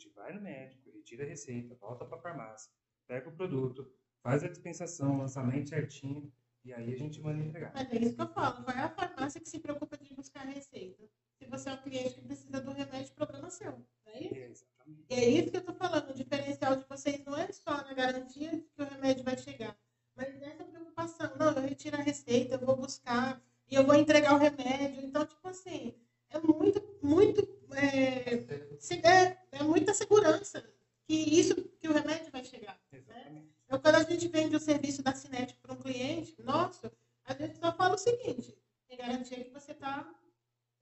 gente 0.02 0.10
vai 0.16 0.34
no 0.34 0.42
médico, 0.42 0.90
retira 0.92 1.24
a 1.24 1.28
receita, 1.28 1.76
volta 1.76 2.06
para 2.06 2.18
a 2.18 2.22
farmácia, 2.22 2.72
pega 3.08 3.30
o 3.30 3.32
produto, 3.32 3.92
faz 4.24 4.44
a 4.44 4.48
dispensação, 4.48 5.18
lançamento 5.18 5.70
certinho, 5.70 6.32
e 6.64 6.74
aí 6.74 6.94
a 6.94 6.98
gente 6.98 7.22
manda 7.22 7.44
entregar. 7.44 7.72
Mas 7.74 7.92
é 7.92 7.98
isso 7.98 8.16
que 8.16 8.22
eu 8.22 8.28
falo, 8.28 8.64
vai 8.64 8.78
à 8.80 8.90
farmácia 8.90 9.40
que 9.40 9.50
se 9.50 9.60
preocupa 9.60 9.98
de 9.98 10.14
buscar 10.14 10.42
a 10.42 10.50
receita. 10.50 11.04
Se 11.38 11.46
você 11.46 11.70
é 11.70 11.74
um 11.74 11.78
cliente 11.78 12.16
que 12.16 12.22
precisa 12.22 12.62
do 12.62 12.72
remédio, 12.72 13.14
problema 13.14 13.50
seu. 13.50 13.72
Não 13.72 14.14
é 14.14 14.20
isso? 14.22 14.36
Exatamente. 14.36 15.06
E 15.10 15.14
é 15.14 15.30
isso 15.30 15.52
que 15.52 15.58
eu 15.58 15.62
estou 15.62 15.76
falando. 15.76 16.10
O 16.12 16.14
diferencial 16.14 16.76
de 16.76 16.86
vocês 16.88 17.24
não 17.26 17.36
é 17.36 17.52
só 17.52 17.78
na 17.78 17.94
garantia 17.94 18.52
de 18.52 18.62
que 18.62 18.82
o 18.82 18.86
remédio 18.86 19.24
vai 19.24 19.38
chegar, 19.38 19.76
mas 20.16 20.40
nessa 20.40 20.64
preocupação. 20.64 21.32
Não, 21.40 21.52
eu 21.52 21.62
retiro 21.62 21.98
a 21.98 22.02
receita, 22.02 22.56
eu 22.56 22.60
vou 22.60 22.76
buscar 22.76 23.42
e 23.68 23.74
eu 23.74 23.84
vou 23.84 23.96
entregar 23.96 24.36
o 24.36 24.38
remédio. 24.38 25.04
Então, 25.04 25.26
tipo 25.26 25.48
assim, 25.48 25.96
é 26.32 26.40
muito, 26.40 26.82
muito. 27.04 27.48
É, 27.74 28.34
é, 28.34 29.38
é 29.52 29.64
muita 29.64 29.94
segurança 29.94 30.64
que 31.04 31.14
isso, 31.14 31.56
que 31.80 31.88
o 31.88 31.94
remédio 31.94 32.32
vai 32.32 32.44
chegar. 32.44 32.80
Né? 32.92 33.44
Então, 33.66 33.80
quando 33.80 33.96
a 33.96 34.04
gente 34.04 34.28
vende 34.28 34.56
o 34.56 34.60
serviço 34.60 35.04
da 35.04 35.14
Cinete 35.14 35.56
para 35.62 35.74
um 35.74 35.78
cliente 35.78 36.42
nosso, 36.42 36.92
a 37.26 37.34
gente 37.34 37.58
só 37.58 37.72
fala 37.74 37.96
o 37.96 37.98
seguinte: 37.98 38.58
tem 38.88 38.98
garantia 38.98 39.44
que 39.44 39.52
você 39.52 39.72
está. 39.72 40.10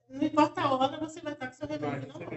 Não 0.08 0.22
importa 0.22 0.62
a 0.62 0.74
hora, 0.74 0.98
você 0.98 1.20
vai 1.20 1.32
estar 1.32 1.48
com 1.48 1.54
seu 1.54 1.68
remédio 1.68 2.08
na 2.08 2.18
mão. 2.18 2.28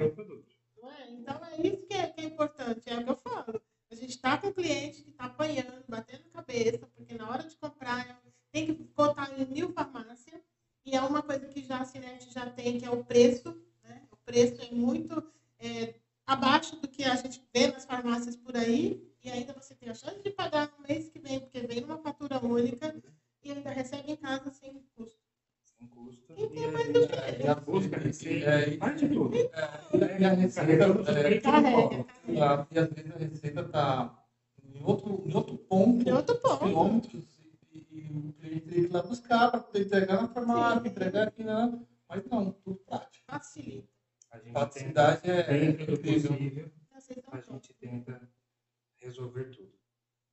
Não 0.82 0.92
é? 0.92 1.12
Então, 1.12 1.42
é 1.46 1.68
isso 1.68 1.86
que 1.86 1.94
é, 1.94 2.08
que 2.08 2.22
é 2.22 2.24
importante, 2.26 2.90
é 2.90 2.98
o 2.98 3.04
que 3.04 3.10
eu 3.10 3.16
falo. 3.16 3.62
A 3.90 3.96
gente 3.96 4.10
está 4.10 4.38
com 4.38 4.48
o 4.48 4.54
cliente 4.54 5.04
que 5.04 5.12
está 5.12 5.26
apanhando, 5.26 5.84
batendo 5.88 6.30
cabeça, 6.30 6.88
porque 6.96 7.14
na 7.14 7.30
hora 7.30 7.44
de 7.44 7.56
comprar 7.56 8.22
tem 8.52 8.68
que 8.68 8.84
contar 8.94 9.40
em 9.40 9.46
mil 9.46 9.72
farmácias 9.72 10.42
e 10.86 10.96
é 10.96 11.02
uma 11.02 11.22
coisa 11.22 11.46
que 11.48 11.64
já 11.64 11.80
a 11.80 11.86
Cinete 11.86 12.32
já 12.32 12.50
tem, 12.50 12.78
que 12.78 12.86
é 12.86 12.90
o 12.90 13.04
preço. 13.04 13.56
Né? 13.84 14.02
O 14.12 14.18
preço 14.18 14.62
é 14.62 14.74
muito 14.76 15.24
é, 15.60 15.96
abaixo 16.26 16.76
do 16.76 16.88
que 16.88 17.04
a 17.04 17.16
gente 17.16 17.42
vê 17.54 17.68
nas 17.68 17.86
farmácias 17.86 18.36
por 18.36 18.56
aí. 18.56 19.02
E 19.24 19.30
ainda 19.30 19.54
você 19.54 19.74
tem 19.74 19.90
a 19.90 19.94
chance 19.94 20.22
de 20.22 20.30
pagar 20.30 20.70
no 20.78 20.86
mês 20.86 21.08
que 21.10 21.20
vem, 21.20 21.40
porque 21.40 21.62
vem 21.62 21.84
uma 21.84 21.98
fatura 21.98 22.44
única 22.44 22.94
e 23.42 23.52
ainda 23.52 23.70
recebe 23.70 24.12
em 24.12 24.18
casa 24.18 24.52
sem 24.52 24.84
custo. 24.94 25.18
Sem 25.64 25.88
custo. 25.88 26.34
E 26.38 26.48
tem 26.50 26.70
mais 26.70 26.92
do 26.92 27.08
que. 27.08 27.44
E 27.44 27.48
a 27.48 27.56
busca, 27.56 27.98
receita, 27.98 28.78
faz 28.78 29.00
de 29.00 29.08
tudo. 29.08 29.38
E 29.38 30.26
a 30.26 30.34
receita. 30.34 31.42
Carrega. 31.42 32.06
E 32.28 32.78
às 32.78 32.90
vezes 32.90 33.12
a 33.16 33.18
receita 33.18 33.62
está 33.62 34.26
em 34.62 34.84
outro, 34.84 35.24
em 35.26 35.34
outro 35.34 35.58
ponto. 35.58 36.10
Em 36.10 36.12
outro 36.12 36.38
ponto. 36.40 36.66
Quilômetros 36.66 37.34
o 37.74 38.34
cliente 38.34 38.34
tem 38.40 38.60
que 38.60 38.80
ir 38.82 38.92
lá 38.92 39.02
buscar 39.02 39.52
para 39.52 39.60
poder 39.60 39.82
entregar 39.82 40.22
na 40.22 40.28
farmácia, 40.28 40.88
entregar 40.88 41.28
aqui, 41.28 41.44
né? 41.44 41.80
Mas 42.08 42.26
não, 42.26 42.52
tudo 42.52 42.78
prático. 42.86 43.26
Facilita. 43.28 43.88
A 44.32 44.38
gente 44.38 44.54
Praticidade 44.54 45.22
tenta, 45.22 45.34
é 45.34 45.60
dentro 45.60 45.86
do 45.86 45.98
possível, 46.00 46.72
a 47.32 47.38
gente 47.40 47.74
tenta 47.76 48.30
resolver 48.98 49.46
tudo. 49.46 49.72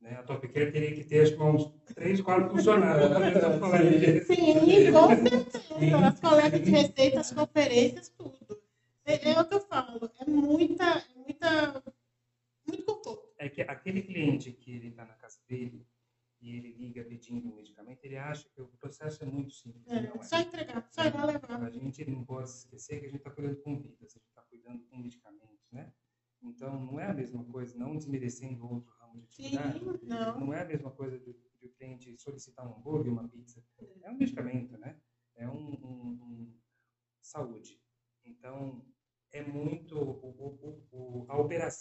Né? 0.01 0.17
A 0.17 0.23
Top 0.23 0.49
Care 0.49 0.73
teria 0.73 0.95
que 0.95 1.05
ter 1.05 1.23
acho 1.23 1.37
que 1.37 1.43
uns 1.43 1.71
3, 1.95 2.23
4 2.23 2.49
funcionários. 2.51 3.11
Né? 3.11 4.21
Sim, 4.21 4.93
com 4.93 5.09
certeza. 5.09 6.07
As 6.07 6.21
colegas 6.21 6.63
de 6.63 6.71
receita, 7.71 8.01
as 8.01 8.09
conferências, 8.09 8.09
tudo. 8.11 8.63
É, 9.05 9.31
é 9.31 9.41
o 9.41 9.49
que 9.49 9.55
eu 9.55 9.61
falo, 9.61 10.11
é 10.21 10.25
muita, 10.31 11.05
muita, 11.17 11.83
muito 12.67 12.85
conforto. 12.85 13.35
É 13.39 13.49
que 13.49 13.63
aquele 13.63 14.03
cliente 14.03 14.53
que 14.53 14.73
ele 14.73 14.89
está 14.89 15.05
na 15.05 15.15
casa 15.15 15.39
dele, 15.49 15.87
e 16.41 16.57
ele 16.57 16.73
liga 16.73 17.05
pedindo 17.05 17.51
um 17.51 17.55
medicamento, 17.55 18.03
ele 18.03 18.17
acha 18.17 18.49
que 18.49 18.63
o 18.63 18.69
processo 18.79 19.23
é 19.23 19.27
muito 19.27 19.53
simples. 19.53 19.87
É, 19.89 19.99
é. 19.99 20.23
Só 20.23 20.39
entregar, 20.39 20.89
só 20.91 21.05
ir 21.05 21.15
lá 21.15 21.25
levar. 21.27 21.63
A 21.63 21.71
gente 21.71 22.11
não 22.11 22.25
pode 22.25 22.49
esquecer 22.49 23.01
que 23.01 23.07
a 23.07 23.09
gente 23.09 23.19
está 23.19 23.31
cuidando 23.31 23.61
com 23.63 23.79
vidas, 23.79 24.15
a 24.15 24.19
gente 24.19 24.27
está 24.27 24.43
cuidando 24.43 24.83
com 24.87 24.97
medicamentos, 24.97 25.71
né? 25.71 25.93
Então, 26.43 26.81
não 26.81 26.99
é 26.99 27.07
a 27.07 27.13
mesma 27.13 27.45
coisa, 27.45 27.77
não 27.79 27.95
desmerecendo 27.95 28.67
outro 28.67 28.91
ramo 28.99 29.21
de 29.21 29.27
atividade. 29.27 29.79
Sim, 29.79 29.99
não. 30.07 30.41
não 30.41 30.55
é 30.55 30.63
a 30.63 30.65
mesma 30.65 30.91
coisa 30.91 31.19
de, 31.19 31.35
de 31.35 31.67
o 31.67 31.69
cliente 31.73 32.17
solicitar 32.17 32.67
um 32.67 32.77
hambúrguer, 32.77 33.13
uma 33.13 33.29
pizza. 33.29 33.63
É 34.03 34.11
um 34.11 34.17
medicamento, 34.17 34.79
né? 34.79 34.99
É 35.37 35.47
um, 35.47 35.75
um, 35.75 36.19
um 36.23 36.61
saúde. 37.21 37.79
Então, 38.25 38.83
é 39.33 39.43
muito. 39.43 39.97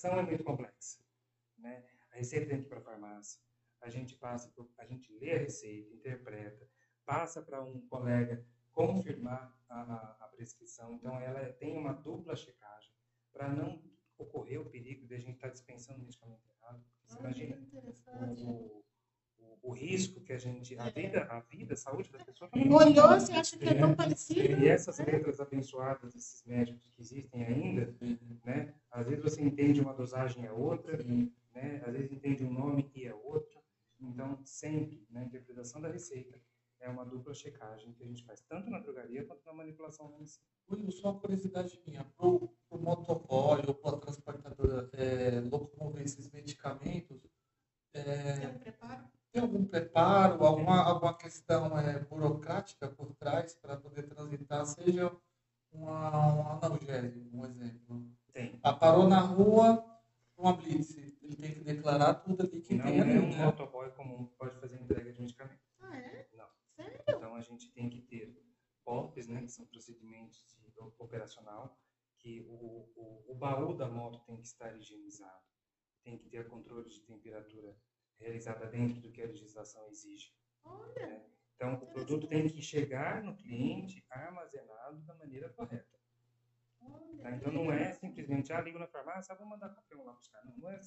O, 0.10 0.14
o, 0.14 0.16
o, 0.16 0.18
a 0.18 0.20
operação 0.20 0.20
é 0.20 0.24
muito 0.24 0.43
complexa. 0.43 0.99
Né? 1.57 1.86
A 2.12 2.16
receita 2.16 2.47
tem 2.47 2.60
que 2.60 2.66
ir 2.66 2.70
para 2.70 2.80
a 2.80 2.82
farmácia, 2.82 3.41
a 3.82 3.89
gente 3.89 4.16
passa, 4.16 4.51
a 4.78 4.86
gente 4.86 5.12
lê 5.14 5.34
a 5.34 5.39
receita, 5.39 5.93
interpreta, 5.93 6.68
passa 7.05 7.41
para 7.41 7.64
um 7.64 7.82
colega 7.88 8.45
confirmar 8.72 9.53
a, 9.68 9.82
a, 9.82 10.18
a, 10.26 10.28
prescrição. 10.28 10.93
Então, 10.93 11.20
ela 11.20 11.51
tem 11.53 11.78
uma 11.78 11.93
dupla 11.93 12.36
checagem 12.36 12.93
para 13.32 13.49
não 13.49 13.82
ocorrer 14.18 14.60
o 14.62 14.70
perigo 14.70 15.07
de 15.07 15.16
a 15.16 15.20
gente 15.20 15.36
estar 15.36 15.47
tá 15.47 15.53
dispensando 15.53 15.99
medicamento 15.99 16.45
errado. 16.47 16.84
Você 17.05 17.18
ah, 17.18 17.20
imagina 17.22 17.57
o, 18.38 18.84
o, 19.62 19.72
risco 19.72 20.22
que 20.22 20.34
a 20.34 20.38
gente, 20.38 20.78
a 20.80 20.88
é. 20.88 20.91
vida, 20.91 21.24
a 21.30 21.39
vida, 21.39 21.74
a 21.74 21.78
saúde 21.78 22.12
da 22.12 22.20
pessoa. 22.20 22.49
Olhou, 22.53 23.07
você 23.10 23.32
acha 23.34 23.57
que 23.57 23.68
é 23.68 23.74
tão 23.74 23.95
parecido? 23.95 24.62
E 24.62 24.68
essas 24.68 24.99
né? 24.99 25.05
letras 25.05 25.39
abençoadas 25.39 26.14
desses 26.14 26.43
médicos 26.45 26.89
que 26.95 27.01
existem 27.01 27.45
ainda, 27.45 27.95
né? 28.45 28.74
Às 28.91 29.07
vezes 29.07 29.24
você 29.24 29.41
entende 29.41 29.82
uma 29.82 29.93
dosagem 29.93 30.45
é 30.45 30.51
outra, 30.51 30.97
né? 31.03 31.82
Às 31.86 31.93
vezes 31.93 32.12
entende 32.12 32.43
um 32.43 32.51
nome 32.51 32.89
e 32.95 33.05
é 33.05 33.14
outra. 33.14 33.60
Então, 33.99 34.39
sempre, 34.45 35.05
na 35.10 35.24
interpretação 35.24 35.82
da 35.82 35.89
receita, 35.89 36.39
é 36.80 36.89
uma 36.89 37.05
dupla 37.05 37.34
checagem 37.34 37.93
que 37.93 38.03
a 38.03 38.05
gente 38.05 38.24
faz 38.24 38.41
tanto 38.41 38.70
na 38.70 38.80
drogaria 38.80 39.26
quanto 39.26 39.45
na 39.45 39.53
manipulação 39.53 40.10
da 40.10 40.18
medicina. 40.18 40.45
Will, 40.72 40.91
só 40.91 41.12
uma 41.12 41.20
curiosidade 41.20 41.82
minha, 41.86 42.03
para 42.03 42.26
o 42.28 42.49
motoboy 42.72 43.64
ou 43.68 43.74
para 43.74 43.97
a 43.97 43.99
transportadora 43.99 44.89
é, 44.93 45.39
locomover 45.41 46.03
esses 46.03 46.32
medicamentos, 46.32 47.20
é, 47.93 48.39
tem 48.39 48.49
um 48.49 48.60
preparo? 48.60 49.10
Tem 49.32 49.41
algum 49.41 49.63
preparo, 49.65 50.43
alguma, 50.43 50.82
alguma 50.84 51.15
questão 51.15 51.77
é, 51.77 51.99
burocrática 51.99 52.88
por 52.89 53.13
trás 53.15 53.53
para 53.55 53.77
poder 53.77 54.07
transitar, 54.07 54.65
seja 54.65 55.15
uma, 55.71 56.36
um 56.36 56.49
analgésico, 56.49 57.38
um 57.38 57.45
exemplo? 57.45 58.09
Tem. 58.34 58.59
Ah, 58.63 58.73
parou 58.73 59.07
na 59.07 59.19
rua, 59.19 59.86
uma 60.36 60.53
blitz, 60.53 60.97
ele 60.97 61.36
tem 61.36 61.53
que 61.53 61.59
declarar 61.59 62.15
tudo 62.15 62.41
ali 62.41 62.61
que 62.61 62.73
Não 62.73 62.86
tem. 62.86 62.97
Não 62.97 63.05
é 63.05 63.19
um 63.19 63.30
né? 63.30 63.45
motoboy 63.45 63.91
comum 63.91 64.25
que 64.25 64.36
pode 64.36 64.55
fazer 64.59 64.82
entrega 64.82 65.11
de 65.11 65.21
medicamento. 65.21 65.61
Ah, 65.80 65.95
é? 65.95 66.27
Não. 66.36 66.47
Sério? 66.75 67.03
Então 67.07 67.36
a 67.36 67.41
gente 67.41 67.71
tem 67.71 67.89
que 67.89 68.01
ter 68.01 68.36
POPs, 68.84 69.27
né, 69.27 69.43
que 69.43 69.51
são 69.51 69.65
procedimentos 69.67 70.43
de, 70.47 70.73
operacional, 70.97 71.77
que 72.17 72.41
o, 72.41 72.89
o, 72.95 73.25
o, 73.27 73.36
baú 73.36 73.75
da 73.75 73.88
moto 73.88 74.19
tem 74.25 74.38
que 74.38 74.47
estar 74.47 74.75
higienizado, 74.75 75.43
tem 76.03 76.17
que 76.17 76.27
ter 76.27 76.47
controle 76.47 76.89
de 76.89 76.99
temperatura 77.01 77.77
realizada 78.20 78.67
dentro 78.67 78.99
do 79.01 79.11
que 79.11 79.22
a 79.22 79.28
legislação 79.28 79.88
exige. 79.88 80.34
Olha. 80.63 81.07
Né? 81.07 81.26
Então 81.55 81.74
o 81.74 81.88
produto 81.88 82.28
tem 82.28 82.47
que 82.47 82.61
chegar 82.61 83.22
no 83.24 83.36
cliente 83.36 84.05
armazenado 84.09 85.01
da 85.01 85.13
maneira 85.15 85.49
correta. 85.49 85.99
Tá? 87.22 87.32
Então 87.32 87.51
não 87.51 87.72
é 87.72 87.93
simplesmente, 87.93 88.53
ah, 88.53 88.61
ligo 88.61 88.80
na 88.80 88.88
farmácia, 88.88 89.36
vou 89.36 89.45
mandar 89.45 89.70
qualquer 89.70 89.97
um 89.97 90.05
lá 90.05 90.13
buscar. 90.13 90.43
Não, 90.45 90.57
não 90.57 90.70
é. 90.70 90.80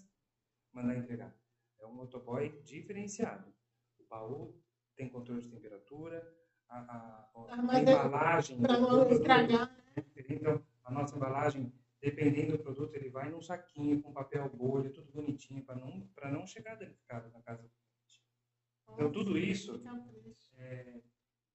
Mandar 0.72 0.96
entregar. 0.96 1.34
É 1.78 1.86
um 1.86 1.94
motoboy 1.94 2.62
diferenciado. 2.62 3.52
O 3.98 4.06
baú 4.06 4.58
tem 4.96 5.10
controle 5.10 5.42
de 5.42 5.50
temperatura, 5.50 6.22
a, 6.68 6.78
a, 6.78 7.30
a, 7.34 7.74
a 7.74 7.80
embalagem. 7.80 8.60
Para 8.60 8.78
não 8.78 9.10
estragar. 9.10 9.68
Né? 9.68 10.04
Então, 10.30 10.64
a 10.84 10.90
nossa 10.90 11.16
embalagem, 11.16 11.72
dependendo 12.02 12.56
do 12.56 12.62
produto, 12.62 12.96
ele 12.96 13.08
vai 13.08 13.30
num 13.30 13.40
saquinho 13.40 14.02
com 14.02 14.12
papel 14.12 14.50
bolha, 14.50 14.90
tudo 14.90 15.12
bonitinho, 15.12 15.64
para 15.64 15.76
não, 15.76 16.10
não 16.32 16.46
chegar 16.46 16.74
danificado 16.74 17.30
na 17.30 17.40
casa 17.40 17.62
do 17.62 17.68
cliente. 17.70 18.24
Então, 18.90 19.12
tudo 19.12 19.38
isso 19.38 19.80
é, 20.56 21.00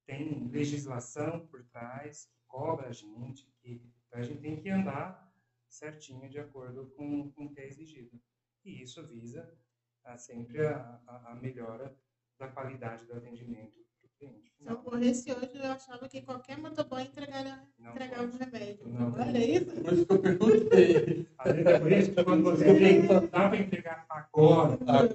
tem 0.06 0.48
legislação 0.48 1.46
por 1.46 1.62
trás 1.66 2.24
que 2.24 2.40
cobra 2.48 2.88
a 2.88 2.92
gente, 2.92 3.46
que 3.60 3.82
a 4.10 4.22
gente 4.22 4.40
tem 4.40 4.58
que 4.58 4.70
andar 4.70 5.30
certinho 5.68 6.28
de 6.30 6.38
acordo 6.40 6.88
com, 6.96 7.30
com 7.32 7.44
o 7.44 7.50
que 7.52 7.60
é 7.60 7.66
exigido. 7.66 8.18
E 8.64 8.82
isso 8.82 9.06
visa 9.06 9.54
a, 10.02 10.16
sempre 10.16 10.66
a, 10.66 10.98
a, 11.06 11.32
a 11.32 11.34
melhora 11.34 11.94
da 12.38 12.48
qualidade 12.48 13.04
do 13.04 13.12
atendimento 13.12 13.78
cliente. 14.18 14.52
Se 14.58 14.66
eu 14.66 14.74
ocorresse 14.74 15.32
hoje, 15.32 15.50
eu 15.54 15.70
achava 15.70 16.08
que 16.08 16.20
qualquer 16.22 16.58
motoboy 16.58 17.02
entregaria, 17.02 17.58
entregava 17.78 18.24
o 18.24 18.38
remédio. 18.38 18.88
Não, 18.88 19.14
Olha 19.16 19.38
isso. 19.38 19.66
Por 19.66 19.92
isso 19.92 20.06
que 20.06 20.12
eu 20.12 20.18
perguntei. 20.18 21.28
É 21.44 21.78
por 21.78 21.92
isso 21.92 22.10
que 22.10 22.24
quando 22.24 22.42
você 22.42 22.64
tem, 22.74 23.06
dá 23.06 23.48
para 23.48 23.56
entregar 23.56 24.04
agora. 24.10 24.76
Calma, 24.76 25.08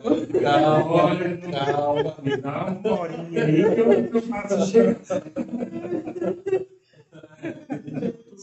calma. 1.51 2.16
Me 2.24 2.38
dá 2.38 2.66
uma 2.66 2.91
horinha 2.99 3.43
aí 3.43 3.76
que 3.76 3.82
eu, 3.82 4.10
que 4.10 4.18
eu 4.18 4.22
faço 4.22 4.72
chegar. 4.72 4.95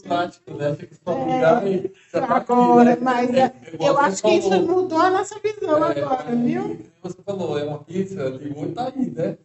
Prático, 0.03 0.53
né? 0.53 0.75
Fica 0.75 0.95
só 1.03 1.11
é, 1.11 2.19
agora, 2.19 2.97
mas 3.01 3.33
é, 3.33 3.53
eu 3.79 3.97
acho 3.97 4.21
que 4.21 4.29
isso 4.29 4.61
mudou 4.61 4.99
a 4.99 5.09
nossa 5.09 5.39
visão 5.39 5.85
é, 5.85 6.01
agora, 6.01 6.35
viu? 6.35 6.79
Você 7.01 7.17
falou, 7.23 7.57
é 7.57 7.63
uma 7.63 7.83
pizza, 7.83 8.37
tem 8.37 8.51
muito 8.51 8.79
aí, 8.79 9.09
né? 9.09 9.37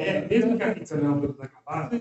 É, 0.00 0.26
mesmo 0.28 0.56
que 0.56 0.62
a 0.62 0.74
pizza 0.74 0.96
não 0.96 1.06
é 1.06 1.10
um 1.10 1.20
produto 1.20 1.42
acabado, 1.42 1.98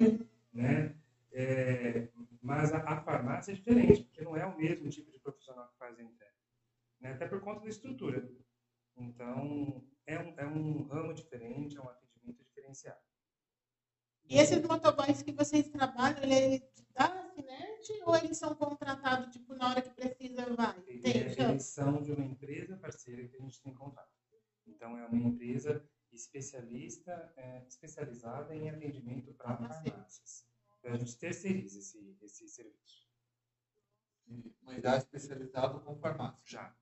né? 0.54 0.96
É, 1.32 2.08
mas 2.42 2.72
a, 2.72 2.78
a, 2.78 3.02
farmácia 3.02 3.52
é 3.52 3.56
diferente, 3.56 4.04
porque 4.04 4.22
não 4.22 4.38
é 4.38 4.46
o 4.46 4.56
mesmo 4.56 4.90
tipo 4.90 5.12
de 5.12 5.20
profissional 5.20 5.68
que 5.68 5.78
faz 5.78 5.98
a 6.00 6.04
entrega. 6.04 6.32
Né? 7.02 7.12
Até 7.14 7.28
por 7.28 7.42
conta 7.42 7.62
da 7.62 7.70
estrutura. 7.70 8.30
Então, 8.96 9.84
é 10.06 10.18
um, 10.20 10.34
é 10.38 10.46
um 10.46 10.84
ramo 10.84 11.14
diferente, 11.14 11.76
é 11.76 11.82
um 11.82 11.90
atendimento 11.90 12.44
diferenciado. 12.44 13.00
E 14.30 14.38
esses 14.38 14.62
motoboys 14.62 15.22
que 15.22 15.32
vocês 15.32 15.68
trabalham, 15.68 16.24
eles 16.24 16.62
da 16.94 17.30
Cinet 17.34 18.04
ou 18.06 18.16
eles 18.16 18.38
são 18.38 18.56
contratados, 18.56 19.34
tipo, 19.34 19.54
na 19.56 19.72
hora 19.72 19.82
que 19.82 19.90
precisa, 19.90 20.46
vai? 20.56 20.80
Tem, 20.82 21.18
eles 21.18 21.64
são 21.66 22.02
de 22.02 22.12
uma 22.12 22.26
empresa 22.26 22.78
parceira 22.78 23.28
que 23.28 23.36
a 23.36 23.40
gente 23.42 23.62
tem 23.62 23.74
contato. 23.74 24.10
Então, 24.66 24.98
é 24.98 25.06
uma 25.06 25.18
empresa 25.18 25.84
especialista, 26.16 27.34
é, 27.36 27.66
especializada 27.68 28.56
em 28.56 28.70
atendimento 28.70 29.34
para 29.34 29.58
farmácias. 29.58 30.48
Então, 30.80 30.94
a 30.94 30.98
gente 30.98 31.18
terceiriza 31.18 31.80
esse, 31.80 32.18
esse 32.22 32.48
serviço. 32.48 33.06
Mas 34.62 34.82
já 34.82 34.98
especializado 34.98 35.80
com 35.82 35.96
farmácia? 35.98 36.42
Já. 36.46 36.76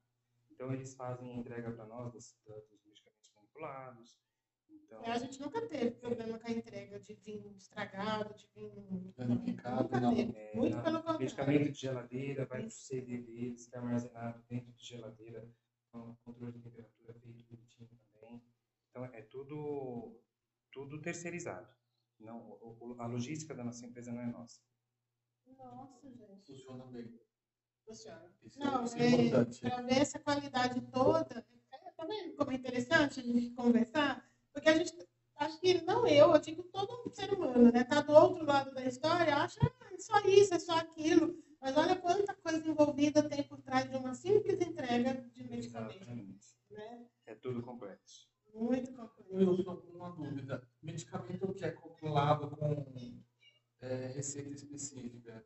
Então, 0.51 0.73
eles 0.73 0.93
fazem 0.93 1.39
entrega 1.39 1.71
para 1.71 1.85
nós 1.85 2.11
dos, 2.13 2.37
dos 2.45 2.83
medicamentos 2.85 3.31
manipulados, 3.35 4.17
então, 4.85 5.11
a 5.11 5.17
gente 5.17 5.39
nunca 5.41 5.61
teve 5.67 5.91
problema 5.91 6.39
com 6.39 6.47
a 6.47 6.51
entrega 6.51 6.99
de 6.99 7.13
vinho 7.13 7.55
estragado, 7.55 8.33
de 8.35 8.47
vinho 8.55 9.13
danificado. 9.17 9.89
Não. 9.99 10.11
É, 10.15 10.55
Muito 10.55 10.81
pelo 10.81 10.97
contrário. 10.97 11.19
Medicamento 11.19 11.71
de 11.71 11.79
geladeira 11.79 12.45
vai 12.45 12.59
para 12.59 12.67
o 12.67 12.71
CDD, 12.71 13.53
está 13.53 13.79
armazenado 13.79 14.43
dentro 14.47 14.71
de 14.73 14.83
geladeira, 14.83 15.47
com 15.91 16.15
controle 16.23 16.53
de 16.53 16.59
temperatura 16.59 17.13
feito 17.13 17.43
bonitinho. 17.45 17.89
Então, 18.93 19.05
é 19.05 19.23
tudo, 19.23 20.21
tudo 20.71 21.01
terceirizado. 21.01 21.67
Não, 22.19 22.59
a 22.99 23.07
logística 23.07 23.55
da 23.55 23.63
nossa 23.63 23.83
empresa 23.87 24.11
não 24.11 24.21
é 24.21 24.27
nossa. 24.27 24.61
Nossa, 25.57 26.11
gente. 26.11 26.45
Funciona 26.45 26.85
bem. 26.85 27.19
Funciona. 27.87 28.31
Isso 28.43 28.61
é 28.61 28.63
não, 28.63 28.83
é, 28.83 29.39
é 29.39 29.69
para 29.69 29.81
ver 29.81 29.97
essa 29.97 30.19
qualidade 30.19 30.79
toda, 30.91 31.43
é, 31.71 31.91
tá 31.97 32.05
vendo 32.05 32.35
como 32.35 32.51
é 32.51 32.53
interessante 32.53 33.19
a 33.19 33.23
gente 33.23 33.49
conversar? 33.55 34.31
Porque 34.53 34.69
a 34.69 34.77
gente, 34.77 34.95
acho 35.37 35.59
que 35.59 35.81
não 35.81 36.05
eu, 36.05 36.31
eu 36.31 36.39
digo 36.39 36.61
todo 36.65 37.11
ser 37.15 37.33
humano, 37.33 37.71
né? 37.71 37.83
Tá 37.83 38.01
do 38.01 38.13
outro 38.13 38.45
lado 38.45 38.75
da 38.75 38.85
história, 38.85 39.35
acha 39.35 39.59
ah, 39.63 39.89
é 39.91 39.97
só 39.97 40.19
isso, 40.19 40.53
é 40.53 40.59
só 40.59 40.77
aquilo. 40.77 41.35
Mas 41.59 41.75
olha 41.75 41.95
quanta 41.95 42.35
coisa 42.35 42.67
envolvida 42.67 43.27
tem 43.27 43.41
por 43.41 43.59
trás 43.63 43.89
de 43.89 43.97
uma 43.97 44.13
simples 44.13 44.61
entrega 44.61 45.15
de 45.31 45.43
medicamento. 45.49 46.05
Né? 46.69 47.07
É 47.25 47.33
tudo 47.33 47.63
complexo. 47.63 48.32
Muito 48.53 48.91
uma 49.93 50.11
dúvida. 50.11 50.67
Medicamento 50.81 51.53
que 51.53 51.65
é 51.65 51.71
controlado 51.71 52.55
com 52.55 53.23
é, 53.81 54.07
receita 54.07 54.51
específica, 54.51 55.43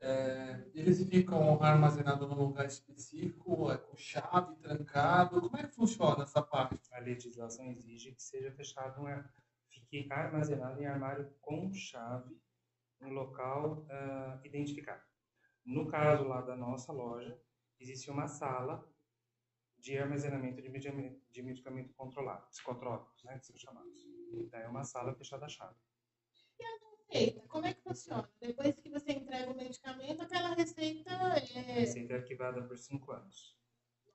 é, 0.00 0.68
eles 0.74 1.02
ficam 1.08 1.62
armazenados 1.62 2.28
num 2.28 2.34
lugar 2.34 2.66
específico, 2.66 3.70
é, 3.70 3.78
com 3.78 3.96
chave, 3.96 4.56
trancado? 4.56 5.40
Como 5.40 5.56
é 5.56 5.62
que 5.62 5.74
funciona 5.74 6.24
essa 6.24 6.42
parte? 6.42 6.92
A 6.92 6.98
legislação 6.98 7.70
exige 7.70 8.12
que 8.12 8.22
seja 8.22 8.52
fechado, 8.52 9.00
um, 9.00 9.24
fique 9.70 10.06
armazenado 10.12 10.82
em 10.82 10.86
armário 10.86 11.32
com 11.40 11.72
chave, 11.72 12.36
em 13.00 13.12
local 13.12 13.86
uh, 13.88 14.46
identificado. 14.46 15.02
No 15.64 15.86
caso 15.86 16.24
lá 16.24 16.42
da 16.42 16.56
nossa 16.56 16.92
loja, 16.92 17.38
existe 17.78 18.10
uma 18.10 18.28
sala 18.28 18.86
de 19.84 19.98
armazenamento 19.98 20.62
de 20.62 20.70
medicamento, 20.70 21.20
de 21.30 21.42
medicamento 21.42 21.92
controlado, 21.92 22.48
psicotrópicos, 22.48 23.22
né, 23.22 23.38
que 23.38 23.44
são 23.44 23.56
chamados. 23.58 24.08
Então, 24.32 24.58
é 24.58 24.66
uma 24.66 24.82
sala 24.82 25.14
fechada 25.14 25.44
a 25.44 25.48
chave. 25.48 25.76
E 26.58 26.64
a 26.64 26.78
receita, 27.12 27.46
como 27.48 27.66
é 27.66 27.74
que 27.74 27.82
funciona? 27.82 28.30
Depois 28.40 28.80
que 28.80 28.88
você 28.88 29.12
entrega 29.12 29.50
o 29.52 29.54
medicamento, 29.54 30.22
aquela 30.22 30.54
receita 30.54 31.10
é... 31.10 31.58
A 31.58 31.74
receita 31.74 32.14
é 32.14 32.16
arquivada 32.16 32.62
por 32.66 32.78
cinco 32.78 33.12
anos. 33.12 33.58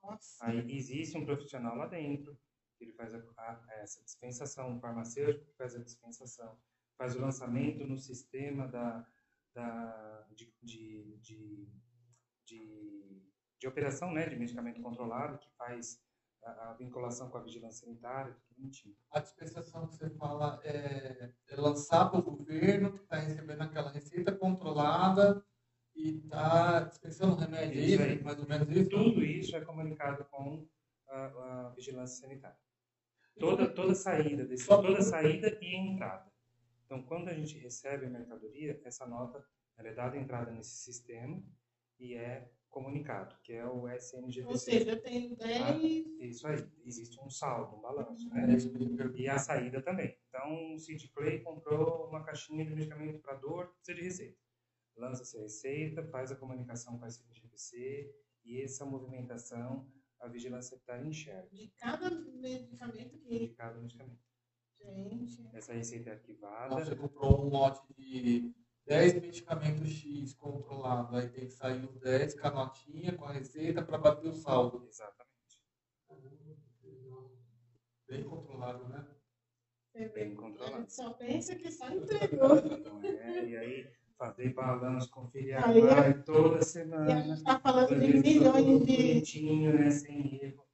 Nossa. 0.02 0.44
Aí 0.44 0.76
existe 0.76 1.16
um 1.16 1.26
profissional 1.26 1.76
lá 1.76 1.86
dentro, 1.86 2.36
ele 2.80 2.94
faz 2.94 3.14
a, 3.14 3.20
a, 3.38 3.62
essa 3.74 4.04
dispensação, 4.04 4.72
um 4.72 4.80
farmacêutico 4.80 5.46
que 5.46 5.56
faz 5.56 5.76
a 5.76 5.84
dispensação, 5.84 6.58
faz 6.98 7.16
o 7.16 7.22
lançamento 7.22 7.86
no 7.86 7.98
sistema 7.98 8.68
da, 8.68 9.08
da, 9.54 10.28
de, 10.32 10.52
de, 10.64 11.18
de, 11.20 11.70
de, 12.44 13.29
de 13.60 13.68
operação 13.68 14.12
né, 14.12 14.28
de 14.28 14.36
medicamento 14.36 14.82
controlado, 14.82 15.38
que 15.38 15.50
faz 15.58 16.02
a, 16.44 16.70
a 16.70 16.74
vinculação 16.74 17.30
com 17.30 17.38
a 17.38 17.44
vigilância 17.44 17.86
sanitária, 17.86 18.34
tudo 18.34 18.58
bonitinho. 18.58 18.96
A 19.12 19.20
dispensação 19.20 19.88
que 19.88 19.96
você 19.96 20.10
fala 20.12 20.60
é, 20.64 21.32
é 21.50 21.56
lançar 21.56 22.10
para 22.10 22.20
o 22.20 22.24
governo 22.24 22.94
que 22.94 23.04
está 23.04 23.18
recebendo 23.18 23.62
aquela 23.62 23.92
receita 23.92 24.32
controlada 24.32 25.44
e 25.96 26.18
está 26.18 26.82
dispensando 26.82 27.36
remédio, 27.36 27.82
Isso 27.82 28.02
aí, 28.02 28.24
mais 28.24 28.40
ou 28.40 28.48
menos 28.48 28.70
isso? 28.70 28.90
Tudo 28.90 29.24
isso 29.24 29.56
é 29.56 29.62
comunicado 29.62 30.24
com 30.26 30.66
a, 31.10 31.26
a 31.26 31.70
vigilância 31.76 32.22
sanitária. 32.22 32.58
Toda, 33.38 33.68
toda 33.74 33.94
saída, 33.96 34.46
desse, 34.46 34.68
toda 34.68 35.02
saída 35.02 35.58
e 35.62 35.76
entrada. 35.76 36.30
Então, 36.86 37.04
quando 37.04 37.30
a 37.30 37.34
gente 37.34 37.58
recebe 37.58 38.06
a 38.06 38.10
mercadoria, 38.10 38.82
essa 38.84 39.06
nota 39.06 39.44
ela 39.78 39.90
é 39.90 39.94
dada 39.94 40.18
entrada 40.18 40.52
nesse 40.52 40.76
sistema 40.76 41.42
e 42.00 42.16
é 42.16 42.50
comunicado, 42.70 43.36
que 43.44 43.54
é 43.54 43.66
o 43.66 43.88
SNGVC. 43.90 44.48
Ou 44.48 44.58
seja, 44.58 44.92
eu 44.92 45.02
tenho 45.02 45.36
10. 45.36 46.06
Isso 46.20 46.48
aí, 46.48 46.58
existe 46.86 47.20
um 47.22 47.30
saldo, 47.30 47.76
um 47.76 47.82
balanço, 47.82 48.30
né? 48.30 48.48
ia 48.52 48.72
perguntar. 48.72 49.20
E 49.20 49.28
a 49.28 49.38
saída 49.38 49.82
também. 49.82 50.18
Então, 50.30 50.76
o 50.76 50.80
City 50.80 51.08
Play 51.10 51.42
comprou 51.42 52.08
uma 52.08 52.24
caixinha 52.24 52.66
de 52.66 52.74
medicamento 52.74 53.20
para 53.20 53.36
dor, 53.36 53.74
precisa 53.76 53.96
de 53.96 54.04
receita. 54.04 54.38
Lança-se 54.96 55.38
a 55.38 55.42
receita, 55.42 56.04
faz 56.08 56.32
a 56.32 56.36
comunicação 56.36 56.98
com 56.98 57.06
a 57.06 57.08
SNGVC 57.08 58.14
e 58.46 58.62
essa 58.62 58.86
movimentação 58.86 59.90
a 60.20 60.28
vigilância 60.28 60.78
sanitária 60.78 61.08
enxerga 61.08 61.50
De 61.50 61.70
cada 61.78 62.10
medicamento 62.10 63.18
de 63.18 63.20
que. 63.20 63.48
cada 63.50 63.80
medicamento. 63.80 64.20
Gente. 64.82 65.50
Essa 65.54 65.74
receita 65.74 66.10
é 66.10 66.14
arquivada, 66.14 66.74
Então, 66.74 66.86
você 66.86 66.96
comprou 66.96 67.46
um 67.46 67.50
lote 67.50 67.82
de 67.98 68.54
10 68.90 69.14
medicamentos 69.22 69.88
X 69.88 70.34
controlado, 70.34 71.16
aí 71.16 71.30
tem 71.30 71.46
que 71.46 71.54
sair 71.54 71.86
os 71.86 71.96
10 72.00 72.40
com 72.40 72.48
a 72.48 72.52
notinha, 72.52 73.16
com 73.16 73.26
a 73.26 73.32
receita 73.32 73.84
para 73.84 74.00
bater 74.00 74.28
o 74.30 74.34
saldo. 74.34 74.84
exatamente. 74.90 75.30
Bem 78.08 78.24
controlado, 78.24 78.88
né? 78.90 79.06
Vê. 79.94 80.10
Bem 80.10 80.34
A 80.34 80.36
controlado. 80.36 80.78
gente 80.80 80.94
só 80.94 81.14
pensa 81.14 81.56
que 81.56 81.72
só 81.72 81.88
entregou. 81.92 82.58
Então, 82.58 83.00
é, 83.06 83.46
e 83.46 83.58
aí, 83.58 83.88
fazer 84.18 84.54
balanço, 84.54 85.12
conferir 85.12 85.56
a 85.64 85.68
Aí, 85.68 85.82
vai 85.82 86.24
toda 86.24 86.56
E 86.56 86.60
a 86.60 86.62
semana. 86.64 87.22
gente 87.22 87.34
está 87.38 87.60
falando 87.60 87.90
de 87.90 88.08
milhões 88.18 88.66
de. 88.66 88.72
bonitinho, 88.98 89.74
né? 89.78 89.92
Sem 89.92 90.44
erro. 90.44 90.66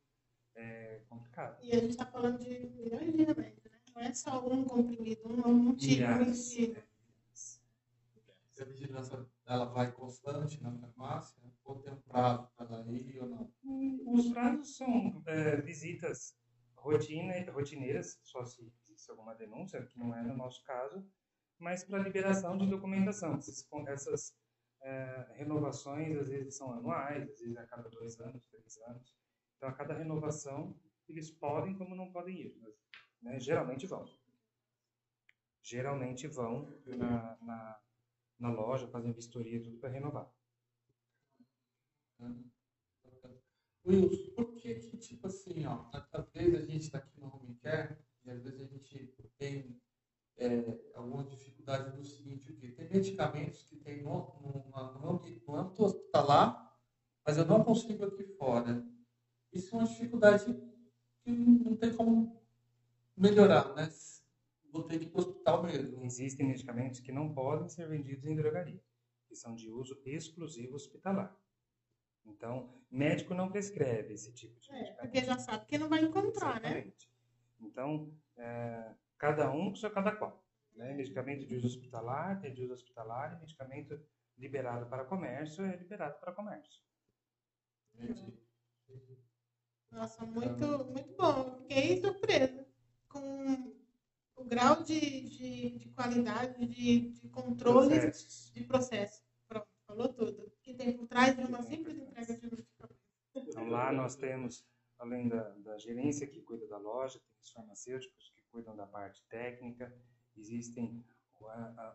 É 0.55 1.01
complicado. 1.09 1.57
E 1.61 1.71
a 1.73 1.79
gente 1.79 1.89
está 1.89 2.05
falando 2.05 2.39
de 2.39 2.59
milhões 2.69 3.13
de 3.13 3.23
remédios, 3.23 3.63
né? 3.65 3.79
Não 3.93 4.01
é 4.01 4.13
só 4.13 4.47
um 4.47 4.63
comprimido, 4.63 5.27
um, 5.27 5.47
um 5.69 5.75
tipo 5.75 6.03
em 6.21 6.33
si. 6.33 6.77
Se 8.55 8.63
a 8.63 8.65
vigilância 8.65 9.27
ela 9.45 9.65
vai 9.65 9.91
constante 9.91 10.63
na 10.63 10.71
farmácia, 10.71 11.43
ou 11.65 11.81
tem 11.81 11.91
um 11.91 12.01
prazo 12.03 12.49
para 12.55 12.89
ir 12.89 13.19
ou 13.21 13.27
não? 13.27 13.53
Os 14.07 14.29
prazos 14.29 14.77
são 14.77 15.21
é, 15.25 15.59
visitas 15.59 16.39
rotina, 16.77 17.33
rotineiras, 17.51 18.17
só 18.23 18.45
se 18.45 18.63
existe 18.63 19.11
alguma 19.11 19.35
denúncia, 19.35 19.85
que 19.85 19.99
não 19.99 20.15
é 20.15 20.23
no 20.23 20.37
nosso 20.37 20.63
caso, 20.63 21.05
mas 21.59 21.83
para 21.83 21.99
liberação 21.99 22.57
de 22.57 22.65
documentação. 22.67 23.33
Essas, 23.33 23.67
essas 23.87 24.37
é, 24.81 25.33
renovações, 25.33 26.17
às 26.17 26.29
vezes, 26.29 26.55
são 26.55 26.71
anuais, 26.71 27.29
às 27.29 27.39
vezes 27.41 27.57
a 27.57 27.67
cada 27.67 27.89
dois 27.89 28.17
anos, 28.21 28.47
três 28.47 28.77
anos. 28.87 29.13
Então, 29.57 29.67
a 29.67 29.73
cada 29.73 29.93
renovação, 29.93 30.79
eles 31.09 31.29
podem 31.29 31.77
como 31.77 31.93
não 31.93 32.09
podem 32.09 32.39
ir, 32.39 32.57
mas 32.61 32.73
né, 33.21 33.37
geralmente 33.37 33.85
vão. 33.85 34.05
Geralmente 35.61 36.25
vão 36.25 36.71
na, 36.85 37.37
na, 37.41 37.84
na 38.39 38.51
loja, 38.51 38.87
fazem 38.87 39.11
vistoria, 39.11 39.61
tudo 39.61 39.77
para 39.77 39.89
renovar. 39.89 40.31
Wilson, 43.85 44.31
por 44.35 44.55
que 44.55 44.75
que, 44.75 44.97
tipo 44.97 45.27
assim, 45.27 45.65
ó, 45.65 45.85
às 46.11 46.31
vezes 46.31 46.55
a 46.55 46.65
gente 46.65 46.81
está 46.81 46.97
aqui 46.97 47.19
no 47.19 47.27
home 47.27 47.55
care 47.55 47.97
e 48.23 48.31
às 48.31 48.43
vezes 48.43 48.61
a 48.61 48.65
gente 48.65 49.13
tem 49.37 49.79
é, 50.37 50.47
alguma 50.95 51.23
dificuldade 51.23 51.95
no 51.95 52.03
seguinte, 52.03 52.51
o 52.51 52.55
quê? 52.57 52.71
Tem 52.71 52.89
medicamentos 52.89 53.63
que 53.63 53.75
tem 53.77 54.01
no, 54.01 54.33
no, 54.41 54.71
no, 54.71 54.93
no 55.03 55.55
âmbito 55.55 55.83
hospitalar, 55.83 56.65
mas 57.25 57.37
eu 57.37 57.45
não 57.45 57.63
consigo 57.63 58.05
aqui 58.05 58.23
fora. 58.23 58.83
Isso 59.53 59.75
é 59.75 59.79
uma 59.79 59.87
dificuldade 59.87 60.45
que 61.23 61.31
não 61.31 61.75
tem 61.75 61.95
como 61.95 62.41
melhorar, 63.15 63.73
né? 63.75 63.89
Vou 64.75 64.83
ter 64.83 64.99
que 64.99 65.05
ir 65.05 65.09
para 65.09 65.21
o 65.21 65.23
hospital 65.23 65.63
mesmo. 65.63 66.03
Existem 66.03 66.47
medicamentos 66.47 66.99
que 66.99 67.11
não 67.11 67.33
podem 67.33 67.69
ser 67.69 67.87
vendidos 67.87 68.25
em 68.25 68.35
drogaria, 68.35 68.83
que 69.25 69.33
são 69.33 69.55
de 69.55 69.71
uso 69.71 70.01
exclusivo 70.05 70.75
hospitalar. 70.75 71.33
Então, 72.25 72.77
médico 72.91 73.33
não 73.33 73.49
prescreve 73.49 74.13
esse 74.13 74.33
tipo 74.33 74.59
de 74.59 74.69
É, 74.69 74.73
medicamento. 74.73 75.01
porque 75.01 75.23
já 75.23 75.37
sabe 75.37 75.65
que 75.65 75.77
não 75.77 75.87
vai 75.87 76.01
encontrar, 76.01 76.59
né? 76.59 76.71
Exatamente. 76.71 77.09
Então, 77.61 78.13
é, 78.35 78.93
cada 79.17 79.49
um 79.49 79.69
com 79.69 79.75
seu 79.75 79.89
cada 79.91 80.11
qual. 80.13 80.43
Né? 80.73 80.93
Medicamento 80.93 81.45
de 81.47 81.55
uso 81.55 81.67
hospitalar 81.67 82.43
é 82.43 82.49
de 82.49 82.63
uso 82.63 82.73
hospitalar 82.73 83.37
e 83.37 83.39
medicamento 83.39 83.97
liberado 84.37 84.87
para 84.89 85.05
comércio 85.05 85.63
é 85.63 85.77
liberado 85.77 86.19
para 86.19 86.33
comércio. 86.33 86.83
Gente, 87.93 88.37
Nossa, 89.89 90.25
muito, 90.25 90.85
muito 90.85 91.15
bom. 91.15 91.59
Fiquei 91.61 92.01
surpresa 92.01 92.67
com 93.07 93.74
grau 94.47 94.83
de, 94.83 95.21
de, 95.29 95.77
de 95.77 95.89
qualidade, 95.89 96.65
de, 96.65 97.11
de 97.11 97.29
controle 97.29 97.99
Processos. 97.99 98.51
de 98.53 98.63
processo. 98.63 99.23
Pronto, 99.47 99.67
falou 99.87 100.13
tudo. 100.13 100.51
Que 100.61 100.73
tem 100.73 100.95
por 100.95 101.07
trás 101.07 101.35
de 101.35 101.43
uma 101.43 101.61
simples 101.61 101.97
entrega 101.97 102.37
de. 102.37 102.65
Então, 103.35 103.67
lá 103.67 103.91
nós 103.91 104.15
temos, 104.15 104.65
além 104.97 105.27
da, 105.27 105.49
da 105.59 105.77
gerência 105.77 106.25
que 106.27 106.41
cuida 106.41 106.67
da 106.67 106.77
loja, 106.77 107.19
tem 107.19 107.39
os 107.41 107.51
farmacêuticos 107.51 108.31
que 108.35 108.43
cuidam 108.49 108.75
da 108.75 108.87
parte 108.87 109.23
técnica, 109.27 109.93
existem 110.35 111.03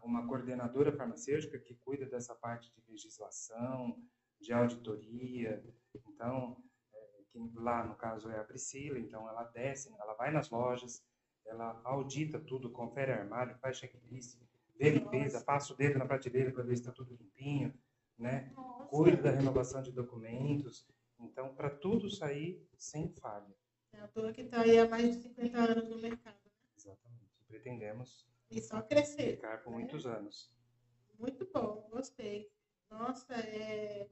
uma 0.03 0.27
coordenadora 0.27 0.93
farmacêutica 0.93 1.59
que 1.59 1.75
cuida 1.77 2.07
dessa 2.07 2.35
parte 2.35 2.71
de 2.73 2.83
legislação, 2.91 3.97
de 4.41 4.53
auditoria. 4.53 5.65
Então, 6.07 6.57
é, 6.95 7.23
lá 7.55 7.85
no 7.85 7.97
caso 7.97 8.31
é 8.31 8.39
a 8.39 8.45
Priscila, 8.45 8.99
então 8.99 9.29
ela 9.29 9.45
desce, 9.45 9.93
ela 9.99 10.15
vai 10.15 10.31
nas 10.31 10.51
lojas, 10.51 11.03
ela 11.51 11.81
audita 11.85 12.39
tudo, 12.39 12.71
confere 12.71 13.13
armário, 13.13 13.57
faz 13.59 13.77
checklist, 13.77 14.39
vê 14.77 14.91
limpeza, 14.91 15.41
passa 15.43 15.73
o 15.73 15.77
dedo 15.77 15.99
na 15.99 16.07
prateleira 16.07 16.53
para 16.53 16.63
ver 16.63 16.77
se 16.77 16.83
está 16.83 16.93
tudo 16.93 17.15
limpinho, 17.15 17.75
né? 18.19 18.53
cuida 18.89 19.23
da 19.23 19.31
renovação 19.31 19.83
de 19.83 19.93
documentos. 19.93 20.87
Então, 21.19 21.55
para 21.55 21.69
tudo 21.69 22.09
sair 22.09 22.67
sem 22.79 23.13
falha. 23.15 23.55
É 23.93 24.01
a 24.01 24.09
toa 24.09 24.33
que 24.33 24.43
está 24.43 24.63
aí 24.63 24.79
há 24.79 24.89
mais 24.89 25.17
de 25.17 25.23
50 25.23 25.59
anos 25.59 25.89
no 25.89 25.99
mercado. 25.99 26.39
Exatamente. 26.77 27.31
Pretendemos 27.47 28.27
E 28.51 28.61
só 28.63 28.81
crescer. 28.83 29.37
ficar 29.37 29.59
por 29.63 29.73
muitos 29.73 30.07
anos. 30.07 30.51
Muito 31.19 31.47
bom, 31.53 31.87
gostei. 31.91 32.51
Nossa, 32.91 33.35
é 33.35 34.09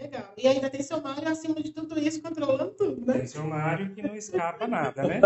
legal. 0.00 0.32
E 0.36 0.48
ainda 0.48 0.70
tem 0.70 0.82
seu 0.82 1.00
Mário 1.00 1.28
acima 1.28 1.56
de 1.56 1.72
tudo 1.72 1.98
isso, 1.98 2.22
controlando 2.22 2.70
tudo, 2.72 3.04
né? 3.06 3.18
Tem 3.18 3.26
seu 3.26 3.44
Mário 3.44 3.90
que 3.94 4.02
não 4.02 4.14
escapa 4.14 4.66
nada, 4.66 5.02
né? 5.02 5.20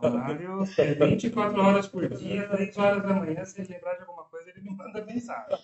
Seu 0.00 0.10
Mário 0.10 0.64
é 0.78 0.94
24 0.94 1.60
horas 1.60 1.86
por 1.86 2.08
dia, 2.08 2.48
3 2.48 2.78
horas 2.78 3.02
da 3.02 3.14
manhã, 3.14 3.44
se 3.44 3.60
ele 3.60 3.74
lembrar 3.74 3.94
de 3.94 4.02
alguma 4.02 4.24
coisa, 4.24 4.50
ele 4.50 4.62
me 4.62 4.76
manda 4.76 5.04
mensagem. 5.04 5.58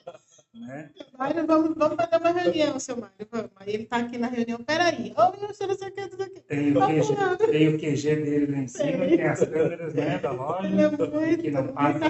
Né? 0.54 0.90
Mário, 1.18 1.46
vamos, 1.46 1.74
vamos 1.76 1.96
fazer 1.96 2.16
uma 2.16 2.30
reunião, 2.30 2.78
seu 2.78 2.96
Mário, 2.96 3.26
vamos. 3.30 3.50
Aí 3.56 3.74
ele 3.74 3.86
tá 3.86 3.96
aqui 3.98 4.18
na 4.18 4.28
reunião, 4.28 4.58
peraí. 4.58 5.14
Ô, 5.16 5.40
meu, 5.40 5.48
você 5.48 5.66
não 5.66 5.74
sei 5.74 5.88
o 5.88 5.92
que, 5.92 6.08
tudo 6.08 6.22
aqui. 6.24 6.40
Tem 6.40 6.76
o, 6.76 6.80
QG, 6.80 7.50
tem 7.50 7.68
o 7.68 7.78
QG 7.78 8.16
dele 8.16 8.52
lá 8.52 8.58
em 8.58 8.68
cima, 8.68 9.06
tem 9.06 9.22
as 9.22 9.40
câmeras 9.40 9.94
né, 9.94 10.18
da 10.18 10.30
loja, 10.32 10.68
é 10.68 10.70
muito, 10.70 11.42
que 11.42 11.50
não 11.50 11.72
ativo. 11.76 11.98
nada. 11.98 12.06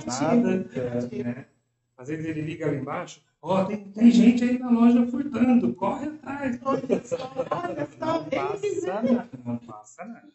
ativo. 0.98 1.24
Né? 1.24 1.46
Às 1.96 2.08
vezes 2.08 2.26
ele 2.26 2.42
liga 2.42 2.66
lá 2.66 2.74
embaixo, 2.74 3.22
ó, 3.44 3.64
tem, 3.64 3.84
tem 3.92 4.10
gente 4.10 4.42
aí 4.44 4.58
na 4.58 4.70
loja 4.70 5.06
furtando, 5.06 5.74
corre 5.74 6.08
atrás. 6.08 6.58
Olha 6.64 7.04
só, 7.04 7.16
olha 7.50 7.88
só, 7.98 8.22
Não 8.22 8.28
passa 8.30 8.92
nada. 9.02 9.30
Não 9.44 9.58
passa 9.58 10.04
nada. 10.04 10.32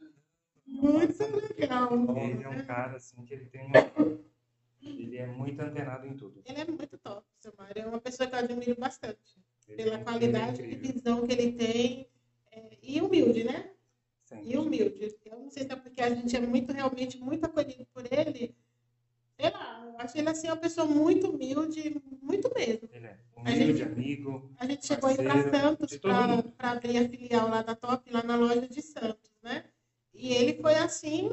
muito 0.66 1.60
legal. 1.60 1.89
Ele 2.18 2.43
é 2.43 2.49
um 2.49 2.66
cara 2.66 2.97
assim 2.97 3.24
que 3.26 3.34
ele 3.34 3.45
tem 3.45 3.66
uma... 3.66 4.20
Ele 4.82 5.18
é 5.18 5.28
muito 5.28 5.60
antenado 5.62 6.07
em 6.07 6.16
tudo. 6.16 6.41
Ele 6.45 6.62
é 6.62 6.66
muito 6.66 6.97
top, 6.97 7.26
seu 7.39 7.53
Mário. 7.57 7.82
É 7.82 7.86
uma 7.88 7.99
pessoa 7.99 8.28
que 8.30 8.36
eu 8.36 8.39
admiro 8.39 8.76
bastante. 8.80 9.38
Ele 9.68 9.84
Pela 9.84 9.95
é- 9.99 10.03
qualidade 10.03 10.62
incrível. 10.62 10.93
visão 10.93 11.28
que 11.28 11.34
ele 11.34 11.51
tem. 11.53 12.07
é, 12.51 12.78
e 12.82 13.01
humilde, 13.01 13.43
né? 13.43 13.72
Sempre. 14.24 14.51
e 14.53 14.57
humilde. 14.57 15.16
Eu 15.26 15.39
não 15.39 15.49
sei 15.49 15.64
se 15.64 15.72
é 15.72 15.76
porque 15.76 16.01
a 16.01 16.10
gente 16.14 16.36
é 16.36 16.39
muito, 16.39 16.72
realmente, 16.72 17.20
muito 17.20 17.45
acolhido 17.45 17.86
por 17.93 18.03
ele 18.12 18.55
sei 19.39 19.49
lá, 19.51 19.81
eu 19.85 19.95
achei 19.99 20.21
ele 20.21 20.29
assim 20.29 20.47
uma 20.47 20.57
pessoa 20.57 20.85
muito 20.87 21.29
humilde, 21.29 22.01
muito 22.21 22.51
mesmo. 22.53 22.89
Ele 22.91 23.07
é 23.07 23.19
humilde, 23.35 23.45
a 23.45 23.51
gente, 23.51 23.83
amigo. 23.83 24.51
A 24.57 24.65
gente 24.65 24.85
chegou 24.85 25.09
aí 25.09 25.17
para 25.17 25.49
Santos 25.49 25.97
para 25.97 26.71
abrir 26.71 26.97
a 26.97 27.09
filial 27.09 27.47
lá 27.49 27.61
da 27.61 27.75
Top, 27.75 28.09
lá 28.11 28.23
na 28.23 28.35
loja 28.35 28.67
de 28.67 28.81
Santos, 28.81 29.31
né? 29.41 29.63
E 30.13 30.33
ele 30.33 30.61
foi 30.61 30.75
assim, 30.75 31.29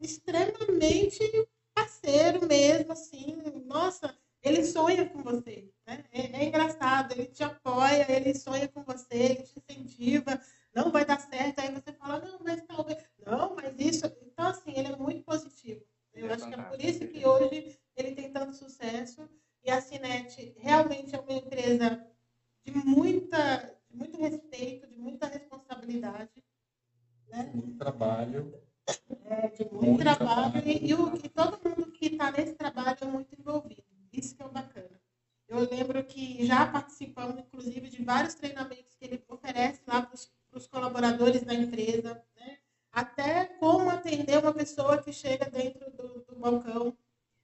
extremamente 0.00 1.48
parceiro 1.74 2.46
mesmo, 2.46 2.92
assim, 2.92 3.36
nossa, 3.66 4.16
ele 4.42 4.64
sonha 4.64 5.08
com 5.08 5.22
você, 5.22 5.70
né? 5.86 6.04
É, 6.12 6.42
é 6.42 6.44
engraçado, 6.44 7.12
ele 7.12 7.26
te 7.26 7.42
apoia, 7.42 8.06
ele 8.10 8.34
sonha 8.34 8.68
com 8.68 8.84
você, 8.84 9.14
ele 9.14 9.42
te 9.42 9.54
incentiva, 9.58 10.40
não 10.74 10.90
vai 10.90 11.04
dar 11.04 11.20
certo, 11.20 11.60
aí 11.60 11.72
você 11.72 11.92
fala, 11.92 12.20
não, 12.20 12.38
mas 12.44 12.62
talvez, 12.62 12.98
não, 13.26 13.54
mas 13.56 13.74
isso. 13.78 14.06
Então, 14.22 14.46
assim, 14.48 14.72
ele 14.76 14.88
é 14.92 14.96
muito 14.96 15.24
positivo. 15.24 15.84
Eu 16.14 16.28
é 16.28 16.34
acho 16.34 16.48
que 16.48 16.54
é 16.54 16.62
por 16.62 16.80
isso 16.80 17.08
que 17.08 17.26
hoje 17.26 17.78
ele 17.96 18.12
tem 18.12 18.32
tanto 18.32 18.54
sucesso 18.54 19.28
e 19.64 19.70
a 19.70 19.80
Cinet 19.80 20.54
realmente 20.58 21.14
é 21.14 21.18
uma 21.18 21.32
empresa 21.32 22.06
de 22.64 22.72
muita, 22.72 23.76
de 23.90 23.96
muito 23.96 24.18
respeito, 24.18 24.86
de 24.86 24.98
muita 24.98 25.26
responsabilidade, 25.26 26.44
né? 27.28 27.50
Muito 27.54 27.78
trabalho. 27.78 28.54
É, 29.24 29.48
de 29.48 29.64
muito, 29.64 29.84
muito 29.84 30.02
trabalho, 30.02 30.52
trabalho, 30.52 30.68
e, 30.68 30.90
e, 30.90 30.94
o, 30.94 31.16
e 31.16 31.28
todo 31.28 31.68
mundo 31.68 31.90
que 31.92 32.06
está 32.06 32.30
nesse 32.30 32.54
trabalho 32.54 32.98
é 33.00 33.06
muito 33.06 33.34
envolvido. 33.38 33.82
Isso 34.12 34.36
que 34.36 34.42
é 34.42 34.46
o 34.46 34.50
bacana. 34.50 35.00
Eu 35.48 35.68
lembro 35.68 36.04
que 36.04 36.44
já 36.46 36.66
participamos, 36.66 37.38
inclusive, 37.38 37.88
de 37.88 38.02
vários 38.02 38.34
treinamentos 38.34 38.94
que 38.94 39.04
ele 39.04 39.24
oferece 39.28 39.82
lá 39.86 40.02
para 40.02 40.14
os 40.52 40.66
colaboradores 40.66 41.42
da 41.42 41.54
empresa, 41.54 42.22
né? 42.36 42.58
Até 42.94 43.46
como 43.58 43.90
atender 43.90 44.38
uma 44.38 44.52
pessoa 44.54 45.02
que 45.02 45.12
chega 45.12 45.50
dentro 45.50 45.90
do, 45.90 46.24
do 46.24 46.36
balcão. 46.36 46.96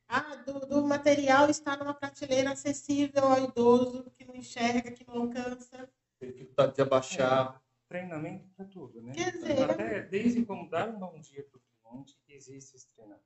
Ah, 0.09 0.37
do, 0.37 0.61
do 0.67 0.85
material 0.85 1.49
está 1.49 1.77
numa 1.77 1.95
prateleira 1.95 2.51
acessível 2.53 3.25
ao 3.25 3.45
idoso, 3.45 4.11
que 4.17 4.25
não 4.25 4.35
enxerga, 4.35 4.91
que 4.91 5.07
não 5.07 5.23
alcança. 5.23 5.89
Tem 6.19 6.33
que 6.33 6.45
tá 6.47 6.67
de 6.67 6.83
abaixar. 6.83 7.63
Treinamento 7.89 8.49
para 8.57 8.67
tudo, 8.67 9.03
né? 9.03 9.13
Quer 9.13 9.33
dizer- 9.33 9.71
Até 9.71 10.03
desde 10.03 10.45
como 10.45 10.69
dar 10.71 10.89
um 10.89 10.99
bom 10.99 11.21
dia 11.21 11.45
para 11.45 11.59
o 11.59 11.63
cliente, 11.93 12.17
existe 12.29 12.77
esse 12.77 12.89
treinamento. 12.95 13.25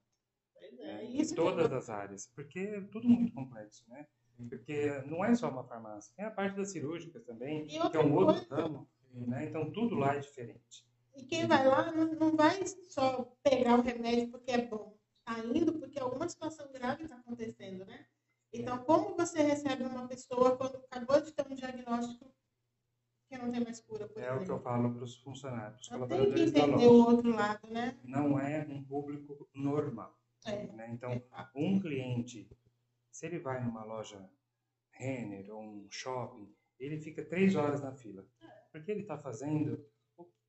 né? 0.78 1.04
Isso 1.04 1.32
em 1.32 1.34
que 1.36 1.40
é 1.42 1.44
todas 1.44 1.72
as 1.72 1.90
áreas, 1.90 2.26
porque 2.34 2.58
é 2.60 2.80
tudo 2.82 3.06
muito 3.08 3.32
complexo, 3.34 3.84
né? 3.88 4.06
Porque 4.48 4.90
não 5.06 5.24
é 5.24 5.34
só 5.34 5.48
uma 5.50 5.64
farmácia, 5.64 6.12
tem 6.16 6.24
a 6.24 6.30
parte 6.30 6.56
das 6.56 6.70
cirúrgicas 6.72 7.22
também, 7.24 7.66
que 7.66 7.76
é 7.76 8.00
um 8.00 8.14
outro 8.14 8.46
ramo, 8.50 8.88
né? 9.12 9.46
Então 9.46 9.70
tudo 9.70 9.94
lá 9.96 10.14
é 10.14 10.18
diferente. 10.18 10.84
E 11.14 11.24
quem 11.24 11.46
vai 11.46 11.66
lá 11.66 11.92
não, 11.92 12.06
não 12.14 12.36
vai 12.36 12.66
só 12.66 13.24
pegar 13.42 13.78
o 13.78 13.82
remédio 13.82 14.30
porque 14.30 14.50
é 14.50 14.66
bom. 14.66 14.96
Está 15.26 15.40
indo 15.44 15.72
porque 15.78 15.98
alguma 15.98 16.28
situação 16.28 16.70
grave 16.72 17.04
está 17.04 17.16
acontecendo, 17.16 17.84
né? 17.86 18.06
Então, 18.52 18.78
como 18.84 19.16
você 19.16 19.42
recebe 19.42 19.84
uma 19.84 20.06
pessoa 20.06 20.56
quando 20.56 20.76
acabou 20.76 21.20
de 21.20 21.32
ter 21.32 21.46
um 21.50 21.54
diagnóstico 21.54 22.32
que 23.28 23.38
não 23.38 23.50
tem 23.50 23.64
mais 23.64 23.80
cura, 23.80 24.04
É 24.04 24.06
o 24.06 24.12
que 24.12 24.20
eu 24.20 24.36
exemplo? 24.42 24.60
falo 24.60 24.94
para 24.94 25.04
os 25.04 25.16
funcionários, 25.16 25.90
Eu 25.90 26.06
tenho 26.06 26.32
que 26.32 26.42
entender 26.42 26.86
o 26.86 27.06
outro 27.06 27.30
lado, 27.30 27.66
né? 27.68 27.98
Não 28.04 28.38
é 28.38 28.64
um 28.68 28.84
público 28.84 29.48
normal, 29.54 30.16
É. 30.46 30.66
né? 30.72 30.90
Então, 30.92 31.20
um 31.56 31.80
cliente, 31.80 32.48
se 33.10 33.26
ele 33.26 33.38
vai 33.38 33.64
numa 33.64 33.82
loja 33.84 34.28
Renner 34.90 35.50
ou 35.52 35.62
um 35.62 35.86
shopping, 35.90 36.54
ele 36.78 37.00
fica 37.00 37.24
três 37.24 37.56
horas 37.56 37.80
na 37.82 37.92
fila. 37.94 38.24
Porque 38.70 38.90
ele 38.90 39.00
está 39.00 39.18
fazendo 39.18 39.84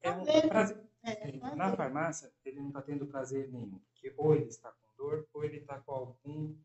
é 0.02 0.12
um 0.12 0.24
Prazer. 0.50 0.86
É, 1.04 1.32
Na 1.38 1.52
prazer. 1.52 1.78
farmácia, 1.78 2.34
ele 2.44 2.60
não 2.60 2.70
está 2.70 2.82
tendo 2.82 3.06
prazer 3.06 3.48
nenhum. 3.52 3.80
Porque 3.92 4.12
ou 4.18 4.34
ele 4.34 4.48
está 4.48 4.72
com 4.72 4.88
dor, 4.98 5.28
ou 5.34 5.44
ele 5.44 5.58
está 5.58 5.80
com 5.80 5.92
algum 5.92 6.56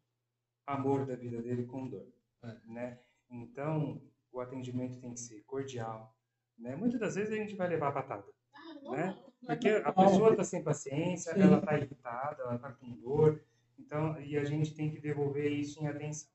amor 0.66 1.04
da 1.04 1.14
vida 1.14 1.42
dele 1.42 1.66
com 1.66 1.86
dor. 1.86 2.08
É. 2.42 2.56
Né? 2.66 2.98
Então, 3.30 4.00
o 4.32 4.40
atendimento 4.40 4.98
tem 4.98 5.12
que 5.12 5.20
ser 5.20 5.42
cordial. 5.42 6.16
Né? 6.58 6.74
Muitas 6.74 7.00
das 7.00 7.14
vezes 7.16 7.32
a 7.32 7.36
gente 7.36 7.54
vai 7.54 7.68
levar 7.68 7.92
patada. 7.92 8.24
Ah, 8.54 8.74
não, 8.82 8.92
né? 8.92 9.06
não, 9.06 9.32
Porque 9.46 9.68
a 9.68 9.92
pessoa 9.92 10.30
está 10.30 10.44
sem 10.44 10.62
paciência, 10.64 11.34
Sim. 11.34 11.42
ela 11.42 11.58
está 11.58 11.76
irritada, 11.76 12.42
ela 12.42 12.56
está 12.56 12.72
com 12.72 12.92
dor. 12.92 13.44
Então, 13.78 14.20
e 14.20 14.38
a 14.38 14.44
gente 14.44 14.74
tem 14.74 14.90
que 14.90 15.00
devolver 15.00 15.50
isso 15.52 15.82
em 15.82 15.86
atenção, 15.86 16.30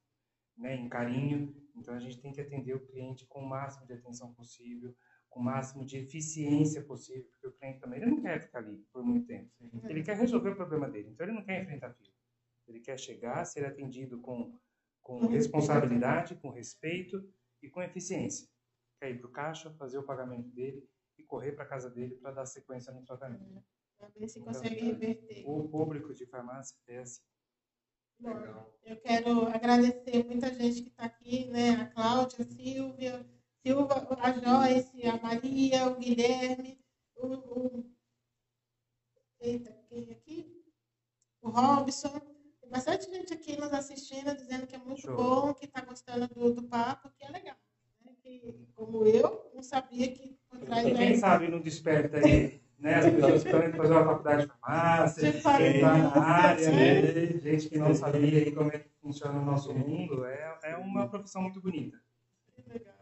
né? 0.57 0.75
em 0.75 0.89
carinho. 0.89 1.55
Então, 1.75 1.93
a 1.93 1.99
gente 1.99 2.19
tem 2.19 2.31
que 2.31 2.41
atender 2.41 2.75
o 2.75 2.85
cliente 2.85 3.25
com 3.25 3.41
o 3.41 3.49
máximo 3.49 3.85
de 3.87 3.93
atenção 3.93 4.33
possível, 4.33 4.95
com 5.35 5.41
o 5.41 5.43
máximo 5.43 5.83
de 5.83 5.97
eficiência 5.97 6.81
possível, 6.81 7.25
porque 7.29 7.47
o 7.47 7.51
cliente 7.51 7.81
também 7.81 8.01
ele 8.01 8.09
não 8.09 8.21
quer 8.21 8.41
ficar 8.41 8.59
ali 8.59 8.77
por 8.93 9.03
muito 9.03 9.27
tempo. 9.27 9.51
Ele 9.83 10.01
quer 10.01 10.15
resolver 10.15 10.51
o 10.51 10.55
problema 10.55 10.89
dele, 10.89 11.09
então 11.09 11.25
ele 11.25 11.35
não 11.35 11.43
quer 11.43 11.61
enfrentar 11.61 11.93
fila. 11.93 12.13
Ele 12.65 12.79
quer 12.79 12.97
chegar, 12.97 13.43
ser 13.43 13.65
atendido 13.65 14.17
com, 14.21 14.57
com 15.01 15.27
responsabilidade, 15.27 16.35
com 16.35 16.49
respeito 16.49 17.21
e 17.61 17.69
com 17.69 17.81
eficiência. 17.81 18.47
Quer 18.97 19.11
ir 19.11 19.19
para 19.19 19.27
o 19.27 19.31
caixa, 19.31 19.69
fazer 19.71 19.97
o 19.97 20.03
pagamento 20.03 20.47
dele 20.51 20.87
e 21.17 21.23
correr 21.23 21.51
para 21.51 21.65
casa 21.65 21.89
dele 21.89 22.15
para 22.15 22.31
dar 22.31 22.45
sequência 22.45 22.93
no 22.93 23.03
tratamento. 23.03 23.61
Pra 23.97 24.07
ver 24.07 24.29
se 24.29 24.39
consegue 24.39 24.85
reverter. 24.85 25.43
O 25.45 25.67
público 25.67 26.13
de 26.13 26.25
farmácia 26.27 26.77
é 26.87 26.99
assim. 26.99 27.21
Bom, 28.17 28.73
eu 28.85 28.95
quero 29.01 29.47
agradecer 29.49 30.23
muita 30.23 30.53
gente 30.53 30.83
que 30.83 30.89
está 30.89 31.03
aqui, 31.03 31.47
né? 31.47 31.71
A 31.71 31.87
Cláudia, 31.87 32.39
a 32.39 32.47
Silvia, 32.47 33.34
Silva, 33.65 34.07
a 34.21 34.31
Joyce, 34.31 35.07
a 35.07 35.17
Maria, 35.17 35.87
o 35.87 35.95
Guilherme, 35.95 36.77
o, 37.15 37.25
o... 37.25 37.91
Eita, 39.41 39.75
quem 39.89 40.11
aqui? 40.11 40.63
O 41.41 41.49
Robson. 41.49 42.21
Tem 42.61 42.69
bastante 42.69 43.09
gente 43.09 43.33
aqui 43.33 43.59
nos 43.59 43.73
assistindo, 43.73 44.35
dizendo 44.35 44.67
que 44.67 44.75
é 44.75 44.77
muito 44.77 45.01
Show. 45.01 45.15
bom, 45.15 45.53
que 45.55 45.65
está 45.65 45.81
gostando 45.81 46.27
do, 46.27 46.53
do 46.53 46.61
papo, 46.61 47.09
que 47.17 47.25
é 47.25 47.29
legal. 47.29 47.55
Né? 48.05 48.11
Que, 48.21 48.67
como 48.75 49.03
eu, 49.03 49.49
não 49.55 49.63
sabia 49.63 50.11
que 50.11 50.37
por 50.47 50.59
trás 50.59 50.83
da 50.83 50.93
quem 50.93 51.17
sabe 51.17 51.47
não 51.47 51.59
desperta 51.59 52.17
aí, 52.17 52.61
né? 52.77 52.95
As 52.97 53.05
pessoas 53.05 53.41
que 53.41 53.49
estão 53.49 53.67
indo 53.67 53.77
fazer 53.77 53.93
uma 53.93 54.05
faculdade 54.05 54.41
de 54.43 54.47
farmácia, 54.47 55.31
quem 55.31 55.75
está 55.75 55.97
na 55.97 56.23
área, 56.23 56.71
né? 56.71 57.31
Sim. 57.31 57.39
gente 57.39 57.69
que 57.69 57.79
não 57.79 57.95
sabia 57.95 58.43
aí 58.43 58.51
como 58.51 58.71
é 58.71 58.77
que 58.77 58.89
funciona 59.01 59.39
o 59.39 59.43
nosso 59.43 59.73
mundo. 59.73 60.23
É, 60.23 60.59
é 60.65 60.77
uma 60.77 61.09
profissão 61.09 61.41
muito 61.41 61.59
bonita. 61.59 61.99
Legal. 62.67 62.94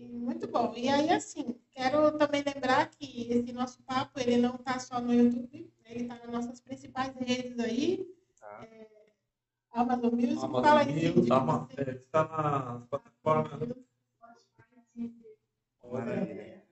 Muito 0.00 0.46
bom. 0.48 0.72
E 0.76 0.88
aí, 0.88 1.10
assim, 1.10 1.56
quero 1.72 2.12
também 2.18 2.42
lembrar 2.42 2.88
que 2.90 3.30
esse 3.32 3.52
nosso 3.52 3.82
papo, 3.82 4.18
ele 4.20 4.36
não 4.36 4.56
está 4.56 4.78
só 4.78 5.00
no 5.00 5.12
YouTube, 5.14 5.70
né? 5.84 5.90
ele 5.90 6.02
está 6.02 6.14
nas 6.16 6.28
nossas 6.28 6.60
principais 6.60 7.14
redes 7.16 7.58
aí. 7.58 8.06
Tá? 8.40 8.66
Amazon 9.72 10.14
Music, 10.14 10.38
Amazon 10.44 10.62
fala 10.64 10.80
aí, 10.80 11.10
você- 11.10 11.32
é, 11.76 11.90
está 11.90 12.24
nas 12.24 12.86
plataformas. 12.88 13.76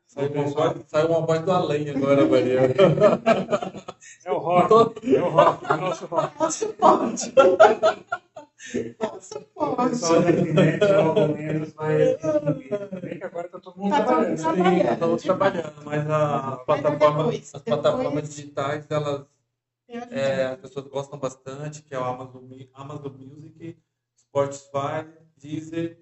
Saiu 0.06 0.32
uma, 0.32 0.44
voz, 0.44 0.84
saiu 0.86 1.08
uma 1.08 1.20
voz 1.26 1.42
do 1.42 1.50
além 1.52 1.90
agora, 1.90 2.24
Maria. 2.28 2.60
É 4.24 4.32
o 4.32 4.38
rock, 4.38 4.72
é 5.14 5.22
o 5.22 5.28
rock, 5.28 5.64
é 5.66 5.74
o 5.74 5.76
nosso 5.80 6.06
rock. 6.06 6.34
É 7.36 7.42
o 7.44 7.56
É 8.72 9.06
O 9.06 9.20
suporte. 9.20 9.90
pessoal 9.90 10.22
da 10.22 10.30
internet, 10.30 10.80
logo 10.92 11.28
menos, 11.36 11.72
vai 11.74 12.02
assistir. 12.14 13.00
Bem 13.02 13.18
que 13.18 13.24
agora 13.24 13.46
está 13.46 13.60
todo 13.60 13.76
mundo 13.76 13.90
Tá 13.90 14.04
trabalhando. 14.04 14.28
mundo 14.30 14.38
Sim, 14.38 14.44
trabalhando. 14.54 14.92
estamos 14.92 15.22
trabalhando, 15.22 15.84
mas 15.84 16.10
a- 16.10 16.38
as 16.38 16.56
Mas 16.56 16.64
plataformas, 16.64 17.24
depois, 17.26 17.54
as 17.54 17.62
plataformas 17.62 18.12
depois- 18.14 18.34
digitais, 18.34 18.86
elas, 18.90 19.26
ajuda. 19.90 20.14
é, 20.16 20.44
as 20.46 20.60
pessoas 20.60 20.86
gostam 20.88 21.18
bastante, 21.18 21.82
que 21.82 21.94
é 21.94 21.98
o 21.98 22.04
Amazon, 22.04 22.44
Amazon 22.72 23.12
Music, 23.12 23.76
Spotify, 24.16 25.06
Deezer, 25.36 25.98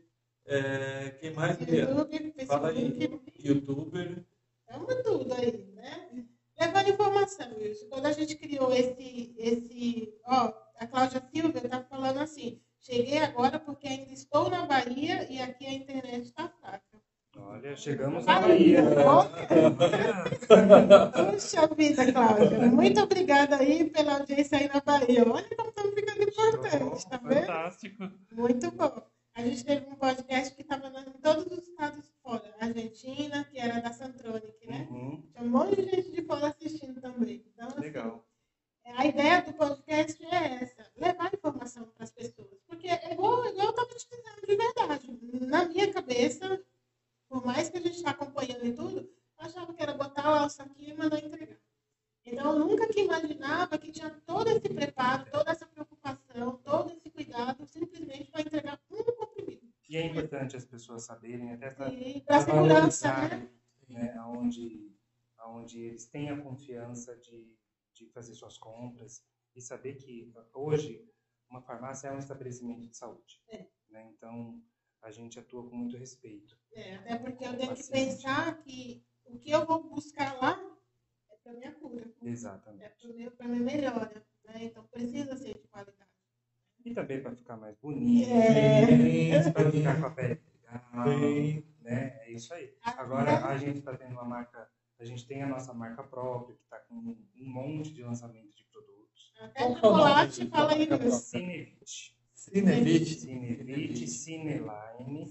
é, 0.47 1.11
quem 1.21 1.33
mais? 1.35 1.59
YouTube, 1.61 2.35
Fala 2.47 2.69
aí. 2.69 2.91
Facebook, 2.93 3.33
YouTuber. 3.49 4.25
Estamos 4.69 5.03
tudo 5.03 5.35
aí, 5.35 5.67
né? 5.75 6.25
Levando 6.59 6.89
informação, 6.91 7.47
Wilson. 7.59 7.87
Quando 7.89 8.07
a 8.07 8.13
gente 8.13 8.37
criou 8.37 8.73
esse, 8.73 9.35
esse, 9.37 10.15
ó, 10.27 10.53
a 10.83 10.87
Cláudia 10.89 11.23
Silva 11.33 11.59
está 11.59 11.81
falando 11.85 12.19
assim, 12.19 12.61
cheguei 12.81 13.19
agora 13.19 13.59
porque 13.61 13.87
ainda 13.87 14.13
estou 14.13 14.51
na 14.51 14.67
Bahia 14.67 15.31
e 15.31 15.41
aqui 15.41 15.65
a 15.67 15.73
internet 15.73 16.25
está 16.25 16.49
fraca. 16.49 16.83
Olha, 17.37 17.77
chegamos 17.77 18.27
na 18.27 18.41
Bahia. 18.41 18.83
Puxa 21.31 21.67
vida, 21.69 22.13
Cláudia. 22.13 22.59
Muito 22.67 23.01
obrigada 23.01 23.57
aí 23.57 23.89
pela 23.91 24.19
audiência 24.19 24.59
aí 24.59 24.69
na 24.69 24.81
Bahia. 24.81 25.25
Olha 25.27 25.57
como 25.57 25.69
estamos 25.69 25.95
ficando 25.95 26.23
importantes, 26.25 27.05
tá 27.05 27.17
vendo? 27.19 27.41
Fantástico. 27.41 28.11
Muito 28.33 28.71
bom. 28.73 29.03
A 29.35 29.43
gente 29.43 29.65
teve 29.65 29.87
um 29.87 29.95
podcast 29.95 30.55
que 30.55 30.63
estava 30.63 30.89
em 30.89 31.21
todos 31.23 31.47
os 31.47 31.67
estados 31.67 32.13
fora. 32.23 32.55
Argentina, 32.61 33.45
que 33.45 33.59
era 33.59 33.81
da 33.81 33.93
Santronic, 33.93 34.67
né? 34.67 34.87
Uhum, 34.91 35.23
Tinha 35.33 35.45
um 35.45 35.49
monte 35.49 35.77
de 35.77 35.89
gente 35.89 36.11
de 36.11 36.23
fora 36.23 36.49
assistindo 36.49 37.01
também. 37.01 37.43
Então, 37.55 37.69
assim, 37.69 37.81
legal. 37.81 38.27
A 38.85 39.07
ideia 39.07 39.43
do 39.43 39.53
podcast 39.53 40.25
é 40.25 40.63
essa, 40.63 40.91
levar 40.97 41.33
informação 41.33 41.87
para 41.87 42.05
as 42.05 42.11
pessoas. 42.11 42.59
Porque 42.67 42.89
é 42.89 43.13
igual, 43.13 43.45
igual 43.47 43.67
eu 43.67 43.71
estava 43.71 43.89
te 43.89 44.09
dizendo 44.09 44.47
de 44.47 44.57
verdade. 44.57 45.19
Na 45.47 45.65
minha 45.67 45.93
cabeça, 45.93 46.63
por 47.29 47.45
mais 47.45 47.69
que 47.71 47.79
a 47.79 47.81
gente 47.81 47.97
está 47.97 48.11
acompanhando 48.11 48.67
e 48.67 48.73
tudo, 48.73 49.01
eu 49.01 49.09
achava 49.47 49.73
que 49.73 49.83
era 49.83 49.95
botar 49.95 50.47
o 50.47 50.51
saquinho 50.51 50.95
e 50.95 50.97
mandar 50.97 51.19
entregar. 51.25 51.59
Então, 52.25 52.53
eu 52.53 52.67
nunca 52.67 52.87
que 52.89 53.01
imaginava 53.01 53.79
que 53.79 53.91
tinha 53.91 54.11
todo 54.25 54.49
esse 54.49 54.69
preparo, 54.69 55.29
toda 55.31 55.51
essa 55.51 55.67
preocupação, 55.67 56.57
todo 56.65 56.93
esse 56.93 57.11
cuidado, 57.11 57.67
simplesmente 57.67 58.31
para 58.31 58.43
entregar 58.43 58.81
um 58.91 59.03
comprimido. 59.03 59.67
E 59.89 59.97
é 59.97 60.07
importante 60.07 60.57
as 60.57 60.65
pessoas 60.65 61.05
saberem, 61.05 61.53
até 61.53 61.71
para 61.71 61.91
para 62.25 62.41
segurança, 62.43 63.29
né? 63.29 63.49
né, 63.89 64.23
onde, 64.27 64.91
onde 65.47 65.81
eles 65.81 66.07
têm 66.07 66.31
a 66.31 66.41
confiança 66.41 67.17
de, 67.17 67.53
de 67.95 68.09
fazer 68.11 68.35
suas 68.35 68.59
compras 68.59 69.25
e 69.55 69.61
saber 69.61 69.97
que 69.97 70.33
hoje 70.55 71.07
uma 71.49 71.61
farmácia 71.63 72.09
é 72.09 72.13
um 72.13 72.19
estabelecimento 72.19 72.89
de 72.89 72.97
saúde. 72.97 73.41
É. 73.49 73.67
Né? 73.91 74.11
Então, 74.17 74.61
a 75.03 75.11
gente 75.11 75.39
atua 75.39 75.69
com 75.69 75.77
muito 75.77 75.97
respeito. 75.97 76.57
É, 76.73 76.95
até 76.95 77.19
porque 77.19 77.45
eu 77.45 77.57
tenho 77.59 77.75
que 77.75 77.91
pensar 77.91 78.63
que 78.63 79.05
o 79.25 79.39
que 79.39 79.51
eu 79.51 79.67
vou 79.67 79.83
buscar 79.89 80.33
lá 80.41 80.59
é 81.31 81.37
para 81.37 81.53
minha 81.53 81.73
cura. 81.73 82.11
É 82.23 82.29
Exatamente. 82.29 83.31
para 83.37 83.49
minha 83.49 83.63
melhora. 83.63 84.27
Né? 84.45 84.65
Então 84.65 84.87
precisa 84.87 85.37
ser 85.37 85.59
de 85.59 85.69
qualidade. 85.69 86.11
E 86.85 86.95
também 86.95 87.23
para 87.23 87.37
ficar 87.37 87.57
mais 87.57 87.77
bonito, 87.77 88.29
É. 88.31 89.51
para 89.53 89.71
ficar 89.71 90.01
com 90.01 90.07
a 90.07 90.11
pele 90.11 90.41
legal, 90.53 91.07
né? 91.81 92.19
É 92.23 92.33
isso 92.33 92.53
aí. 92.55 92.77
Agora, 92.83 93.47
a 93.47 93.57
gente 93.57 93.79
está 93.79 93.97
tendo 93.97 94.13
uma 94.13 94.25
marca 94.25 94.69
A 95.03 95.05
gente 95.05 95.27
tem 95.27 95.43
a 95.43 95.49
nossa 95.49 95.75
marca 95.75 96.01
própria, 96.05 96.55
que 96.55 96.63
está 96.63 96.79
com 96.79 96.95
um 96.95 97.17
monte 97.37 97.93
de 97.93 98.05
lançamento 98.05 98.55
de 98.55 98.65
produtos. 98.67 99.35
Até 99.37 99.75
chocolate 99.75 100.47
fala 100.47 100.79
isso. 100.79 101.29
Cinevit. 101.29 102.17
Cinevit. 102.33 103.15
Cinevit, 103.17 104.07
Cineline. 104.07 105.27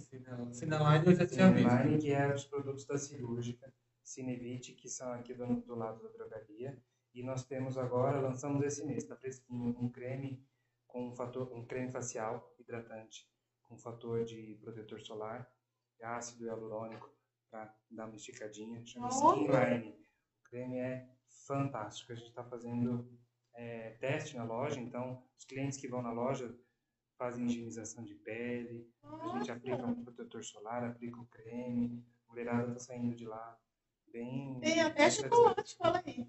Cineline 0.51 1.05
eu 1.05 1.15
já 1.15 1.25
tinha 1.25 1.49
visto. 1.53 1.69
Cineline, 1.69 2.01
que 2.01 2.11
é 2.11 2.35
os 2.35 2.43
produtos 2.43 2.85
da 2.85 2.97
cirúrgica. 2.97 3.73
Cinevit, 4.03 4.73
que 4.73 4.89
são 4.89 5.13
aqui 5.13 5.33
do, 5.33 5.61
do 5.61 5.75
lado 5.75 6.03
da 6.03 6.09
drogaria. 6.09 6.77
E 7.13 7.23
nós 7.23 7.45
temos 7.45 7.77
agora, 7.77 8.19
lançamos 8.19 8.65
esse 8.65 8.85
mês, 8.85 9.03
está 9.03 9.15
fresquinho, 9.15 9.73
um 9.79 9.87
creme 9.87 10.45
com 10.85 11.07
um 11.07 11.15
fator, 11.15 11.49
um 11.53 11.65
creme 11.65 11.89
facial 11.89 12.53
hidratante 12.59 13.25
com 13.63 13.77
fator 13.77 14.25
de 14.25 14.59
protetor 14.61 14.99
solar, 14.99 15.49
ácido 16.01 16.43
hialurônico 16.43 17.09
para 17.51 17.75
dar 17.91 18.05
uma 18.05 18.15
esticadinha, 18.15 18.83
chama 18.85 19.09
Olha! 19.11 19.41
Skinline. 19.41 19.89
O 20.39 20.49
creme 20.49 20.77
é 20.77 21.09
fantástico. 21.45 22.11
A 22.13 22.15
gente 22.15 22.29
está 22.29 22.43
fazendo 22.43 23.11
é, 23.53 23.91
teste 23.99 24.37
na 24.37 24.43
loja, 24.45 24.79
então 24.79 25.23
os 25.37 25.43
clientes 25.45 25.77
que 25.77 25.87
vão 25.87 26.01
na 26.01 26.11
loja 26.11 26.57
fazem 27.17 27.45
higienização 27.45 28.03
de 28.03 28.15
pele, 28.15 28.89
a 29.03 29.37
gente 29.37 29.51
aplica 29.51 29.85
um 29.85 30.03
protetor 30.03 30.43
solar, 30.43 30.83
aplica 30.83 31.19
o 31.19 31.25
creme, 31.27 32.03
a 32.27 32.31
mulherada 32.31 32.69
está 32.69 32.79
saindo 32.79 33.15
de 33.15 33.25
lá 33.25 33.59
bem. 34.07 34.59
Tem 34.59 34.81
até 34.81 35.09
chocolate, 35.11 35.75
fala 35.75 36.01
aí. 36.03 36.25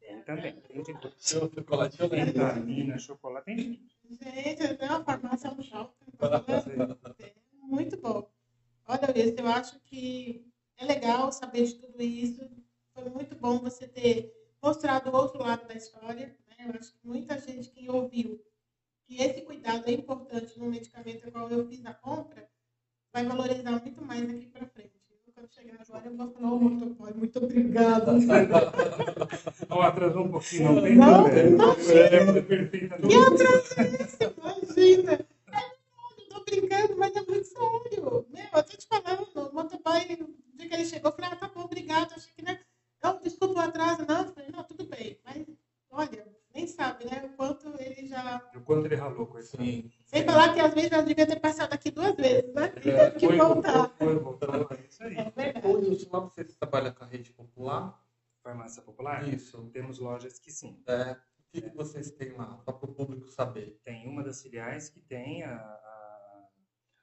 Tem 0.00 0.22
também, 0.24 0.60
tem 0.60 0.82
de 0.82 0.94
tudo. 1.00 1.14
Seu 1.18 1.52
chocolate 1.52 2.00
eu 2.00 2.08
Tem 2.08 2.24
lembro. 2.24 2.32
vitamina, 2.46 2.98
chocolate, 2.98 3.44
tem 3.44 3.56
de 3.56 3.76
tudo. 3.76 4.14
Gente, 4.24 4.62
até 4.62 4.86
uma 4.86 5.04
farmácia 5.04 5.48
é 5.48 5.50
um 5.50 5.62
shopping. 5.62 6.12
É 7.18 7.34
muito 7.52 8.00
bom. 8.00 8.30
Olha, 8.86 9.12
Luiz, 9.14 9.36
eu 9.36 9.46
acho 9.48 9.80
que 9.80 10.51
é 10.82 10.86
legal 10.86 11.30
saber 11.30 11.64
de 11.64 11.74
tudo 11.74 12.02
isso. 12.02 12.48
Foi 12.94 13.08
muito 13.08 13.34
bom 13.36 13.58
você 13.60 13.86
ter 13.86 14.32
mostrado 14.62 15.10
o 15.10 15.16
outro 15.16 15.40
lado 15.40 15.66
da 15.66 15.74
história. 15.74 16.36
Né? 16.48 16.66
Eu 16.66 16.78
acho 16.78 16.92
que 16.92 17.06
muita 17.06 17.38
gente 17.38 17.70
que 17.70 17.88
ouviu 17.88 18.40
que 19.06 19.22
esse 19.22 19.42
cuidado 19.42 19.88
é 19.88 19.92
importante 19.92 20.58
no 20.58 20.66
medicamento 20.66 21.24
ao 21.24 21.32
qual 21.32 21.50
eu 21.50 21.66
fiz 21.68 21.84
a 21.86 21.94
compra, 21.94 22.48
vai 23.12 23.24
valorizar 23.24 23.72
muito 23.80 24.04
mais 24.04 24.26
daqui 24.26 24.46
para 24.46 24.66
frente. 24.66 24.92
Eu, 25.26 25.32
Quando 25.32 25.52
chegar 25.52 25.78
agora, 25.80 26.06
eu 26.06 26.16
vou 26.16 26.30
falar, 26.32 26.52
oh, 26.52 26.58
motoboy, 26.58 27.12
muito 27.14 27.38
obrigada. 27.38 28.12
Ó, 29.70 29.82
atrasou 29.82 30.24
um 30.24 30.30
pouquinho, 30.30 30.72
não 30.72 30.82
tem 30.82 30.96
Não, 30.96 31.28
imagina. 31.28 32.38
É 32.38 32.42
perfeita. 32.42 32.96
Que 32.96 33.14
atraso 33.14 33.74
Imagina! 34.38 35.12
É, 35.12 35.66
eu 36.18 36.28
tô 36.28 36.44
brincando, 36.44 36.96
mas 36.96 37.14
é 37.14 37.22
muito 37.22 37.44
sério. 37.44 38.26
Meu, 38.30 38.44
eu 38.54 38.62
tô 38.62 38.76
te 38.76 38.86
falando, 38.86 39.28
o 39.34 39.54
motoboy, 39.54 40.41
dia 40.62 40.68
que 40.68 40.74
ele 40.74 40.84
chegou, 40.86 41.10
eu 41.10 41.14
falei, 41.16 41.30
ah, 41.32 41.36
tá 41.36 41.48
bom, 41.48 41.62
obrigado. 41.62 42.12
Achei 42.14 42.32
que, 42.34 42.42
né? 42.42 42.60
Não, 43.02 43.20
desculpa 43.20 43.54
o 43.54 43.58
atraso, 43.58 44.04
não. 44.06 44.22
Eu 44.26 44.32
falei, 44.32 44.50
não, 44.50 44.64
tudo 44.64 44.84
bem. 44.86 45.18
Mas, 45.24 45.46
olha, 45.90 46.26
nem 46.54 46.66
sabe, 46.66 47.04
né? 47.04 47.24
O 47.24 47.36
quanto 47.36 47.74
ele 47.80 48.06
já. 48.06 48.50
O 48.54 48.60
quanto 48.60 48.86
ele 48.86 48.94
ralou 48.94 49.26
com 49.26 49.38
isso. 49.38 49.56
Sim. 49.56 49.90
Sem 50.04 50.24
falar 50.24 50.54
que 50.54 50.60
às 50.60 50.72
vezes 50.74 50.92
eu 50.92 51.04
devia 51.04 51.26
ter 51.26 51.40
passado 51.40 51.72
aqui 51.72 51.90
duas 51.90 52.14
vezes, 52.14 52.52
né? 52.54 52.72
E 52.84 52.90
É, 52.90 53.10
teve 53.10 53.18
que 53.18 53.26
Foi, 53.26 53.36
voltar. 53.38 53.88
foi, 53.98 54.18
voltou. 54.18 54.68
É 54.70 54.86
isso 54.88 55.02
aí. 55.02 55.16
É. 55.16 55.66
Ô, 55.66 55.72
Wilson, 55.78 56.08
lá 56.12 56.20
você 56.20 56.44
trabalha 56.44 56.92
com 56.92 57.04
a 57.04 57.06
rede 57.06 57.32
popular? 57.32 58.00
Farmácia 58.42 58.82
popular? 58.82 59.26
Isso. 59.28 59.68
Temos 59.72 59.98
lojas 59.98 60.38
que 60.38 60.50
sim. 60.52 60.82
É. 60.86 61.12
O 61.12 61.16
que, 61.52 61.60
que 61.62 61.76
vocês 61.76 62.10
têm 62.12 62.32
lá, 62.32 62.58
só 62.64 62.72
para 62.72 62.88
o 62.90 62.94
público 62.94 63.28
saber? 63.28 63.78
Tem 63.84 64.08
uma 64.08 64.22
das 64.22 64.40
filiais 64.42 64.88
que 64.88 65.00
tem 65.00 65.42
a, 65.44 65.54
a- 65.54 66.48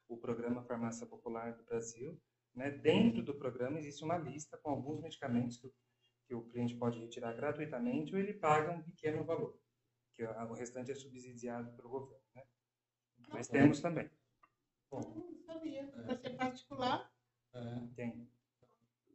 o 0.08 0.18
programa 0.18 0.64
Farmácia 0.64 1.06
Popular 1.06 1.54
do 1.54 1.64
Brasil. 1.64 2.20
Né? 2.60 2.72
Dentro 2.72 3.24
do 3.24 3.34
programa 3.34 3.80
existe 3.80 4.04
uma 4.04 4.18
lista 4.18 4.58
com 4.58 4.72
alguns 4.72 5.00
medicamentos 5.02 5.56
que, 5.56 5.68
o- 5.68 5.74
que 6.28 6.36
o 6.36 6.44
cliente 6.50 6.76
pode 6.76 7.00
retirar 7.00 7.32
gratuitamente 7.34 8.14
ou 8.14 8.20
ele 8.20 8.34
paga 8.34 8.70
um 8.74 8.82
pequeno 8.84 9.24
valor, 9.24 9.58
que 10.14 10.24
a- 10.24 10.44
o 10.44 10.54
restante 10.54 10.92
é 10.92 10.96
subsidiado 10.96 11.72
pelo 11.78 11.88
governo. 11.88 12.22
Né? 12.36 12.44
Mas 13.30 13.48
temos 13.48 13.80
também. 13.80 14.10
Bom, 14.92 15.00
Não 15.00 15.42
sabia. 15.46 15.88
Pra 15.88 16.18
ser 16.18 16.36
particular, 16.36 17.10
é, 17.54 17.88
Tem. 17.96 18.30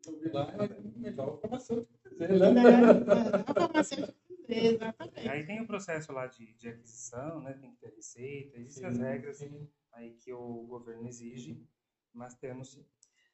eu 0.07 0.19
vi 0.21 0.29
lá, 0.31 0.51
é 0.55 0.81
melhor 0.99 1.35
informação 1.37 1.85
que 1.85 2.09
dizer, 2.09 2.39
né? 2.39 2.51
né? 2.51 3.45
A 3.47 3.53
farmacêutica, 3.53 4.17
exatamente. 4.49 5.29
Aí 5.29 5.45
tem 5.45 5.61
o 5.61 5.67
processo 5.67 6.13
lá 6.15 6.27
de, 6.29 6.55
de 6.55 6.69
aquisição, 6.71 7.43
né? 7.43 7.53
tem 7.61 7.75
que 7.75 7.81
ter 7.81 7.95
receita, 7.95 8.57
existem 8.57 8.87
as 8.87 8.97
Sim, 8.97 9.03
regras 9.03 9.37
sim. 9.37 9.71
aí 9.93 10.15
que 10.15 10.33
o 10.33 10.63
governo 10.67 11.07
exige, 11.07 11.63
mas 12.11 12.35
temos 12.37 12.73
sim. 12.73 12.87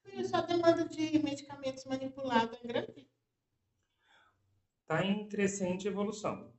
E 0.05 0.25
sua 0.25 0.43
demanda 0.43 0.89
de 0.89 1.19
medicamentos 1.19 1.85
manipulados 1.85 2.59
é 2.63 2.67
grande? 2.67 3.11
Está 4.83 5.05
em 5.05 5.29
crescente 5.29 5.87
evolução. 5.87 6.53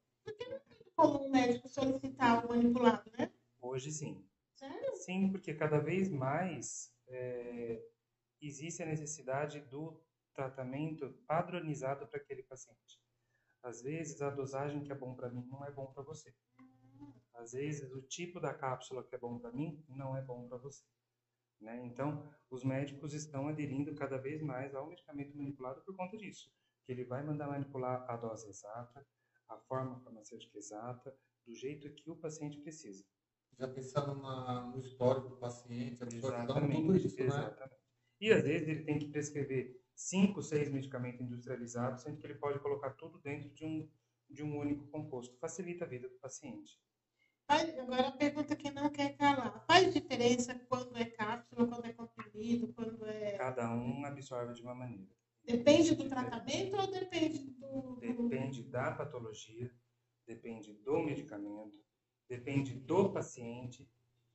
Como 0.95 1.25
um 1.25 1.29
médico 1.29 1.67
solicitar 1.67 2.45
o 2.45 2.49
manipulado, 2.49 3.11
né? 3.17 3.31
Hoje 3.59 3.91
sim. 3.91 4.25
Sério? 4.53 4.95
Sim, 4.95 5.31
porque 5.31 5.53
cada 5.53 5.79
vez 5.79 6.09
mais 6.09 6.93
é, 7.07 7.83
existe 8.39 8.83
a 8.83 8.85
necessidade 8.85 9.59
do 9.61 10.01
tratamento 10.33 11.11
padronizado 11.27 12.07
para 12.07 12.19
aquele 12.19 12.43
paciente. 12.43 13.01
Às 13.63 13.81
vezes, 13.81 14.21
a 14.21 14.29
dosagem 14.29 14.83
que 14.83 14.91
é 14.91 14.95
bom 14.95 15.13
para 15.13 15.29
mim 15.29 15.45
não 15.47 15.65
é 15.65 15.71
bom 15.71 15.87
para 15.87 16.03
você. 16.03 16.33
Às 17.33 17.51
vezes, 17.51 17.91
o 17.91 18.01
tipo 18.01 18.39
da 18.39 18.53
cápsula 18.53 19.03
que 19.03 19.15
é 19.15 19.17
bom 19.17 19.39
para 19.39 19.51
mim 19.51 19.83
não 19.89 20.15
é 20.15 20.21
bom 20.21 20.47
para 20.47 20.57
você. 20.57 20.83
Né? 21.61 21.85
Então, 21.85 22.27
os 22.49 22.63
médicos 22.63 23.13
estão 23.13 23.47
aderindo 23.47 23.93
cada 23.93 24.17
vez 24.17 24.41
mais 24.41 24.73
ao 24.73 24.87
medicamento 24.87 25.37
manipulado 25.37 25.81
por 25.83 25.95
conta 25.95 26.17
disso. 26.17 26.51
Que 26.85 26.91
ele 26.91 27.05
vai 27.05 27.23
mandar 27.23 27.47
manipular 27.47 28.09
a 28.09 28.17
dose 28.17 28.49
exata, 28.49 29.05
a 29.47 29.57
forma 29.57 29.99
farmacêutica 29.99 30.57
exata, 30.57 31.15
do 31.45 31.53
jeito 31.53 31.93
que 31.93 32.09
o 32.09 32.15
paciente 32.15 32.57
precisa. 32.61 33.05
Já 33.59 33.67
pensando 33.67 34.15
na, 34.21 34.67
no 34.67 34.79
histórico 34.79 35.29
do 35.29 35.37
paciente, 35.37 36.01
Exatamente, 36.03 36.81
tudo 36.81 36.97
isso, 36.97 37.19
né? 37.19 37.25
exatamente. 37.25 37.81
E 38.19 38.31
às 38.31 38.43
vezes 38.43 38.67
ele 38.67 38.83
tem 38.83 38.97
que 38.97 39.09
prescrever 39.09 39.79
cinco, 39.95 40.41
seis 40.41 40.69
medicamentos 40.71 41.21
industrializados, 41.21 42.01
sendo 42.01 42.17
que 42.17 42.25
ele 42.25 42.35
pode 42.35 42.59
colocar 42.59 42.91
tudo 42.91 43.19
dentro 43.19 43.49
de 43.51 43.65
um, 43.65 43.89
de 44.29 44.43
um 44.43 44.57
único 44.57 44.87
composto. 44.87 45.37
Facilita 45.37 45.85
a 45.85 45.87
vida 45.87 46.07
do 46.07 46.15
paciente. 46.15 46.79
Faz- 47.51 47.77
agora 47.79 48.07
a 48.07 48.11
pergunta 48.13 48.55
que 48.55 48.71
não 48.71 48.89
quer 48.89 49.17
calar. 49.17 49.61
Faz 49.67 49.93
diferença 49.93 50.55
quando 50.69 50.95
é 50.95 51.03
cápsula, 51.03 51.67
quando 51.67 51.85
é 51.85 51.91
comprimido, 51.91 52.71
quando 52.71 53.05
é. 53.05 53.37
Cada 53.37 53.69
um 53.75 54.05
absorve 54.05 54.53
de 54.53 54.61
uma 54.61 54.73
maneira. 54.73 55.11
Depende 55.43 55.93
do 55.95 56.07
tratamento 56.07 56.77
ou 56.77 56.87
depende 56.89 57.39
do. 57.51 57.81
do- 57.95 57.99
Depende 57.99 58.63
da 58.63 58.91
patologia, 58.93 59.69
depende 60.25 60.71
do 60.75 60.99
medicamento, 61.03 61.77
depende 62.29 62.73
do 62.73 63.11
paciente, 63.11 63.85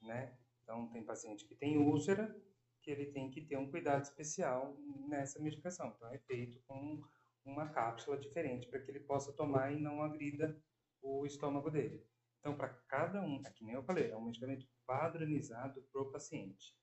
né? 0.03 0.37
Então, 0.63 0.87
tem 0.89 1.03
paciente 1.03 1.47
que 1.47 1.55
tem 1.55 1.79
úlcera, 1.79 2.37
que 2.83 2.91
ele 2.91 3.07
tem 3.07 3.31
que 3.31 3.41
ter 3.41 3.57
um 3.57 3.71
cuidado 3.71 4.03
especial 4.03 4.77
nessa 5.09 5.41
medicação. 5.41 5.95
Então, 5.97 6.13
é 6.13 6.19
feito 6.19 6.61
com 6.67 7.03
uma 7.47 7.67
cápsula 7.71 8.19
diferente 8.19 8.67
para 8.69 8.79
que 8.81 8.91
ele 8.91 9.01
possa 9.01 9.33
tomar 9.33 9.73
e 9.73 9.81
não 9.81 10.03
agrida 10.03 10.55
o 11.01 11.25
estômago 11.25 11.71
dele. 11.71 12.05
Então, 12.47 12.57
para 12.57 12.69
cada 12.87 13.21
um, 13.21 13.43
é 13.45 13.51
que 13.51 13.65
nem 13.65 13.75
eu 13.75 13.83
falei, 13.83 14.09
é 14.09 14.17
um 14.17 14.25
medicamento 14.25 14.69
padronizado 14.87 15.83
para 15.91 16.01
o 16.01 16.13
paciente, 16.13 16.77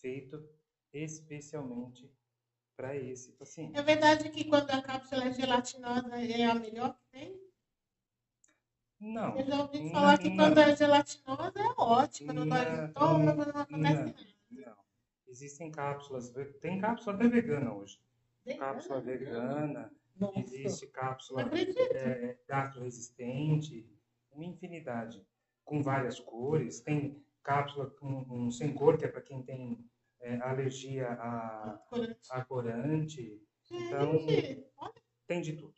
feito 0.00 0.42
especialmente 0.90 2.10
para 2.74 2.96
esse 2.96 3.32
paciente. 3.32 3.78
É 3.78 3.82
verdade 3.82 4.30
que 4.30 4.44
quando 4.44 4.70
a 4.70 4.80
cápsula 4.80 5.26
é 5.26 5.32
gelatinosa 5.34 6.16
é 6.16 6.44
a 6.46 6.54
melhor 6.54 6.94
que 6.94 7.04
tem? 7.10 7.38
Não. 8.98 9.36
Eu 9.38 9.44
já 9.44 9.60
ouvi 9.60 9.82
Não, 9.82 9.90
falar 9.90 10.16
que 10.16 10.30
não. 10.30 10.36
quando 10.36 10.58
é 10.60 10.76
gelatinosa 10.76 11.60
é 11.60 11.74
ótima, 11.76 12.32
não 12.32 12.48
dói 12.48 12.64
Não, 12.64 12.76
no 12.78 12.86
estômago, 12.86 13.44
não 13.52 13.60
acontece 13.60 13.94
não. 13.94 14.06
nada. 14.06 14.26
Não. 14.50 14.76
Existem 15.26 15.70
cápsulas, 15.70 16.32
tem 16.62 16.80
cápsula 16.80 17.16
até 17.16 17.28
vegana 17.28 17.74
hoje. 17.74 18.00
Bem, 18.46 18.56
Cápsula 18.56 19.02
vegana, 19.02 19.92
Nossa, 20.16 20.40
existe 20.40 20.86
Não 20.86 20.92
cápsula 20.92 21.42
é, 21.92 22.38
gastro-resistente, 22.48 23.86
uma 24.34 24.44
infinidade, 24.44 25.24
com 25.64 25.82
várias 25.82 26.18
cores. 26.18 26.80
Tem 26.80 27.24
cápsula 27.42 27.90
com, 27.90 28.50
sem 28.50 28.72
cor, 28.72 28.96
que 28.96 29.04
é 29.04 29.08
para 29.08 29.22
quem 29.22 29.42
tem 29.42 29.84
é, 30.20 30.36
alergia 30.40 31.08
a, 31.12 31.78
Corante. 31.88 32.28
a 32.30 32.44
corante. 32.44 33.42
Então, 33.70 34.18
tem 35.26 35.40
de 35.40 35.54
tudo. 35.54 35.74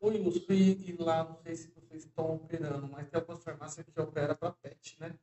Ô, 0.00 0.08
Wilson, 0.08 0.52
e, 0.52 0.96
lá, 0.98 1.24
não 1.24 1.36
sei 1.36 1.56
se 1.56 1.72
vocês 1.72 2.04
estão 2.04 2.36
operando, 2.36 2.88
mas 2.88 3.08
tem 3.08 3.18
algumas 3.18 3.42
farmácias 3.42 3.84
que 3.84 4.00
operam 4.00 4.36
para 4.36 4.52
pet, 4.52 4.98
né? 5.00 5.18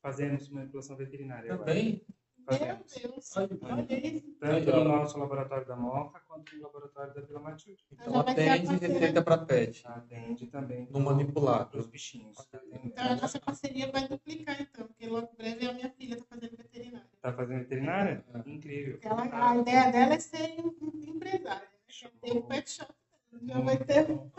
Fazemos 0.00 0.48
manipulação 0.48 0.96
veterinária 0.96 1.52
agora. 1.52 1.70
Meu. 2.50 2.58
Deus. 2.58 3.36
Ai, 3.36 3.48
Olha 3.62 4.06
isso. 4.06 4.36
Tanto 4.38 4.70
no 4.76 4.84
nosso 4.84 5.18
laboratório 5.18 5.66
da 5.66 5.76
Moca, 5.76 6.20
quanto 6.28 6.54
no 6.56 6.62
laboratório 6.62 7.14
da 7.14 7.20
Vila 7.22 7.40
Matilde. 7.40 7.82
Então 7.92 8.20
atende 8.20 8.66
parceira. 8.66 8.94
receita 8.94 9.22
para 9.22 9.38
pet. 9.38 9.86
Atende 9.86 10.46
também 10.48 10.86
No 10.90 11.00
manipulado. 11.00 11.70
para 11.70 11.80
os 11.80 11.86
bichinhos. 11.86 12.36
Então 12.84 13.04
a 13.04 13.16
nossa 13.16 13.40
parceria 13.40 13.90
vai 13.90 14.06
duplicar, 14.06 14.60
então, 14.60 14.86
porque 14.86 15.06
logo 15.06 15.30
em 15.32 15.36
breve 15.36 15.66
a 15.68 15.72
minha 15.72 15.90
filha 15.90 16.14
está 16.14 16.26
fazendo 16.34 16.56
veterinária. 16.56 17.08
Tá 17.22 17.32
fazendo 17.32 17.58
veterinária? 17.60 18.24
É. 18.34 18.50
Incrível. 18.50 18.98
Ela, 19.02 19.50
a 19.50 19.56
ideia 19.56 19.90
dela 19.92 20.14
é 20.14 20.18
ser 20.18 20.60
em- 20.60 21.10
empresária. 21.10 21.68
né? 22.02 22.10
Tem 22.20 22.36
um 22.38 22.42
pet 22.42 22.70
shop. 22.70 22.92
Já 23.42 23.60
vai 23.60 23.76
ter 23.78 24.10
um. 24.10 24.30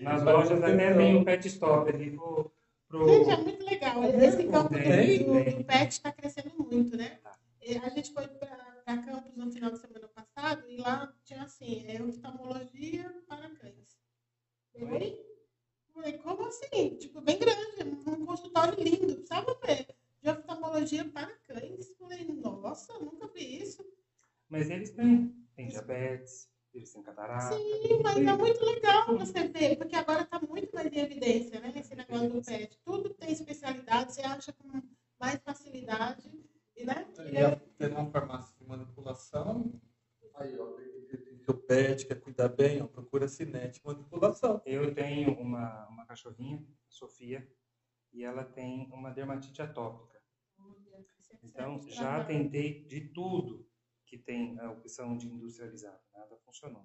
Nas 0.00 0.22
lojas 0.22 0.62
até 0.62 0.94
tem 0.94 1.16
o 1.16 1.24
pet 1.24 1.46
stop 1.48 1.88
ali 1.90 2.10
pro. 2.10 2.52
Pro... 2.92 3.08
Gente, 3.08 3.30
é 3.30 3.36
muito 3.38 3.64
legal. 3.64 4.04
Esse 4.04 4.44
campo 4.44 4.68
do, 4.74 5.54
do- 5.58 5.64
pet 5.64 5.92
está 5.92 6.12
crescendo 6.12 6.52
muito, 6.58 6.96
né? 6.96 7.18
Tá. 7.22 7.38
A 7.84 7.88
gente 7.90 8.12
foi 8.12 8.26
para 8.28 8.72
Campos 8.84 9.34
no 9.36 9.50
final 9.50 9.70
de 9.70 9.78
semana 9.78 10.08
passado 10.08 10.68
e 10.68 10.76
lá 10.76 11.14
tinha 11.24 11.42
assim, 11.42 11.86
é 11.86 12.02
oftalmologia 12.02 13.08
para 13.26 13.48
cães. 13.50 13.96
Oi? 14.74 15.24
Falei, 15.94 16.18
como 16.18 16.44
assim? 16.46 16.96
Tipo, 16.96 17.20
bem 17.20 17.38
grande, 17.38 17.84
um 18.06 18.26
consultório 18.26 18.82
lindo, 18.82 19.14
precisava 19.14 19.58
ver. 19.64 19.86
De 20.20 20.30
oftalmologia 20.30 21.04
para 21.08 21.30
cães. 21.46 21.94
Falei, 21.98 22.24
nossa, 22.24 22.98
nunca 22.98 23.28
vi 23.28 23.62
isso. 23.62 23.84
Mas 24.48 24.68
eles 24.68 24.90
têm. 24.90 25.34
Tem 25.54 25.68
diabetes, 25.68 26.50
eles 26.74 26.92
têm 26.92 27.02
catarata. 27.02 27.54
Sim, 27.56 28.00
mas 28.02 28.16
é 28.16 28.36
muito 28.36 28.64
legal 28.64 29.18
você 29.18 29.48
ver, 29.48 29.76
porque 29.76 29.94
agora 29.96 30.22
está 30.22 30.40
muito 30.40 30.74
mais 30.74 30.92
em 30.92 30.98
evidência, 30.98 31.60
né? 31.60 31.72
Esse 31.76 31.94
negócio 31.94 32.30
do 32.30 32.42
pet. 32.42 32.78
Tudo 32.84 33.10
tem 33.14 33.32
especialidade, 33.32 34.14
você 34.14 34.22
acha 34.22 34.52
com 34.52 34.82
mais 35.20 35.40
facilidade. 35.42 36.30
E, 36.76 36.84
né? 36.84 37.06
E 37.30 37.38
a- 37.38 37.56
tendo 37.78 37.96
uma 37.96 38.10
farmácia 38.10 38.54
de 38.58 38.64
manipulação, 38.66 39.80
aí, 40.36 40.58
ó, 40.58 40.76
seu 41.44 41.54
pet, 41.54 42.06
quer 42.06 42.20
cuidar 42.20 42.48
bem, 42.48 42.80
ó, 42.82 42.86
procura 42.86 43.28
Cinete 43.28 43.80
Manipulação. 43.84 44.62
Eu 44.64 44.94
tenho 44.94 45.32
uma, 45.38 45.86
uma 45.88 46.06
cachorrinha, 46.06 46.64
Sofia, 46.88 47.46
e 48.12 48.24
ela 48.24 48.44
tem 48.44 48.88
uma 48.92 49.10
dermatite 49.10 49.60
atópica. 49.60 50.20
Então, 51.42 51.80
já 51.88 52.24
tentei 52.24 52.84
de 52.84 53.00
tudo 53.08 53.66
que 54.12 54.18
tem 54.18 54.60
a 54.60 54.70
opção 54.70 55.16
de 55.16 55.26
industrializado, 55.26 55.98
nada 56.12 56.36
funcionou. 56.44 56.84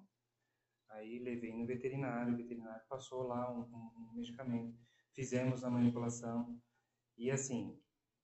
Aí 0.88 1.18
levei 1.18 1.52
no 1.52 1.66
veterinário, 1.66 2.32
o 2.32 2.36
veterinário 2.38 2.80
passou 2.88 3.22
lá 3.24 3.52
um, 3.52 3.60
um- 3.64 3.90
um 4.12 4.12
medicamento, 4.14 4.74
fizemos 5.12 5.62
a 5.62 5.68
manipulação 5.68 6.58
e 7.18 7.30
assim, 7.30 7.78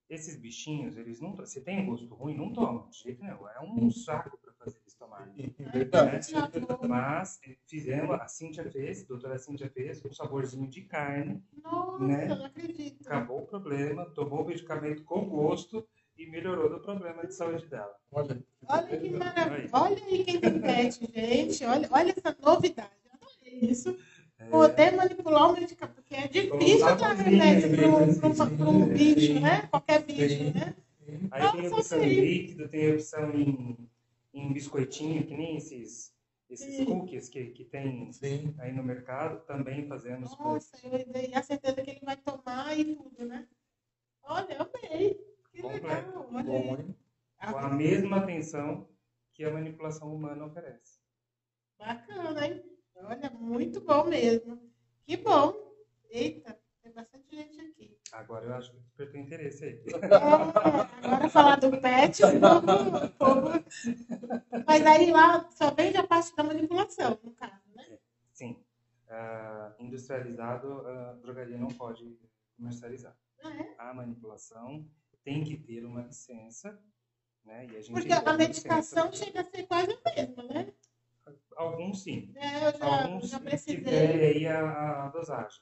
esses 0.09 0.41
bichinhos, 0.41 0.97
eles 0.97 1.21
não, 1.21 1.45
se 1.45 1.61
tem 1.63 1.85
gosto 1.85 2.15
ruim, 2.15 2.35
não 2.35 2.51
toma, 2.51 2.89
de 2.89 2.97
jeito 2.97 3.23
nenhum, 3.23 3.47
é 3.47 3.61
um 3.61 3.91
saco 3.91 4.39
para 4.39 4.55
fazer 4.55 4.79
eles 4.81 4.95
tomarem. 4.95 5.35
Verdade. 5.71 6.33
Mas 6.89 7.39
eh, 7.45 7.59
fizemos, 7.67 8.19
a 8.19 8.27
Cíntia 8.27 8.71
fez, 8.71 9.03
a 9.03 9.07
doutora 9.07 9.39
Cíntia 9.39 9.69
fez, 9.69 10.03
um 10.03 10.13
saborzinho 10.15 10.67
de 10.67 10.81
carne, 10.85 11.45
Nossa, 11.63 12.03
né? 12.07 12.25
não 12.29 12.47
acredito. 12.47 13.07
acabou 13.07 13.43
o 13.43 13.47
problema, 13.47 14.07
tomou 14.15 14.45
o 14.45 14.47
medicamento 14.47 15.05
com 15.05 15.29
gosto 15.29 15.87
e 16.17 16.27
melhorou 16.27 16.69
do 16.69 16.81
problema 16.81 17.27
de 17.27 17.35
saúde 17.35 17.67
dela. 17.67 17.95
Olha, 18.13 18.43
Olha 18.69 18.87
que 18.87 19.11
maravilha. 19.11 19.71
Olha 19.73 20.05
aí 20.05 20.25
quem 20.25 20.41
tem 20.41 20.61
pet, 20.61 21.01
gente. 21.13 21.65
Olha, 21.65 21.89
olha 21.91 22.15
essa 22.17 22.37
novidade. 22.41 22.91
Adorei 23.13 23.71
isso. 23.71 23.97
É, 24.39 24.49
Poder 24.49 24.93
manipular 24.93 25.51
o 25.51 25.53
medicamento, 25.55 25.95
porque 25.97 26.15
é 26.15 26.29
difícil 26.29 26.97
dar 26.97 27.13
remédio 27.15 27.71
para 27.77 28.69
um, 28.69 28.89
bicho, 28.89 29.41
né? 29.41 29.63
Qualquer 29.71 30.03
bicho, 30.03 30.37
Sim. 30.37 30.53
né? 30.53 30.75
Aí 31.31 31.53
tem 31.53 31.61
a 31.67 31.71
Nossa, 31.71 31.75
opção 31.77 32.03
em 32.03 32.21
líquido, 32.21 32.69
tem 32.69 32.91
a 32.91 32.95
opção 32.95 33.35
em, 33.35 33.91
em 34.33 34.53
biscoitinho, 34.53 35.27
que 35.27 35.37
nem 35.37 35.57
esses, 35.57 36.15
esses 36.49 36.77
Sim. 36.77 36.85
cookies 36.85 37.29
que, 37.29 37.47
que 37.47 37.65
tem 37.65 38.13
sim. 38.13 38.55
aí 38.59 38.73
no 38.73 38.83
mercado, 38.83 39.45
também 39.47 39.87
fazemos. 39.87 40.37
Nossa, 40.39 40.77
eu 40.83 41.05
tenho 41.13 41.39
a 41.39 41.43
certeza 41.43 41.83
que 41.83 41.91
ele 41.91 42.01
vai 42.03 42.17
tomar 42.17 42.79
e 42.79 42.97
tudo, 42.97 43.25
né? 43.25 43.47
Olha, 44.23 44.57
amei. 44.59 45.34
Que 45.55 45.63
Completo. 45.63 45.87
legal. 45.87 46.29
Olha 46.33 46.43
Bom, 46.43 46.57
aí. 46.57 46.69
hein? 46.81 46.97
com 47.51 47.59
a 47.59 47.71
mesma 47.71 48.17
atenção 48.19 48.89
que 49.33 49.45
a 49.45 49.53
manipulação 49.53 50.13
humana 50.13 50.45
oferece. 50.47 50.99
Bacana, 51.79 52.45
hein? 52.47 52.65
Olha, 52.97 53.31
muito 53.31 53.81
bom 53.81 54.05
mesmo. 54.05 54.61
Que 55.05 55.17
bom. 55.17 55.55
Eita, 56.11 56.59
tem 56.83 56.93
bastante 56.93 57.37
gente 57.37 57.61
aqui. 57.61 57.99
Agora 58.13 58.47
eu 58.47 58.55
acho 58.55 58.73
que 58.73 58.79
despertou 58.81 59.21
interesse 59.21 59.65
aí. 59.65 59.83
É, 59.87 59.95
agora 61.07 61.29
falar 61.29 61.57
do 61.57 61.71
pet, 61.81 62.23
o 62.25 62.41
povo, 62.41 63.09
povo- 63.19 63.65
Mas 64.67 64.87
aí 64.87 65.11
lá 65.11 65.49
só 65.51 65.73
vende 65.73 65.97
a 65.99 66.07
parte 66.07 66.35
da 66.35 66.43
manipulação, 66.45 67.19
no 67.23 67.33
caso, 67.35 67.63
né? 67.75 67.99
Sim, 68.33 68.65
ah, 69.09 69.75
industrializado, 69.79 70.87
a 70.87 71.13
drogaria 71.15 71.59
não 71.59 71.69
pode 71.69 72.19
comercializar. 72.57 73.17
Ah, 73.43 73.53
é? 73.57 73.75
A 73.79 73.93
manipulação 73.95 74.89
tem 75.25 75.43
que 75.45 75.57
ter 75.57 75.85
uma 75.85 76.03
licença, 76.03 76.79
né? 77.45 77.67
E 77.67 77.77
a 77.77 77.81
gente 77.81 77.93
Porque 77.93 78.13
a 78.13 78.33
medicação 78.35 79.07
licença. 79.07 79.25
chega 79.25 79.41
a 79.41 79.45
ser 79.45 79.67
quase 79.67 79.93
a 79.93 80.15
mesma, 80.15 80.43
né? 80.45 80.73
Alguns 81.57 82.03
sim. 82.03 82.33
É, 82.37 82.69
eu 82.69 82.79
já, 82.79 83.03
Alguns 83.03 83.31
já 83.31 83.41
precisei. 83.41 83.95
aí 83.95 84.47
a, 84.47 85.05
a 85.05 85.09
dosagem. 85.09 85.61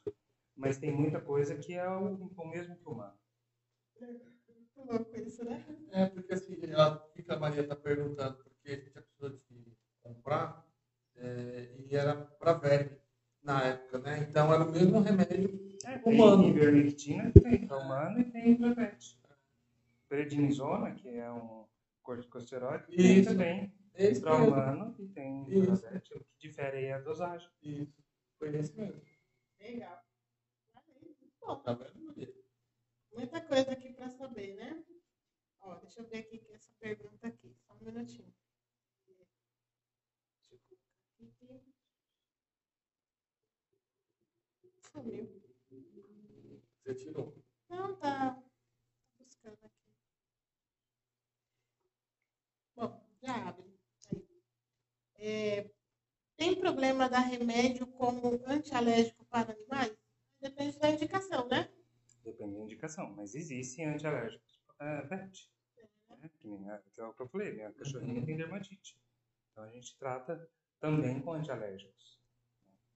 Mas 0.57 0.79
tem 0.79 0.91
muita 0.93 1.21
coisa 1.21 1.57
que 1.57 1.75
é 1.75 1.89
o, 1.89 2.15
o 2.37 2.49
mesmo 2.49 2.77
que 2.77 2.87
o 2.89 2.93
humano. 2.93 3.15
Muito 4.01 4.91
louco 4.93 5.17
isso, 5.17 5.45
né? 5.45 5.65
É, 5.93 6.07
porque 6.07 6.33
assim, 6.35 6.57
a, 6.75 6.95
o 6.95 7.13
que 7.13 7.25
a 7.31 7.39
Maria 7.39 7.63
está 7.63 7.77
perguntando, 7.77 8.37
porque 8.43 8.71
a 8.71 8.75
gente 8.75 8.91
precisou 8.91 9.31
de 9.31 9.77
comprar, 10.03 10.67
é, 11.17 11.69
e 11.89 11.95
era 11.95 12.15
para 12.17 12.55
verme 12.55 12.97
na 13.43 13.63
época, 13.65 13.99
né? 13.99 14.27
Então 14.29 14.53
era 14.53 14.65
o 14.65 14.73
mesmo 14.73 15.01
remédio 15.01 15.79
É, 15.85 15.99
tem 15.99 16.15
humano. 16.15 16.49
ivermectina, 16.49 17.31
tem 17.33 17.67
para 17.67 17.77
humano 17.79 18.21
e 18.21 18.25
tem 18.25 18.57
para 18.57 18.75
pet. 18.75 19.19
Prednisona, 20.13 20.95
que 20.95 21.09
é 21.09 21.33
um 21.33 21.67
corticosteroide, 22.03 22.85
Isso. 22.91 23.31
também 23.31 23.75
para 24.21 24.37
humano 24.37 24.95
e 24.99 25.09
tem 25.09 25.49
Isso. 25.49 25.87
O 25.87 26.01
que 26.03 26.27
difere 26.39 26.77
aí 26.77 26.93
a 26.93 27.01
dosagem. 27.01 27.49
Isso, 27.63 28.05
foi 28.39 28.55
esse 28.55 28.75
mesmo. 28.77 29.03
Legal. 29.59 30.05
Bom. 31.41 31.63
Tá 31.63 31.73
vendo? 31.73 32.15
Muita 33.15 33.41
coisa 33.41 33.73
aqui 33.73 33.95
para 33.95 34.11
saber, 34.11 34.55
né? 34.57 34.85
Ó, 35.61 35.77
deixa 35.77 36.03
eu 36.03 36.07
ver 36.07 36.19
aqui 36.19 36.41
que 36.41 36.53
essa 36.53 36.75
pergunta 36.79 37.29
aqui. 37.29 37.57
Só 37.67 37.73
um 37.73 37.83
minutinho. 37.83 38.35
Deixa 40.37 40.55
eu 40.55 40.61
colocar 41.17 41.47
aqui. 41.47 41.75
Sumiu. 44.93 45.43
Você 46.83 46.95
tirou. 46.97 47.35
Não, 47.71 47.97
tá 47.97 48.43
buscando 49.19 49.57
aqui. 49.65 49.83
Bom, 52.75 53.01
já 53.23 53.49
abre. 53.49 53.73
É, 55.16 55.70
tem 56.37 56.59
problema 56.59 57.09
dar 57.09 57.20
remédio 57.20 57.87
como 57.87 58.43
antialérgico 58.47 59.25
para 59.27 59.53
animais? 59.53 59.97
Depende 60.41 60.79
da 60.79 60.91
indicação, 60.91 61.49
né? 61.49 61.70
Depende 62.25 62.55
da 62.55 62.61
indicação. 62.61 63.14
Mas 63.14 63.35
existem 63.35 63.87
antialérgicos 63.87 64.61
para 64.77 65.07
pet. 65.07 65.51
né? 66.09 66.29
Que 66.41 66.91
que 66.91 67.01
é 67.01 67.05
o 67.05 67.14
que 67.14 67.23
eu 67.23 67.29
falei, 67.29 67.53
minha 67.53 67.73
cachorrinha 67.73 68.25
tem 68.25 68.37
dermatite. 68.37 68.99
Então 69.53 69.64
a 69.64 69.70
gente 69.70 69.97
trata 69.99 70.51
também 70.81 71.20
com 71.20 71.33
antialérgicos. 71.33 72.20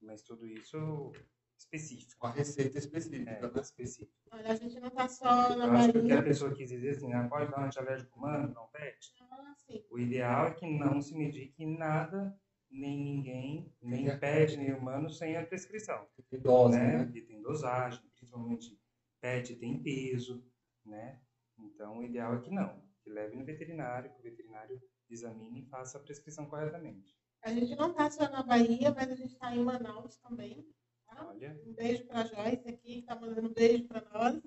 Mas 0.02 0.22
tudo 0.22 0.46
isso 0.46 1.12
específico. 1.58 2.18
Com 2.18 2.26
a 2.26 2.30
receita 2.30 2.78
específica, 2.78 3.30
É, 3.30 3.40
né? 3.42 3.60
específico. 3.60 4.12
Olha, 4.32 4.52
a 4.52 4.54
gente 4.54 4.78
não 4.80 4.88
está 4.88 5.08
só 5.08 5.56
na 5.56 5.66
Eu 5.66 5.72
acho 5.72 5.92
que 5.92 5.98
o 5.98 6.04
que 6.04 6.12
a 6.12 6.16
Bahia. 6.16 6.22
pessoa 6.28 6.54
quis 6.54 6.68
dizer 6.70 6.90
assim, 6.90 7.12
ah, 7.12 7.28
pode 7.28 7.50
dar 7.50 7.60
um 7.60 7.64
antialérgico 7.64 8.18
humano, 8.18 8.52
não 8.54 8.66
pet. 8.68 9.14
Ah. 9.30 9.54
O 9.90 9.98
ideal 9.98 10.46
é 10.48 10.54
que 10.54 10.66
não 10.66 11.00
se 11.00 11.16
medique 11.16 11.64
nada, 11.66 12.38
nem 12.70 12.98
ninguém, 13.02 13.74
nem 13.82 14.08
É. 14.08 14.16
pet, 14.16 14.56
nem 14.56 14.72
humano, 14.72 15.08
sem 15.10 15.36
a 15.36 15.44
prescrição. 15.46 16.06
Tem 16.30 16.40
dose, 16.40 16.76
né? 16.78 16.98
né? 16.98 17.04
Porque 17.04 17.22
tem 17.22 17.40
dosagem, 17.40 18.00
principalmente 18.16 18.78
pet 19.20 19.56
tem 19.56 19.82
peso, 19.82 20.44
né? 20.84 21.20
Então 21.58 21.98
o 21.98 22.04
ideal 22.04 22.34
é 22.36 22.40
que 22.40 22.50
não, 22.50 22.82
que 23.02 23.10
leve 23.10 23.34
no 23.34 23.44
veterinário, 23.44 24.12
que 24.12 24.18
o 24.20 24.22
veterinário 24.22 24.80
examine 25.08 25.62
e 25.62 25.66
faça 25.66 25.96
a 25.98 26.02
prescrição 26.02 26.46
corretamente. 26.46 27.16
A 27.42 27.50
gente 27.50 27.74
não 27.76 27.90
está 27.92 28.10
só 28.10 28.28
na 28.28 28.42
Bahia, 28.42 28.92
mas 28.92 29.10
a 29.10 29.14
gente 29.14 29.32
está 29.34 29.54
em 29.54 29.62
Manaus 29.64 30.16
também. 30.18 30.66
Tá? 31.06 31.26
Olha, 31.28 31.60
Um 31.66 31.72
beijo 31.72 32.04
para 32.06 32.20
a 32.20 32.24
Joyce 32.24 32.68
aqui, 32.68 32.76
que 32.94 32.98
está 33.00 33.14
mandando 33.14 33.48
um 33.48 33.52
beijo 33.52 33.84
para 33.84 34.02
nós. 34.12 34.42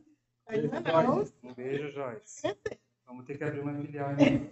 Beijo, 0.47 0.69
Manaus. 0.69 1.33
um 1.43 1.53
beijo, 1.53 1.91
Joyce. 1.91 2.41
Vamos 3.05 3.25
ter 3.25 3.37
que 3.37 3.43
abrir 3.43 3.59
uma 3.61 3.73
filial 3.79 4.11
em 4.19 4.49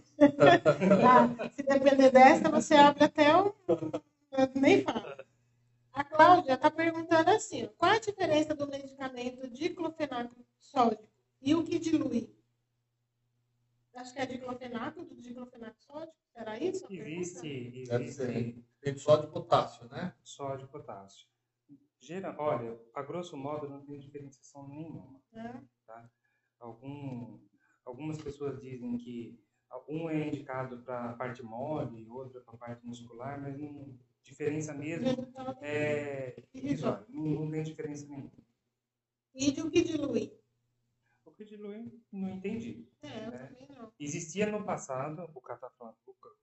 Tá? 1.02 1.50
Se 1.52 1.64
depender 1.64 2.12
dessa, 2.12 2.50
você 2.50 2.76
abre 2.76 3.04
até 3.04 3.36
o. 3.36 3.54
Nem 4.56 4.84
fala. 4.84 5.26
A 5.94 6.04
Cláudia 6.04 6.54
está 6.54 6.70
perguntando 6.70 7.30
assim: 7.32 7.68
qual 7.78 7.92
a 7.92 8.00
diferença 8.00 8.54
do 8.56 8.68
medicamento 8.68 9.48
diclofenaco 9.50 10.36
sódico 10.60 11.08
e 11.42 11.56
o 11.56 11.64
que 11.64 11.80
dilui? 11.80 12.36
Acho 13.96 14.14
que 14.14 14.20
é 14.20 14.26
diclofenaco 14.28 15.04
do 15.04 15.16
diclofenaco 15.16 15.80
sódico. 15.82 16.16
Será 16.34 16.60
isso? 16.60 16.86
a 16.86 16.94
Existe, 16.94 17.84
Deve 17.88 18.12
ser. 18.12 18.30
existe 18.38 18.66
Tem 18.80 18.96
só 18.96 19.18
de 19.18 19.28
potássio, 19.28 19.88
né? 19.90 20.14
sódio 20.24 20.66
e 20.66 20.68
potássio. 20.68 21.28
Olha, 22.48 22.80
a 22.94 23.02
grosso 23.02 23.36
modo 23.36 23.68
não 23.68 23.86
tem 23.86 24.00
diferenciação 24.00 24.68
nenhuma. 24.68 25.22
pergunta? 25.32 25.68
Né? 25.88 26.10
Algum, 26.60 27.40
algumas 27.86 28.22
pessoas 28.22 28.60
dizem 28.60 28.98
que 28.98 29.40
Um 29.88 30.10
é 30.10 30.28
indicado 30.28 30.82
para 30.84 31.12
a 31.12 31.14
parte 31.14 31.44
mole, 31.44 32.08
outro 32.10 32.42
para 32.42 32.54
a 32.54 32.58
parte 32.58 32.86
muscular, 32.86 33.40
mas 33.42 33.58
não, 33.58 33.98
diferença 34.24 34.74
mesmo 34.74 35.08
é 35.62 36.36
visual. 36.54 37.06
Não, 37.10 37.24
não 37.24 37.52
tem 37.52 37.64
diferença 37.64 38.08
nenhuma. 38.08 38.32
E 39.34 39.62
o 39.62 39.70
que 39.70 39.84
dilui? 39.84 40.38
O 41.26 41.32
que 41.32 41.46
dilui, 41.46 42.02
não 42.12 42.30
entendi. 42.30 42.90
É, 43.02 43.30
né? 43.30 43.68
não. 43.70 43.94
Existia 44.00 44.50
no 44.50 44.66
passado 44.66 45.30
o 45.36 45.42
cataflon 45.42 45.94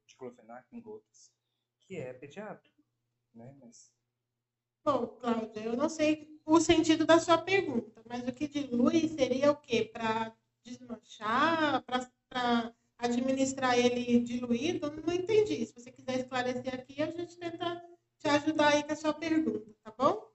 diclofenac 0.07 0.67
em 0.73 0.81
gotas, 0.81 1.33
que 1.81 1.97
é 1.97 2.13
pediátrico, 2.13 2.83
né? 3.35 3.57
Mas... 3.61 3.93
Bom, 4.85 5.07
Cláudia, 5.19 5.65
eu 5.65 5.77
não 5.77 5.89
sei 5.89 6.29
o 6.45 6.61
sentido 6.61 7.07
da 7.07 7.19
sua 7.19 7.39
pergunta, 7.39 8.03
mas 8.07 8.29
o 8.29 8.33
que 8.33 8.47
dilui 8.47 9.09
seria 9.09 9.51
o 9.51 9.57
quê? 9.57 9.91
Para 9.91 10.35
desmanchar, 10.63 11.83
para 11.83 12.75
administrar 12.99 13.79
ele 13.79 14.21
diluído? 14.21 14.93
Não 15.07 15.15
entendi. 15.15 15.65
Se 15.65 15.73
você 15.73 15.91
quiser 15.91 16.21
esclarecer 16.21 16.75
aqui, 16.75 17.03
a 17.03 17.07
gente 17.07 17.39
tenta 17.39 17.83
te 18.19 18.29
ajudar 18.29 18.75
aí 18.75 18.83
com 18.83 18.93
a 18.93 18.97
sua 18.97 19.15
pergunta, 19.15 19.71
tá 19.83 19.95
bom? 19.97 20.29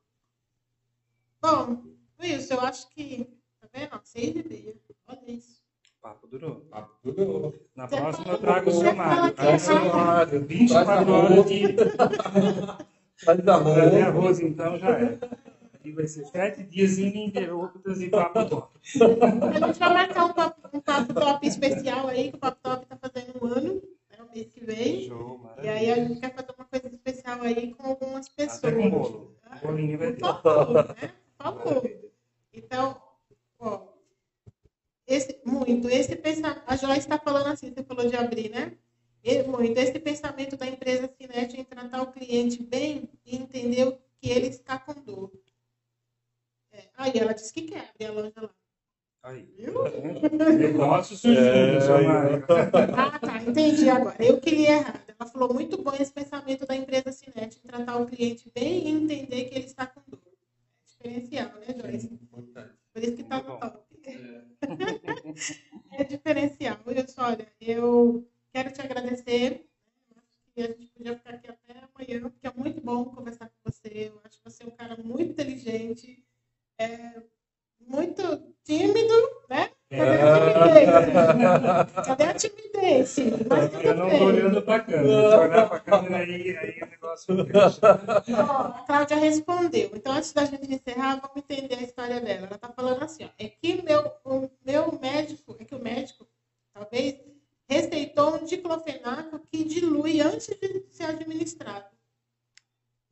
Bom, 1.40 1.84
Wilson, 2.20 2.56
eu 2.56 2.62
acho 2.62 2.90
que. 2.90 3.30
Tá 3.62 3.68
vendo? 3.72 4.02
Seis 4.04 4.36
e 4.36 4.48
meia. 4.48 4.76
Olha 5.08 5.32
isso. 5.32 5.62
Papo 6.02 6.28
durou. 6.28 6.62
Papo 6.62 6.96
durou. 7.04 7.54
Na 7.76 7.88
você 7.88 7.98
próxima 7.98 8.34
eu 8.34 8.38
trago 8.40 8.70
o 8.70 8.74
seu 8.74 8.96
Mário. 8.96 9.34
Trago 9.36 9.56
o 9.56 9.60
seu 9.60 9.86
Mário. 9.86 10.46
24 10.46 11.14
horas 11.14 11.46
de. 11.46 11.76
Faz 13.24 13.48
arroz. 13.48 13.78
Fazer 13.78 14.02
arroz, 14.02 14.40
então 14.40 14.78
já 14.78 14.92
é. 14.92 15.20
E 15.84 15.92
vai 15.92 16.08
ser 16.08 16.26
sete 16.26 16.64
dias 16.64 16.98
ininterruptos 16.98 18.02
e 18.02 18.10
papo 18.10 18.46
top. 18.50 18.80
A 19.02 19.68
gente 19.68 19.80
vai 19.80 19.94
marcar 19.94 20.26
um 20.26 20.34
papo, 20.34 20.78
um 20.78 20.82
papo 20.82 21.14
top 21.14 21.48
especial 21.48 22.08
aí, 22.08 22.30
que 22.30 22.36
o 22.36 22.40
papo 22.40 22.58
top 22.62 22.86
tá 22.86 22.98
fazendo 22.98 23.40
um 23.42 23.48
ano, 23.48 23.74
né, 24.12 24.18
o 24.20 24.34
mês 24.34 24.48
que 24.52 24.64
vem. 24.64 25.08
Show, 25.08 25.50
e 25.62 25.68
aí 25.68 25.92
a 25.92 25.96
gente 25.96 26.20
quer 26.20 26.34
fazer 26.34 26.54
uma 26.58 26.66
coisa 26.66 26.88
especial 26.88 27.42
aí 27.42 27.74
com 27.74 27.88
algumas 27.88 28.28
pessoas. 28.30 28.64
Até 28.64 28.72
com 28.74 28.90
bolo. 28.90 29.36
O 29.56 29.68
bolinho 29.68 29.98
vai 29.98 30.12
ter. 30.14 30.20
Por 30.20 30.42
favor, 30.42 30.74
né? 30.74 31.14
Por 31.38 31.44
favor. 31.44 31.92
Então, 32.54 33.02
ó, 33.60 33.82
esse, 35.08 35.40
muito, 35.46 35.90
esse 35.90 36.16
pensamento, 36.16 36.62
a 36.68 36.76
Joyce 36.76 37.00
está 37.00 37.18
falando 37.18 37.48
assim, 37.48 37.74
você 37.74 37.84
falou 37.84 38.08
de 38.08 38.16
abrir, 38.16 38.50
né? 38.50 38.74
Muito, 39.48 39.78
esse 39.78 40.00
pensamento 40.00 40.56
da 40.56 40.66
empresa 40.66 41.14
Cinet 41.18 41.60
em 41.60 41.64
tratar 41.64 42.02
o 42.02 42.12
cliente 42.12 42.64
bem 42.64 43.10
e 43.26 43.36
entender 43.36 44.00
que 44.22 44.30
ele 44.30 44.48
está 44.48 44.80
com 44.80 44.94
dor. 44.94 45.32
É. 46.72 46.90
Aí 46.96 47.12
ela 47.16 47.34
disse 47.34 47.54
que 47.54 47.64
quer 47.64 47.90
abrir 47.90 48.06
a 48.06 48.12
loja 48.12 48.34
lá. 48.42 48.56
Aí. 49.24 49.54
Viu? 49.58 49.74
Negócio 50.58 51.18
surgindo, 51.18 51.42
é, 51.42 51.80
Ah, 52.96 53.20
tá, 53.20 53.44
entendi 53.44 53.90
agora. 53.90 54.16
Eu 54.24 54.40
que 54.40 54.52
li 54.52 54.66
errado. 54.66 55.02
Ela 55.20 55.30
falou 55.30 55.54
muito 55.54 55.82
bom 55.84 55.94
esse 55.94 56.14
pensamento 56.14 56.66
da 56.66 56.76
empresa 56.76 57.12
Cinet 57.12 57.58
em 57.58 57.68
tratar 57.68 57.98
o 57.98 58.06
cliente 58.06 58.50
bem 58.56 58.88
e 58.88 58.90
entender 58.90 59.46
que 59.46 59.56
ele 59.56 59.66
está 59.66 59.86
com 59.86 60.02
dor. 60.08 60.22
É 61.02 61.20
diferencial, 61.20 61.52
né, 61.60 61.76
Joyce? 61.78 62.20
Por 62.94 63.04
isso 63.04 63.16
que 63.16 63.22
está 63.22 63.42
no 63.42 63.60
top. 63.60 63.90
É. 64.06 64.44
é 66.02 66.04
diferencial. 66.06 66.80
Olha, 66.86 67.00
eu 67.00 67.06
quero 67.06 68.22
te 68.22 68.29
agradecer. 69.00 69.66
Acho 70.16 70.54
que 70.54 70.62
a 70.62 70.68
gente 70.68 70.92
podia 70.92 71.16
ficar 71.18 71.34
aqui 71.36 71.50
até 71.50 71.72
amanhã, 71.74 72.30
porque 72.30 72.48
é 72.48 72.54
muito 72.56 72.82
bom 72.82 73.06
conversar 73.06 73.48
com 73.48 73.72
você. 73.72 74.12
Eu 74.14 74.22
acho 74.24 74.38
que 74.38 74.50
você 74.50 74.64
é 74.64 74.68
um 74.68 74.72
cara 74.72 74.98
muito 75.04 75.32
inteligente 75.32 76.24
é, 76.80 77.22
muito 77.88 78.22
tímido, 78.64 79.14
né? 79.50 79.70
Cadê 79.90 80.24
a 80.24 80.64
timidez? 80.64 82.06
Cadê 82.06 82.24
a 82.24 82.34
timidez? 82.34 83.16
Mas 83.50 83.84
eu 83.84 83.96
não 83.96 84.08
estou 84.08 84.28
olhando 84.28 84.62
para 84.62 84.76
a 84.76 84.80
câmera. 84.80 85.32
Se 85.32 85.38
olhar 85.38 85.68
para 85.68 85.78
a 85.78 85.80
câmera, 85.80 86.18
aí, 86.18 86.58
aí 86.58 86.80
o 86.82 86.86
negócio 86.86 87.36
a 88.38 88.84
Cláudia 88.86 89.18
respondeu. 89.18 89.90
Então, 89.94 90.14
antes 90.14 90.32
da 90.32 90.46
gente 90.46 90.72
encerrar, 90.72 91.16
vamos 91.16 91.38
entender 91.38 91.76
a 91.76 91.82
história 91.82 92.22
dela. 92.22 92.46
Ela 92.46 92.56
está 92.56 92.70
falando 92.70 93.04
assim, 93.04 93.26
ó, 93.26 93.30
é 93.38 93.50
que 93.50 93.82
meu 94.64 95.00
médico, 95.02 95.58
é 95.60 95.66
que 95.66 95.76
o 95.76 95.80
médico, 95.80 96.28
talvez, 96.74 97.20
receitou 97.68 98.36
um 98.36 98.46
diclofenaco 98.70 99.40
que 99.52 99.64
dilui 99.64 100.22
antes 100.22 100.48
de 100.48 100.86
ser 100.92 101.06
administrado. 101.06 101.88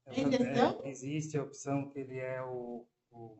É, 0.05 0.89
existe 0.89 1.37
a 1.37 1.43
opção 1.43 1.89
que 1.89 1.99
ele 1.99 2.17
é 2.17 2.41
o, 2.41 2.85
o 3.11 3.35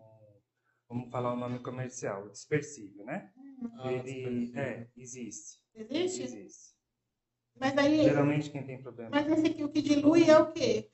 vamos 0.89 1.09
falar 1.09 1.33
o 1.33 1.37
nome 1.37 1.59
comercial, 1.59 2.27
dispersível, 2.29 3.05
né? 3.05 3.31
Ah, 3.77 3.93
ele 3.93 4.51
é, 4.53 4.87
existe. 4.97 5.59
Existe? 5.73 6.23
Existe. 6.23 6.75
Mas 7.57 7.77
aí. 7.77 8.03
Geralmente 8.03 8.49
quem 8.49 8.65
tem 8.65 8.81
problema. 8.81 9.11
Mas 9.11 9.27
esse 9.29 9.47
aqui, 9.47 9.63
o 9.63 9.69
que 9.69 9.81
dilui 9.81 10.29
é 10.29 10.37
o 10.37 10.51
quê? 10.51 10.89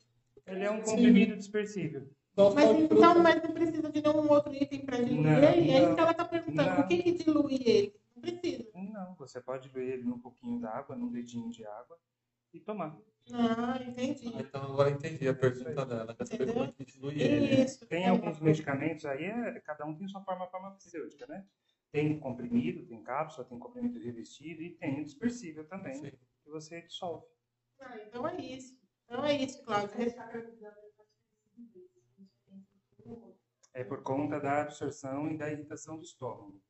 Ele 0.45 0.63
é 0.63 0.69
um 0.69 0.82
comprimido 0.82 1.36
dispersível. 1.36 2.07
Mas 2.36 2.80
então, 2.80 3.19
mas 3.19 3.43
não 3.43 3.51
precisa 3.51 3.89
de 3.91 4.01
nenhum 4.01 4.32
outro 4.32 4.53
item 4.53 4.86
para 4.86 4.97
diluir 4.97 5.24
não, 5.24 5.43
ele? 5.43 5.71
É 5.71 5.84
isso 5.84 5.95
que 5.95 6.01
ela 6.01 6.11
está 6.11 6.26
perguntando. 6.26 6.69
Não. 6.69 6.80
O 6.82 6.88
que, 6.88 7.03
que 7.03 7.11
dilui 7.11 7.61
ele? 7.65 8.03
Não 8.24 8.38
precisa. 8.38 8.71
Não, 8.74 9.15
você 9.15 9.41
pode 9.41 9.69
diluir 9.69 9.93
ele 9.93 10.03
num 10.03 10.19
pouquinho 10.19 10.59
d'água, 10.59 10.95
num 10.95 11.11
dedinho 11.11 11.49
de 11.51 11.65
água 11.65 11.99
e 12.53 12.59
tomar. 12.59 12.97
Ah, 13.32 13.82
entendi. 13.82 14.32
Ah, 14.36 14.41
então 14.41 14.63
agora 14.63 14.91
entendi 14.91 15.28
a 15.28 15.34
pergunta 15.34 15.86
dela. 15.86 16.15
Essa 16.19 16.38
pergunta 16.38 16.74
que 16.74 16.86
dilui 16.86 17.21
ele. 17.21 17.63
Isso. 17.63 17.86
Tem 17.88 18.07
alguns 18.07 18.39
medicamentos 18.39 19.05
aí, 19.05 19.26
é, 19.26 19.59
cada 19.61 19.86
um 19.86 19.95
tem 19.95 20.07
sua 20.07 20.21
forma 20.21 20.47
farmacêutica, 20.47 21.26
né? 21.28 21.45
Tem 21.91 22.19
comprimido, 22.19 22.86
tem 22.86 23.03
cápsula, 23.03 23.47
tem 23.47 23.59
comprimido 23.59 23.99
revestido 23.99 24.61
e 24.61 24.71
tem 24.71 25.01
o 25.01 25.05
dispersível 25.05 25.67
também, 25.67 25.93
Sim. 25.93 26.11
que 26.43 26.49
você 26.49 26.82
dissolve. 26.82 27.26
Ah, 27.80 27.97
então 27.97 28.28
é 28.28 28.41
isso. 28.41 28.78
Então 29.05 29.24
é 29.24 29.36
isso, 29.36 29.63
Cláudio. 29.63 29.95
É 33.74 33.84
por 33.84 34.03
conta 34.03 34.39
da 34.39 34.61
absorção 34.61 35.30
e 35.32 35.38
da 35.38 35.51
irritação 35.51 35.97
do 35.97 36.03
estômago. 36.03 36.61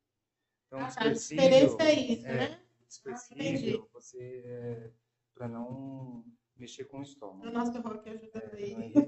Então, 0.74 0.80
ah, 0.80 0.90
tá. 0.90 1.04
A 1.04 1.12
diferença 1.12 1.82
é 1.82 1.94
isso, 1.94 2.26
é, 2.26 2.34
né? 2.34 2.60
Dispersível, 2.88 3.84
ah, 3.84 3.88
você... 3.92 4.42
É, 4.44 4.90
para 5.32 5.46
não 5.48 6.24
mexer 6.56 6.84
com 6.84 6.98
o 6.98 7.02
estômago. 7.02 7.46
O 7.46 7.52
nosso 7.52 7.80
rock 7.80 8.08
ajudando 8.08 8.54
aí. 8.54 8.92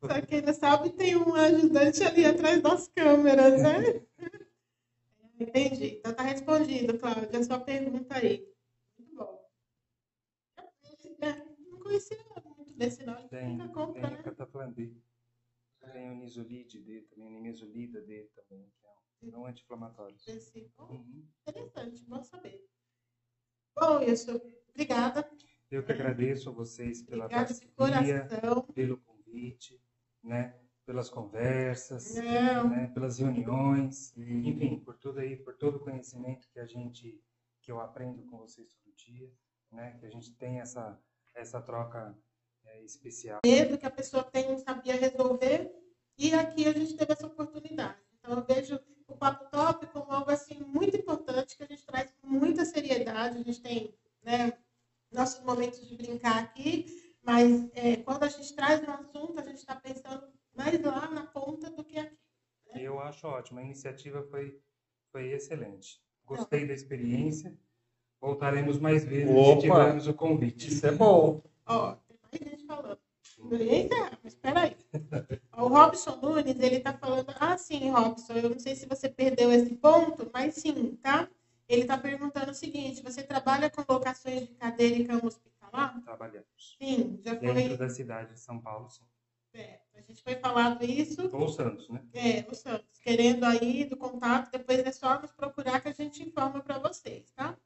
Pra 0.00 0.22
quem 0.22 0.42
não 0.42 0.54
sabe, 0.54 0.90
tem 0.90 1.16
um 1.16 1.34
ajudante 1.34 2.04
ali 2.04 2.24
atrás 2.24 2.62
das 2.62 2.86
câmeras, 2.88 3.60
né? 3.60 4.06
Entendi. 5.40 5.96
Então 5.98 6.14
tá 6.14 6.22
respondido, 6.22 6.96
Cláudia, 6.98 7.38
a 7.38 7.42
sua 7.42 7.58
pergunta 7.58 8.16
aí. 8.16 8.48
Muito 8.96 9.16
bom. 9.16 9.44
Não 11.70 11.80
conhecia 11.80 12.16
muito 12.56 12.72
desse 12.74 13.04
nome. 13.04 13.28
Tem, 13.28 13.58
tem 13.58 13.68
compra, 13.68 14.10
né? 14.10 14.22
cataplandê. 14.22 14.92
Tem 15.92 16.10
o 16.10 16.14
nisolide 16.14 16.80
dele 16.80 17.06
também, 17.06 17.36
a 17.36 17.40
nisolida 17.40 18.00
dele 18.02 18.30
também, 18.34 18.70
que 18.78 18.86
é 18.86 18.97
um, 19.22 19.40
um 19.40 19.46
anti-inflamatório. 19.46 20.16
Uhum. 20.78 21.26
Interessante, 21.46 22.04
bom 22.04 22.22
saber. 22.22 22.64
Bom, 23.74 23.98
Wilson, 23.98 24.40
obrigada. 24.70 25.30
Eu 25.70 25.84
que 25.84 25.92
agradeço 25.92 26.48
a 26.48 26.52
vocês 26.52 27.02
pela 27.02 27.26
Obrigada 27.26 27.54
parceria, 27.76 28.28
pelo 28.74 28.96
convite, 28.98 29.80
né? 30.22 30.58
pelas 30.88 31.10
conversas, 31.10 32.14
né? 32.14 32.86
pelas 32.94 33.18
reuniões, 33.18 34.16
enfim, 34.16 34.80
por 34.80 34.96
tudo 34.96 35.20
aí, 35.20 35.36
por 35.36 35.54
todo 35.54 35.76
o 35.76 35.80
conhecimento 35.80 36.48
que 36.48 36.58
a 36.58 36.64
gente, 36.64 37.22
que 37.60 37.70
eu 37.70 37.78
aprendo 37.78 38.22
com 38.22 38.38
vocês 38.38 38.72
todo 38.72 38.96
dia, 38.96 39.30
né? 39.70 39.98
Que 40.00 40.06
a 40.06 40.10
gente 40.10 40.34
tem 40.36 40.60
essa 40.60 40.98
essa 41.34 41.60
troca 41.60 42.16
é, 42.64 42.82
especial. 42.82 43.40
Medo 43.44 43.76
que 43.78 43.84
a 43.86 43.90
pessoa 43.90 44.24
tem 44.24 44.48
não 44.48 44.58
sabia 44.58 44.96
resolver 44.96 45.70
e 46.16 46.34
aqui 46.34 46.66
a 46.66 46.72
gente 46.72 46.96
teve 46.96 47.12
essa 47.12 47.26
oportunidade. 47.26 47.98
Então 48.18 48.32
eu 48.32 48.44
vejo 48.44 48.80
o 49.08 49.16
Papo 49.16 49.50
Top 49.50 49.86
como 49.86 50.12
algo 50.12 50.30
assim 50.30 50.60
muito 50.60 50.96
importante 50.96 51.56
que 51.56 51.64
a 51.64 51.66
gente 51.66 51.84
traz 51.84 52.12
com 52.20 52.28
muita 52.28 52.64
seriedade. 52.64 53.38
A 53.38 53.42
gente 53.42 53.60
tem 53.60 53.94
né, 54.22 54.52
nossos 55.10 55.42
momentos 55.42 55.86
de 55.86 55.96
brincar 55.96 56.38
aqui, 56.38 56.86
mas 57.22 57.68
é, 57.74 57.96
quando 57.96 58.22
a 58.22 58.28
gente 58.28 58.54
traz 58.54 58.86
um 58.86 58.92
assunto, 58.92 59.40
a 59.40 59.42
gente 59.42 59.56
está 59.58 59.74
pensando 59.74 60.28
mais 60.54 60.80
lá 60.82 61.10
na 61.10 61.26
ponta 61.26 61.70
do 61.70 61.82
que 61.82 61.98
aqui. 61.98 62.18
Né? 62.66 62.82
Eu 62.82 63.00
acho 63.00 63.26
ótimo. 63.26 63.58
A 63.58 63.62
iniciativa 63.62 64.22
foi, 64.24 64.60
foi 65.10 65.32
excelente. 65.32 66.00
Gostei 66.24 66.60
Não. 66.60 66.68
da 66.68 66.74
experiência. 66.74 67.56
Voltaremos 68.20 68.78
mais 68.78 69.04
vezes 69.04 69.34
Opa, 69.34 69.54
se 69.54 69.60
tivermos 69.60 70.06
o 70.06 70.14
convite. 70.14 70.68
Isso 70.68 70.86
é 70.86 70.92
bom. 70.92 71.40
Ó, 71.64 71.94
tem 71.94 72.18
mais 72.20 72.50
gente 72.50 72.66
falando. 72.66 72.98
Eita, 73.50 74.18
mas 74.22 74.34
espera 74.34 74.60
aí. 74.62 74.76
O 75.56 75.68
Robson 75.68 76.16
Nunes, 76.16 76.58
ele 76.58 76.76
está 76.76 76.92
falando... 76.92 77.32
Ah, 77.38 77.56
sim, 77.56 77.90
Robson, 77.90 78.34
eu 78.34 78.50
não 78.50 78.58
sei 78.58 78.74
se 78.74 78.86
você 78.86 79.08
perdeu 79.08 79.52
esse 79.52 79.74
ponto, 79.76 80.28
mas 80.32 80.54
sim, 80.54 80.96
tá? 80.96 81.28
Ele 81.68 81.82
está 81.82 81.96
perguntando 81.98 82.50
o 82.50 82.54
seguinte, 82.54 83.02
você 83.02 83.22
trabalha 83.22 83.70
com 83.70 83.84
locações 83.88 84.48
de 84.48 84.54
cadeira 84.54 84.96
e 84.96 85.04
cama 85.04 85.26
hospitalar? 85.26 86.00
Trabalhamos. 86.02 86.76
Sim, 86.80 87.20
já 87.22 87.36
foi... 87.38 87.52
Dentro 87.52 87.78
da 87.78 87.88
cidade 87.88 88.32
de 88.32 88.40
São 88.40 88.60
Paulo, 88.60 88.90
sim. 88.90 89.04
É, 89.54 89.80
a 89.94 90.00
gente 90.00 90.22
foi 90.22 90.36
falado 90.36 90.84
isso. 90.84 91.28
Ou 91.34 91.44
o 91.44 91.48
Santos, 91.48 91.88
né? 91.88 92.02
É, 92.12 92.46
o 92.50 92.54
Santos, 92.54 92.98
querendo 93.00 93.44
aí 93.44 93.84
do 93.84 93.96
contato, 93.96 94.50
depois 94.50 94.78
é 94.78 94.92
só 94.92 95.20
nos 95.20 95.32
procurar 95.32 95.80
que 95.80 95.88
a 95.88 95.92
gente 95.92 96.22
informa 96.22 96.60
para 96.60 96.78
vocês, 96.78 97.30
tá? 97.32 97.56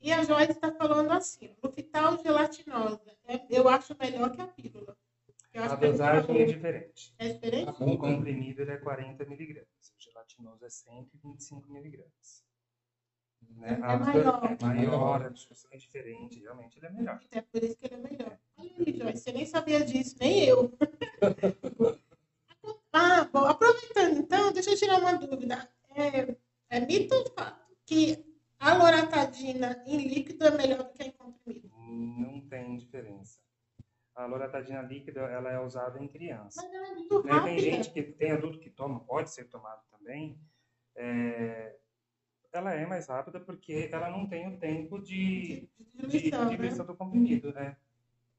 E 0.00 0.12
a 0.12 0.22
Joyce 0.24 0.52
está 0.52 0.72
falando 0.72 1.10
assim, 1.12 1.54
Lufital 1.62 2.16
gelatinosa, 2.22 3.14
é, 3.28 3.44
eu 3.50 3.68
acho 3.68 3.94
melhor 3.98 4.32
que 4.32 4.40
a 4.40 4.46
pílula. 4.46 4.96
A 5.54 5.74
dosagem 5.74 6.26
falou. 6.26 6.40
é 6.40 6.44
diferente. 6.44 7.14
É 7.18 7.28
diferente? 7.28 7.70
O 7.82 7.98
comprimido 7.98 8.62
ele 8.62 8.70
é 8.70 8.76
40 8.78 9.24
miligramas, 9.26 9.92
o 9.94 10.00
gelatinoso 10.00 10.64
é 10.64 10.70
125 10.70 11.70
miligramas. 11.70 12.44
Né? 13.56 13.78
É 13.78 13.84
A 13.84 13.98
maior. 13.98 14.56
É 14.58 14.64
maior, 14.64 15.22
a 15.22 15.26
absorção 15.26 15.70
é 15.72 15.76
diferente, 15.76 16.40
realmente 16.40 16.78
ele 16.78 16.86
é 16.86 16.90
melhor. 16.90 17.20
É 17.30 17.40
por 17.42 17.62
isso 17.62 17.76
que 17.76 17.86
ele 17.86 17.94
é 17.94 17.98
melhor. 17.98 18.38
Olha 18.56 18.70
aí, 18.78 18.96
Joyce, 18.96 19.22
você 19.22 19.32
nem 19.32 19.44
sabia 19.44 19.84
disso, 19.84 20.16
nem 20.18 20.44
eu. 20.44 20.72
ah, 22.92 23.24
bom, 23.24 23.44
aproveitando 23.44 24.18
então, 24.18 24.52
deixa 24.52 24.70
eu 24.70 24.76
tirar 24.76 24.98
uma 24.98 25.14
dúvida. 25.18 25.68
É, 25.94 26.36
é 26.70 26.80
mito 26.80 27.14
ou 27.14 27.30
fato 27.32 27.60
que 27.84 28.29
a 28.60 28.74
loratadina 28.74 29.82
em 29.86 29.96
líquido 30.06 30.44
é 30.44 30.50
melhor 30.50 30.82
do 30.84 30.92
que 30.92 31.02
em 31.02 31.10
comprimido? 31.12 31.68
Não 31.76 32.40
tem 32.42 32.76
diferença. 32.76 33.40
A 34.14 34.26
loratadina 34.26 34.82
líquida 34.82 35.20
ela 35.22 35.50
é 35.50 35.58
usada 35.58 35.98
em 36.02 36.06
criança. 36.06 36.60
Mas 36.62 36.72
ela 36.74 36.88
é 36.88 36.94
muito 36.94 37.22
Né, 37.22 37.32
rápida. 37.32 37.56
Tem 37.56 37.58
gente 37.58 37.90
que 37.90 38.02
tem 38.02 38.32
adulto 38.32 38.58
que 38.58 38.70
toma, 38.70 39.00
pode 39.00 39.30
ser 39.30 39.44
tomado 39.48 39.82
também. 39.90 40.38
É, 40.94 41.76
ela 42.52 42.74
é 42.74 42.84
mais 42.86 43.06
rápida 43.08 43.40
porque 43.40 43.88
ela 43.90 44.10
não 44.10 44.26
tem 44.28 44.46
o 44.48 44.58
tempo 44.58 45.00
de, 45.00 45.68
de 45.78 46.08
de, 46.08 46.30
diluição, 46.30 46.50
né? 46.50 46.84
do 46.84 46.96
comprimido, 46.96 47.52
né? 47.54 47.76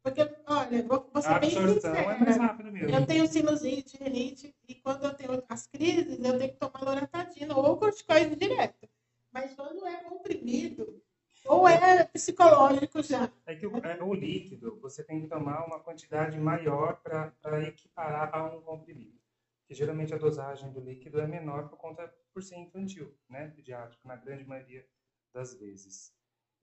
Porque, 0.03 0.21
olha, 0.47 0.83
vou, 0.83 0.99
vou 0.99 1.09
A 1.15 1.21
ser 1.21 1.39
bem 1.39 1.49
absorção 1.57 1.95
é 1.95 2.05
mais 2.05 2.19
sincera. 2.19 2.43
rápida 2.43 2.71
mesmo. 2.71 2.95
Eu 2.95 3.05
tenho 3.05 3.27
sinusite, 3.27 3.97
rinite, 4.03 4.55
e 4.67 4.75
quando 4.75 5.05
eu 5.05 5.13
tenho 5.13 5.43
as 5.47 5.67
crises, 5.67 6.19
eu 6.23 6.37
tenho 6.39 6.51
que 6.51 6.57
tomar 6.57 6.83
loratadina 6.83 7.55
ou 7.55 7.77
corticoide 7.77 8.35
direto. 8.35 8.89
Mas 9.31 9.53
quando 9.53 9.85
é 9.85 10.03
comprimido, 10.03 11.01
ou 11.45 11.67
é 11.67 12.03
psicológico 12.05 13.01
já. 13.01 13.31
É 13.45 13.55
que 13.55 13.65
o, 13.65 13.77
é, 13.77 14.01
o 14.03 14.13
líquido, 14.13 14.79
você 14.79 15.03
tem 15.03 15.21
que 15.21 15.27
tomar 15.27 15.65
uma 15.65 15.79
quantidade 15.79 16.37
maior 16.37 17.01
para 17.01 17.63
equiparar 17.67 18.33
a 18.35 18.55
um 18.55 18.61
comprimido. 18.61 19.19
Que 19.67 19.73
geralmente 19.73 20.13
a 20.13 20.17
dosagem 20.17 20.71
do 20.71 20.81
líquido 20.81 21.19
é 21.19 21.27
menor 21.27 21.69
por 21.69 21.77
conta 21.77 22.13
por 22.33 22.43
ser 22.43 22.57
infantil, 22.57 23.17
né? 23.29 23.47
Pediátrico, 23.49 24.07
na 24.07 24.15
grande 24.15 24.45
maioria 24.45 24.85
das 25.33 25.53
vezes. 25.53 26.13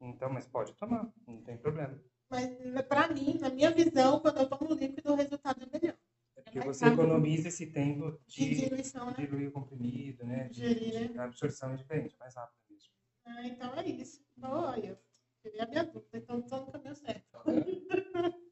Então, 0.00 0.30
mas 0.30 0.46
pode 0.46 0.74
tomar, 0.74 1.10
não 1.26 1.42
tem 1.42 1.56
problema. 1.56 1.98
Mas, 2.30 2.48
para 2.86 3.08
mim, 3.08 3.38
na 3.40 3.48
minha 3.48 3.70
visão, 3.70 4.20
quando 4.20 4.38
eu 4.38 4.48
tomo 4.48 4.74
líquido, 4.74 5.12
o 5.12 5.16
resultado 5.16 5.62
é 5.62 5.78
melhor. 5.78 5.96
É 6.48 6.50
porque 6.50 6.58
mais 6.60 6.76
você 6.76 6.86
economiza 6.86 7.48
esse 7.48 7.66
tempo 7.66 8.18
De 8.26 8.48
de 8.48 8.54
diluição, 8.62 9.06
né? 9.06 9.16
diluir 9.18 9.48
o 9.48 9.52
comprimido, 9.52 10.24
né? 10.24 10.48
De, 10.48 11.18
a 11.18 11.24
absorção 11.24 11.72
é 11.72 11.76
diferente, 11.76 12.16
mais 12.18 12.34
rápido 12.34 12.58
mesmo. 12.70 12.92
Ah, 13.24 13.46
então 13.46 13.74
é 13.74 13.86
isso. 13.86 14.24
Olha, 14.40 14.98
seria 15.42 15.64
a 15.64 15.66
minha 15.66 15.84
dúvida. 15.84 16.18
Então, 16.18 16.40
estou 16.40 16.64
no 16.64 16.72
caminho 16.72 16.94
certo. 16.94 17.38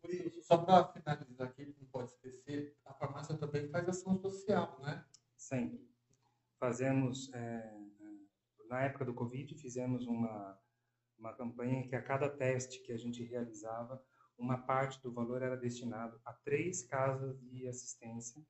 Por 0.02 0.10
isso, 0.10 0.42
só 0.42 0.58
para 0.58 0.92
finalizar 0.92 1.48
aqui, 1.48 1.74
não 1.78 1.86
pode 1.88 2.10
esquecer, 2.10 2.76
a 2.84 2.92
farmácia 2.92 3.36
também 3.36 3.68
faz 3.68 3.88
ação 3.88 4.16
social, 4.18 4.78
né? 4.82 5.04
Sempre. 5.36 5.88
Fazemos, 6.58 7.32
é, 7.34 7.74
na 8.68 8.82
época 8.82 9.04
do 9.04 9.14
Covid, 9.14 9.54
fizemos 9.54 10.06
uma, 10.06 10.58
uma 11.18 11.32
campanha 11.32 11.86
que 11.88 11.96
a 11.96 12.02
cada 12.02 12.28
teste 12.28 12.80
que 12.82 12.92
a 12.92 12.96
gente 12.96 13.22
realizava, 13.24 14.02
uma 14.38 14.58
parte 14.58 15.00
do 15.02 15.12
valor 15.12 15.42
era 15.42 15.56
destinado 15.56 16.20
a 16.24 16.32
três 16.32 16.82
casas 16.82 17.40
de 17.40 17.66
assistência. 17.66 18.44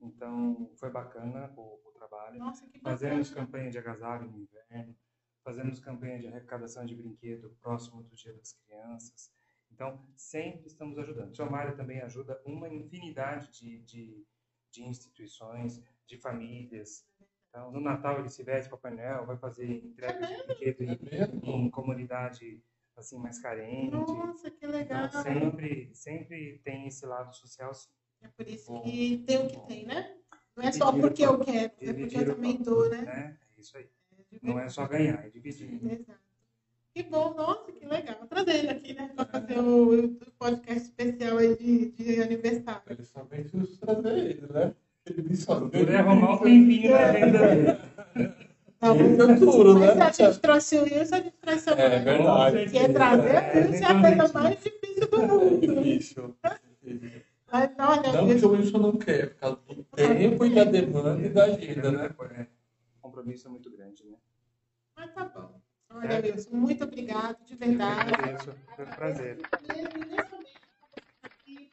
Então, 0.00 0.70
foi 0.76 0.90
bacana 0.90 1.52
o, 1.56 1.80
o 1.84 1.92
trabalho. 1.92 2.38
Nossa, 2.38 2.66
que 2.66 2.78
bacana. 2.78 2.96
Fazemos 2.96 3.30
campanha 3.30 3.70
de 3.70 3.78
agasalho 3.78 4.30
no 4.30 4.38
inverno, 4.38 4.96
fazemos 5.44 5.80
campanha 5.80 6.18
de 6.18 6.26
arrecadação 6.26 6.84
de 6.84 6.94
brinquedo 6.94 7.50
próximo 7.60 8.02
do 8.02 8.14
Dia 8.14 8.32
das 8.34 8.52
Crianças. 8.52 9.32
Então, 9.70 10.04
sempre 10.16 10.66
estamos 10.66 10.98
ajudando. 10.98 11.30
O 11.30 11.36
Sr. 11.36 11.50
Mário 11.50 11.76
também 11.76 12.00
ajuda 12.00 12.40
uma 12.44 12.68
infinidade 12.68 13.50
de, 13.52 13.78
de, 13.82 14.26
de 14.72 14.82
instituições, 14.82 15.82
de 16.06 16.16
famílias. 16.16 17.06
Então, 17.48 17.70
no 17.70 17.80
Natal 17.80 18.18
ele 18.18 18.28
se 18.28 18.42
veste 18.42 18.70
Papai 18.70 18.94
Noel, 18.94 19.26
vai 19.26 19.36
fazer 19.36 19.70
entrega 19.70 20.26
de 20.26 20.46
brinquedo 20.46 20.82
em, 20.82 21.66
em 21.66 21.70
comunidade 21.70 22.62
assim 22.98 23.18
mais 23.18 23.38
carente. 23.38 23.92
Nossa, 23.92 24.50
que 24.50 24.66
legal. 24.66 25.06
Então, 25.06 25.22
sempre, 25.22 25.90
sempre 25.94 26.60
tem 26.64 26.86
esse 26.86 27.06
lado 27.06 27.34
social, 27.34 27.72
sim. 27.74 27.88
É 28.20 28.28
por 28.28 28.48
isso 28.48 28.80
que 28.82 29.22
tem 29.26 29.38
o 29.38 29.48
que 29.48 29.60
tem, 29.66 29.86
né? 29.86 30.16
Não 30.56 30.64
é 30.64 30.72
só 30.72 30.90
Dividir 30.90 31.08
porque 31.08 31.24
eu 31.24 31.38
quero, 31.38 31.72
é 31.80 31.92
porque 31.92 32.16
eu 32.18 32.34
também 32.34 32.56
dou, 32.56 32.90
né? 32.90 33.02
né? 33.02 33.38
É 33.56 33.60
isso 33.60 33.76
aí. 33.76 33.88
Não 34.42 34.58
é 34.58 34.68
só 34.68 34.86
ganhar, 34.86 35.24
é 35.24 35.30
dividir. 35.30 35.72
Exato. 35.84 36.28
Que 36.92 37.04
bom, 37.04 37.32
nossa, 37.34 37.70
que 37.70 37.86
legal. 37.86 38.26
Trazendo 38.28 38.70
aqui, 38.70 38.92
né, 38.92 39.08
para 39.14 39.24
fazer 39.26 39.58
o, 39.60 40.06
o 40.06 40.30
podcast 40.36 40.82
especial 40.82 41.38
aí 41.38 41.56
de, 41.56 41.90
de 41.92 42.20
aniversário. 42.20 42.82
Ele 42.88 43.04
somente 43.04 43.56
os 43.56 43.78
trazer 43.78 44.18
ele, 44.18 44.52
né? 44.52 44.74
Ele 45.06 45.22
disse 45.22 45.44
só. 45.44 45.60
Por 45.60 45.94
arrumar 45.94 46.34
um 46.34 46.38
tempinho 46.38 46.90
na 46.90 46.98
agenda 46.98 47.54
dele. 47.54 48.38
É 48.80 49.34
duro, 49.34 49.74
mas 49.78 49.96
né? 49.96 50.12
se 50.12 50.22
a 50.22 50.30
gente 50.30 50.40
trouxe 50.40 50.78
o 50.78 50.82
Wilson, 50.84 51.14
a 51.16 51.20
gente 51.20 51.36
trouxe 51.38 51.70
a 51.70 51.72
É 51.72 51.88
mãe. 51.88 52.04
verdade. 52.04 52.70
Que 52.70 52.78
é 52.78 52.88
trazer 52.88 53.34
É, 53.34 53.52
o 53.60 53.70
Wilson 53.70 53.84
é 53.84 53.86
a 53.86 54.00
coisa 54.16 54.32
mais 54.32 54.62
difícil 54.62 55.08
do 55.08 55.18
mundo. 55.26 55.82
Difícil. 55.82 56.36
Mas 57.50 57.70
olha, 57.78 58.12
Não 58.12 58.26
que 58.26 58.32
Wilson, 58.34 58.46
o 58.46 58.50
Wilson 58.52 58.78
não 58.78 58.92
quer, 58.96 59.30
por 59.30 59.40
causa 59.40 59.56
do 59.68 59.84
tempo 59.96 60.44
e 60.44 60.54
da 60.54 60.64
demanda 60.64 61.26
e 61.26 61.28
da 61.30 61.44
agenda, 61.46 61.90
né? 61.90 62.14
É, 62.36 62.42
o 62.42 63.00
compromisso 63.02 63.48
é 63.48 63.50
muito 63.50 63.70
grande, 63.70 64.04
né? 64.06 64.16
mas 64.96 65.12
tá 65.12 65.24
bom. 65.24 65.60
Olha, 65.90 66.20
Wilson, 66.22 66.50
muito 66.52 66.84
obrigado, 66.84 67.42
de 67.44 67.56
verdade. 67.56 68.12
Agradeço, 68.14 68.54
foi 68.76 68.84
um 68.84 68.90
prazer. 68.90 69.38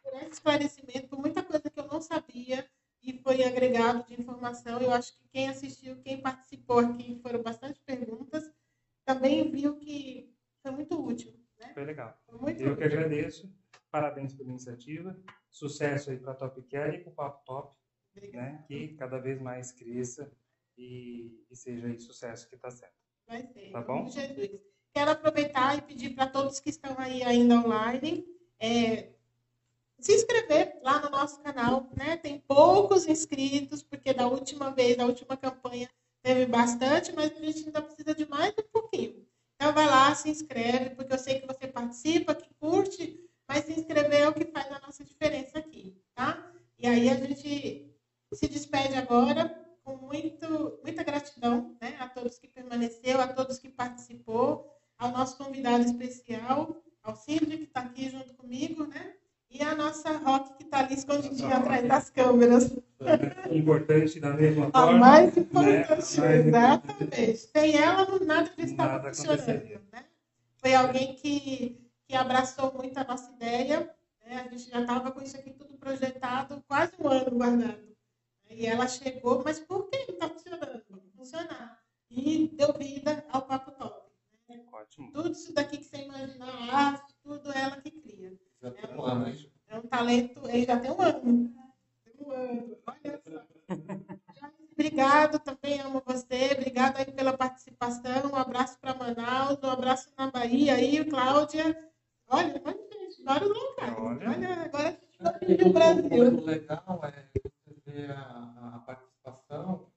por 0.02 0.14
esse 0.22 0.30
esclarecimento, 0.32 1.08
por 1.08 1.20
muita 1.20 1.44
coisa 1.44 1.70
que 1.70 1.80
eu 1.80 1.88
não 1.88 2.02
sabia 2.02 2.66
e 3.06 3.14
foi 3.20 3.44
agregado 3.44 4.04
de 4.08 4.20
informação. 4.20 4.82
Eu 4.82 4.92
acho 4.92 5.16
que 5.18 5.28
quem 5.30 5.48
assistiu, 5.48 6.02
quem 6.02 6.20
participou 6.22 6.80
aqui, 6.80 7.20
foram 7.22 7.42
bastante 7.44 7.80
perguntas, 7.86 8.52
também 9.06 9.52
viu 9.52 9.78
que 9.78 10.34
foi 10.62 10.72
muito 10.72 11.00
útil. 11.00 11.34
Né? 11.60 11.72
Foi 11.74 11.86
legal. 11.86 12.20
Foi 12.26 12.40
muito 12.40 12.62
Eu 12.62 12.76
que 12.76 12.84
útil. 12.84 12.98
agradeço. 12.98 13.56
Parabéns 13.92 14.34
pela 14.34 14.50
iniciativa. 14.50 15.18
Sucesso 15.50 16.10
aí 16.10 16.18
para 16.18 16.32
a 16.32 16.36
Top 16.36 16.62
Care 16.64 16.98
e 16.98 17.00
para 17.02 17.12
o 17.12 17.16
Papo 17.16 17.46
Top, 17.46 17.78
né? 18.34 18.64
Que 18.68 18.90
cada 18.96 19.20
vez 19.20 19.40
mais 19.40 19.72
cresça 19.72 20.30
e, 20.78 21.46
e 21.50 21.56
seja 21.56 21.88
aí 21.88 21.98
sucesso 22.00 22.50
que 22.50 22.56
está 22.56 22.70
certo. 22.70 22.96
Vai 23.28 23.44
ser. 23.48 23.72
Tá 23.72 23.82
bom? 23.82 24.10
Jesus. 24.10 24.60
Quero 24.94 25.12
aproveitar 25.12 25.78
e 25.78 25.82
pedir 25.82 26.16
para 26.16 26.28
todos 26.28 26.60
que 26.60 26.70
estão 26.70 26.96
aí 26.98 27.22
ainda 27.24 27.56
online 27.56 28.26
é, 28.60 29.15
se 30.00 30.14
inscrever 30.14 30.80
lá 30.84 31.00
no 31.02 31.10
nosso 31.10 31.40
canal. 31.42 31.90
Né? 31.96 32.18
Tem 32.18 32.40
poucos 32.40 33.08
inscritos, 33.08 33.82
porque 33.84 34.14
da 34.14 34.28
última 34.28 34.72
vez, 34.72 34.98
da 34.98 35.06
última 35.06 35.36
campanha, 35.38 35.90
teve 36.22 36.46
bastante, 36.46 37.14
mas 37.14 37.32
a 37.32 37.46
gente 37.46 37.66
ainda 37.66 37.82
precisa 37.82 38.14
de 38.16 38.28
mais 38.28 38.54
um 38.58 38.64
pouquinho. 38.72 39.26
Então 39.56 39.74
vai 39.74 39.86
lá, 39.86 40.14
se 40.14 40.30
inscreve, 40.30 40.92
porque 40.92 41.14
eu 41.14 41.20
sei 41.20 41.40
que 41.40 41.48
você 41.48 41.68
participa, 41.68 42.36
que 42.36 42.54
curte, 42.60 43.20
mas 43.48 43.66
se 43.66 43.74
inscrever 43.74 44.22
é 44.22 44.30
o 44.30 44.34
que 44.34 44.46
faz 44.46 44.72
a 44.72 44.80
nossa 44.80 45.04
diferença 45.04 45.60
aqui, 45.60 45.96
tá? 46.14 46.52
E 46.78 46.88
aí 46.88 47.10
a 47.10 47.16
gente 47.16 47.96
se 48.34 48.48
despede 48.48 48.96
agora 48.96 49.50
com 49.84 49.96
muito, 49.98 50.80
muita 50.84 51.04
gratidão 51.04 51.78
né, 51.80 51.96
a 52.00 52.10
todos 52.10 52.38
que 52.38 52.48
permaneceu, 52.48 53.22
a 53.22 53.28
todos 53.28 53.60
que 53.60 53.70
participou, 53.70 54.76
ao 54.98 55.12
nosso 55.12 55.38
convidado 55.38 55.84
especial, 55.84 56.82
ao 57.04 57.16
Cid, 57.16 57.46
que 57.58 57.64
está 57.64 57.82
aqui 57.82 58.10
junto 58.10 58.34
comigo, 58.34 58.86
né? 58.88 59.16
E 59.58 59.62
a 59.62 59.74
nossa 59.74 60.18
Rock, 60.18 60.54
que 60.58 60.64
está 60.64 60.80
ali 60.80 60.96
escondidinha 60.96 61.56
atrás 61.58 61.88
das 61.88 62.10
câmeras. 62.10 62.76
Importante 63.52 64.20
da 64.20 64.32
mesma 64.34 64.68
A 64.74 64.82
forma. 64.82 64.98
mais 65.00 65.34
né? 65.36 65.42
importante, 65.42 66.20
A 66.20 66.22
mais 66.22 66.46
exatamente. 66.48 67.38
Sem 67.38 67.78
ela, 67.78 68.20
nada 68.20 68.50
disso 68.50 68.62
estava 68.72 68.92
Nada 68.94 69.08
funcionando. 69.14 69.82
Né? 69.94 70.06
Foi 70.58 70.74
alguém 70.74 71.16
que, 71.16 71.90
que 72.06 72.16
abraçou 72.16 72.74
muito 72.74 72.98
a 72.98 73.04
nossa 73.06 73.32
ideia. 73.32 73.90
Né? 74.26 74.44
A 74.46 74.50
gente 74.50 74.70
já 74.70 74.82
estava 74.82 75.12
com 75.12 75.22
isso 75.22 75.38
aqui 75.38 75.52
tudo 75.52 75.78
projetado, 75.78 76.62
quase 76.68 76.92
um 77.00 77.08
ano 77.08 77.32
guardado. 77.32 77.96
E 78.50 78.66
ela 78.66 78.88
chegou, 78.88 79.42
mas 79.44 79.60
por 79.60 79.90
que 79.90 79.98
não 80.00 80.14
está 80.16 80.30
funcionando? 80.30 80.84
Funcionar. 81.16 81.80
E 82.12 82.52
deu 82.56 82.74
vida 82.74 83.26
ao 83.32 83.44
Papo 83.44 83.72
Top. 83.72 84.10
né? 84.50 84.62
Ótimo. 84.72 85.12
Tudo 85.14 85.32
isso 85.32 85.54
daqui 85.54 85.78
que 85.78 85.86
você 85.86 85.98
imaginar, 86.04 86.50
a 86.50 86.76
arte, 86.88 87.15
tudo 87.26 87.52
ela 87.52 87.82
que 87.82 87.90
cria. 87.90 88.38
Já 88.62 88.72
tem 88.72 88.96
um 88.96 89.02
ano, 89.04 89.28
hein? 89.28 89.52
É 89.68 89.78
um 89.80 89.82
talento, 89.82 90.48
ele 90.48 90.66
já 90.66 90.80
tem 90.80 90.92
um 90.92 91.02
ano. 91.02 91.54
Tem 92.04 92.14
um 92.20 92.32
ano, 92.32 92.78
olha 92.86 93.22
só. 93.24 93.44
Obrigado, 94.72 95.40
também 95.40 95.80
amo 95.80 96.04
você. 96.06 96.52
Obrigado 96.54 96.98
aí 96.98 97.12
pela 97.12 97.36
participação. 97.36 98.32
Um 98.32 98.36
abraço 98.36 98.78
para 98.80 98.94
Manaus, 98.94 99.58
um 99.64 99.70
abraço 99.70 100.10
na 100.18 100.30
Bahia 100.30 100.76
aí, 100.76 101.04
Cláudia. 101.06 101.76
Olha, 102.28 102.62
olha, 102.64 102.78
gente, 102.92 103.24
vários 103.24 103.50
locais. 103.50 103.96
Olha. 103.98 104.30
Olha, 104.30 104.50
agora 104.66 104.88
a 104.88 104.92
gente 104.92 105.18
vai 105.20 105.40
E 105.42 105.70
o 105.70 105.74
Brasil. 105.74 106.38
O 106.38 106.46
legal 106.46 107.02
é 107.04 107.30
você 107.34 107.82
ver 107.86 108.12
a, 108.12 108.74
a 108.76 108.80
participação 108.86 109.92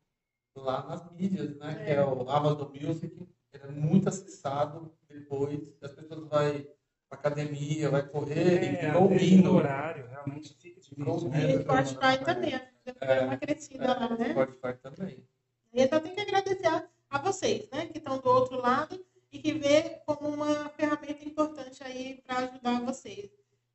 lá 0.56 0.86
nas 0.86 1.10
mídias, 1.12 1.56
né? 1.56 1.76
É. 1.80 1.84
Que 1.84 1.90
é 1.92 2.04
o 2.04 2.30
Amazon 2.30 2.70
Music, 2.72 3.28
ele 3.52 3.64
é 3.64 3.66
muito 3.68 4.08
acessado 4.08 4.94
depois, 5.08 5.76
as 5.82 5.92
pessoas 5.92 6.20
vão 6.20 6.28
pra 6.28 6.77
academia, 7.16 7.90
vai 7.90 8.06
correr 8.06 8.62
e 8.62 8.76
É, 8.76 8.96
o 8.96 9.54
horário 9.54 10.06
realmente 10.08 10.54
fica 10.54 10.80
difícil. 10.80 11.28
né? 11.30 11.50
E 11.54 11.60
Spotify 11.62 12.24
também. 12.24 12.60
Deu 12.84 12.94
É, 13.00 13.20
uma 13.24 13.36
crescida 13.36 13.86
lá, 13.86 14.16
né? 14.16 14.30
Spotify 14.30 14.74
também. 14.82 15.28
Então 15.72 16.00
tem 16.00 16.14
que 16.14 16.20
agradecer 16.20 16.66
a, 16.66 16.88
a 17.10 17.18
vocês, 17.18 17.68
né? 17.70 17.86
Que 17.86 17.98
estão 17.98 18.18
do 18.18 18.28
outro 18.28 18.60
lado 18.60 19.04
e 19.30 19.38
que 19.38 19.52
vê 19.52 20.00
como 20.06 20.28
uma 20.28 20.68
ferramenta 20.70 21.24
importante 21.24 21.82
aí 21.84 22.22
para 22.26 22.38
ajudar 22.38 22.80
vocês. 22.80 23.30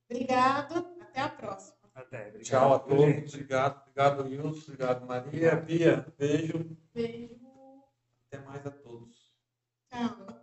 Obrigado, 0.10 0.86
até 1.02 1.22
a 1.22 1.30
próxima. 1.30 1.78
Até, 1.96 2.30
obrigado. 2.30 2.42
Tchau 2.44 2.74
a 2.74 2.80
todos. 2.80 3.06
gente. 3.06 3.36
Obrigado, 3.36 3.82
obrigado, 3.82 4.24
Wilson. 4.24 4.72
Obrigado, 4.72 5.06
Maria. 5.06 5.56
Bia, 5.56 6.06
beijo. 6.18 6.76
Beijo. 6.94 7.36
Até 8.28 8.44
mais 8.44 8.66
a 8.66 8.72
todos. 8.72 9.32
Tchau. 9.92 10.43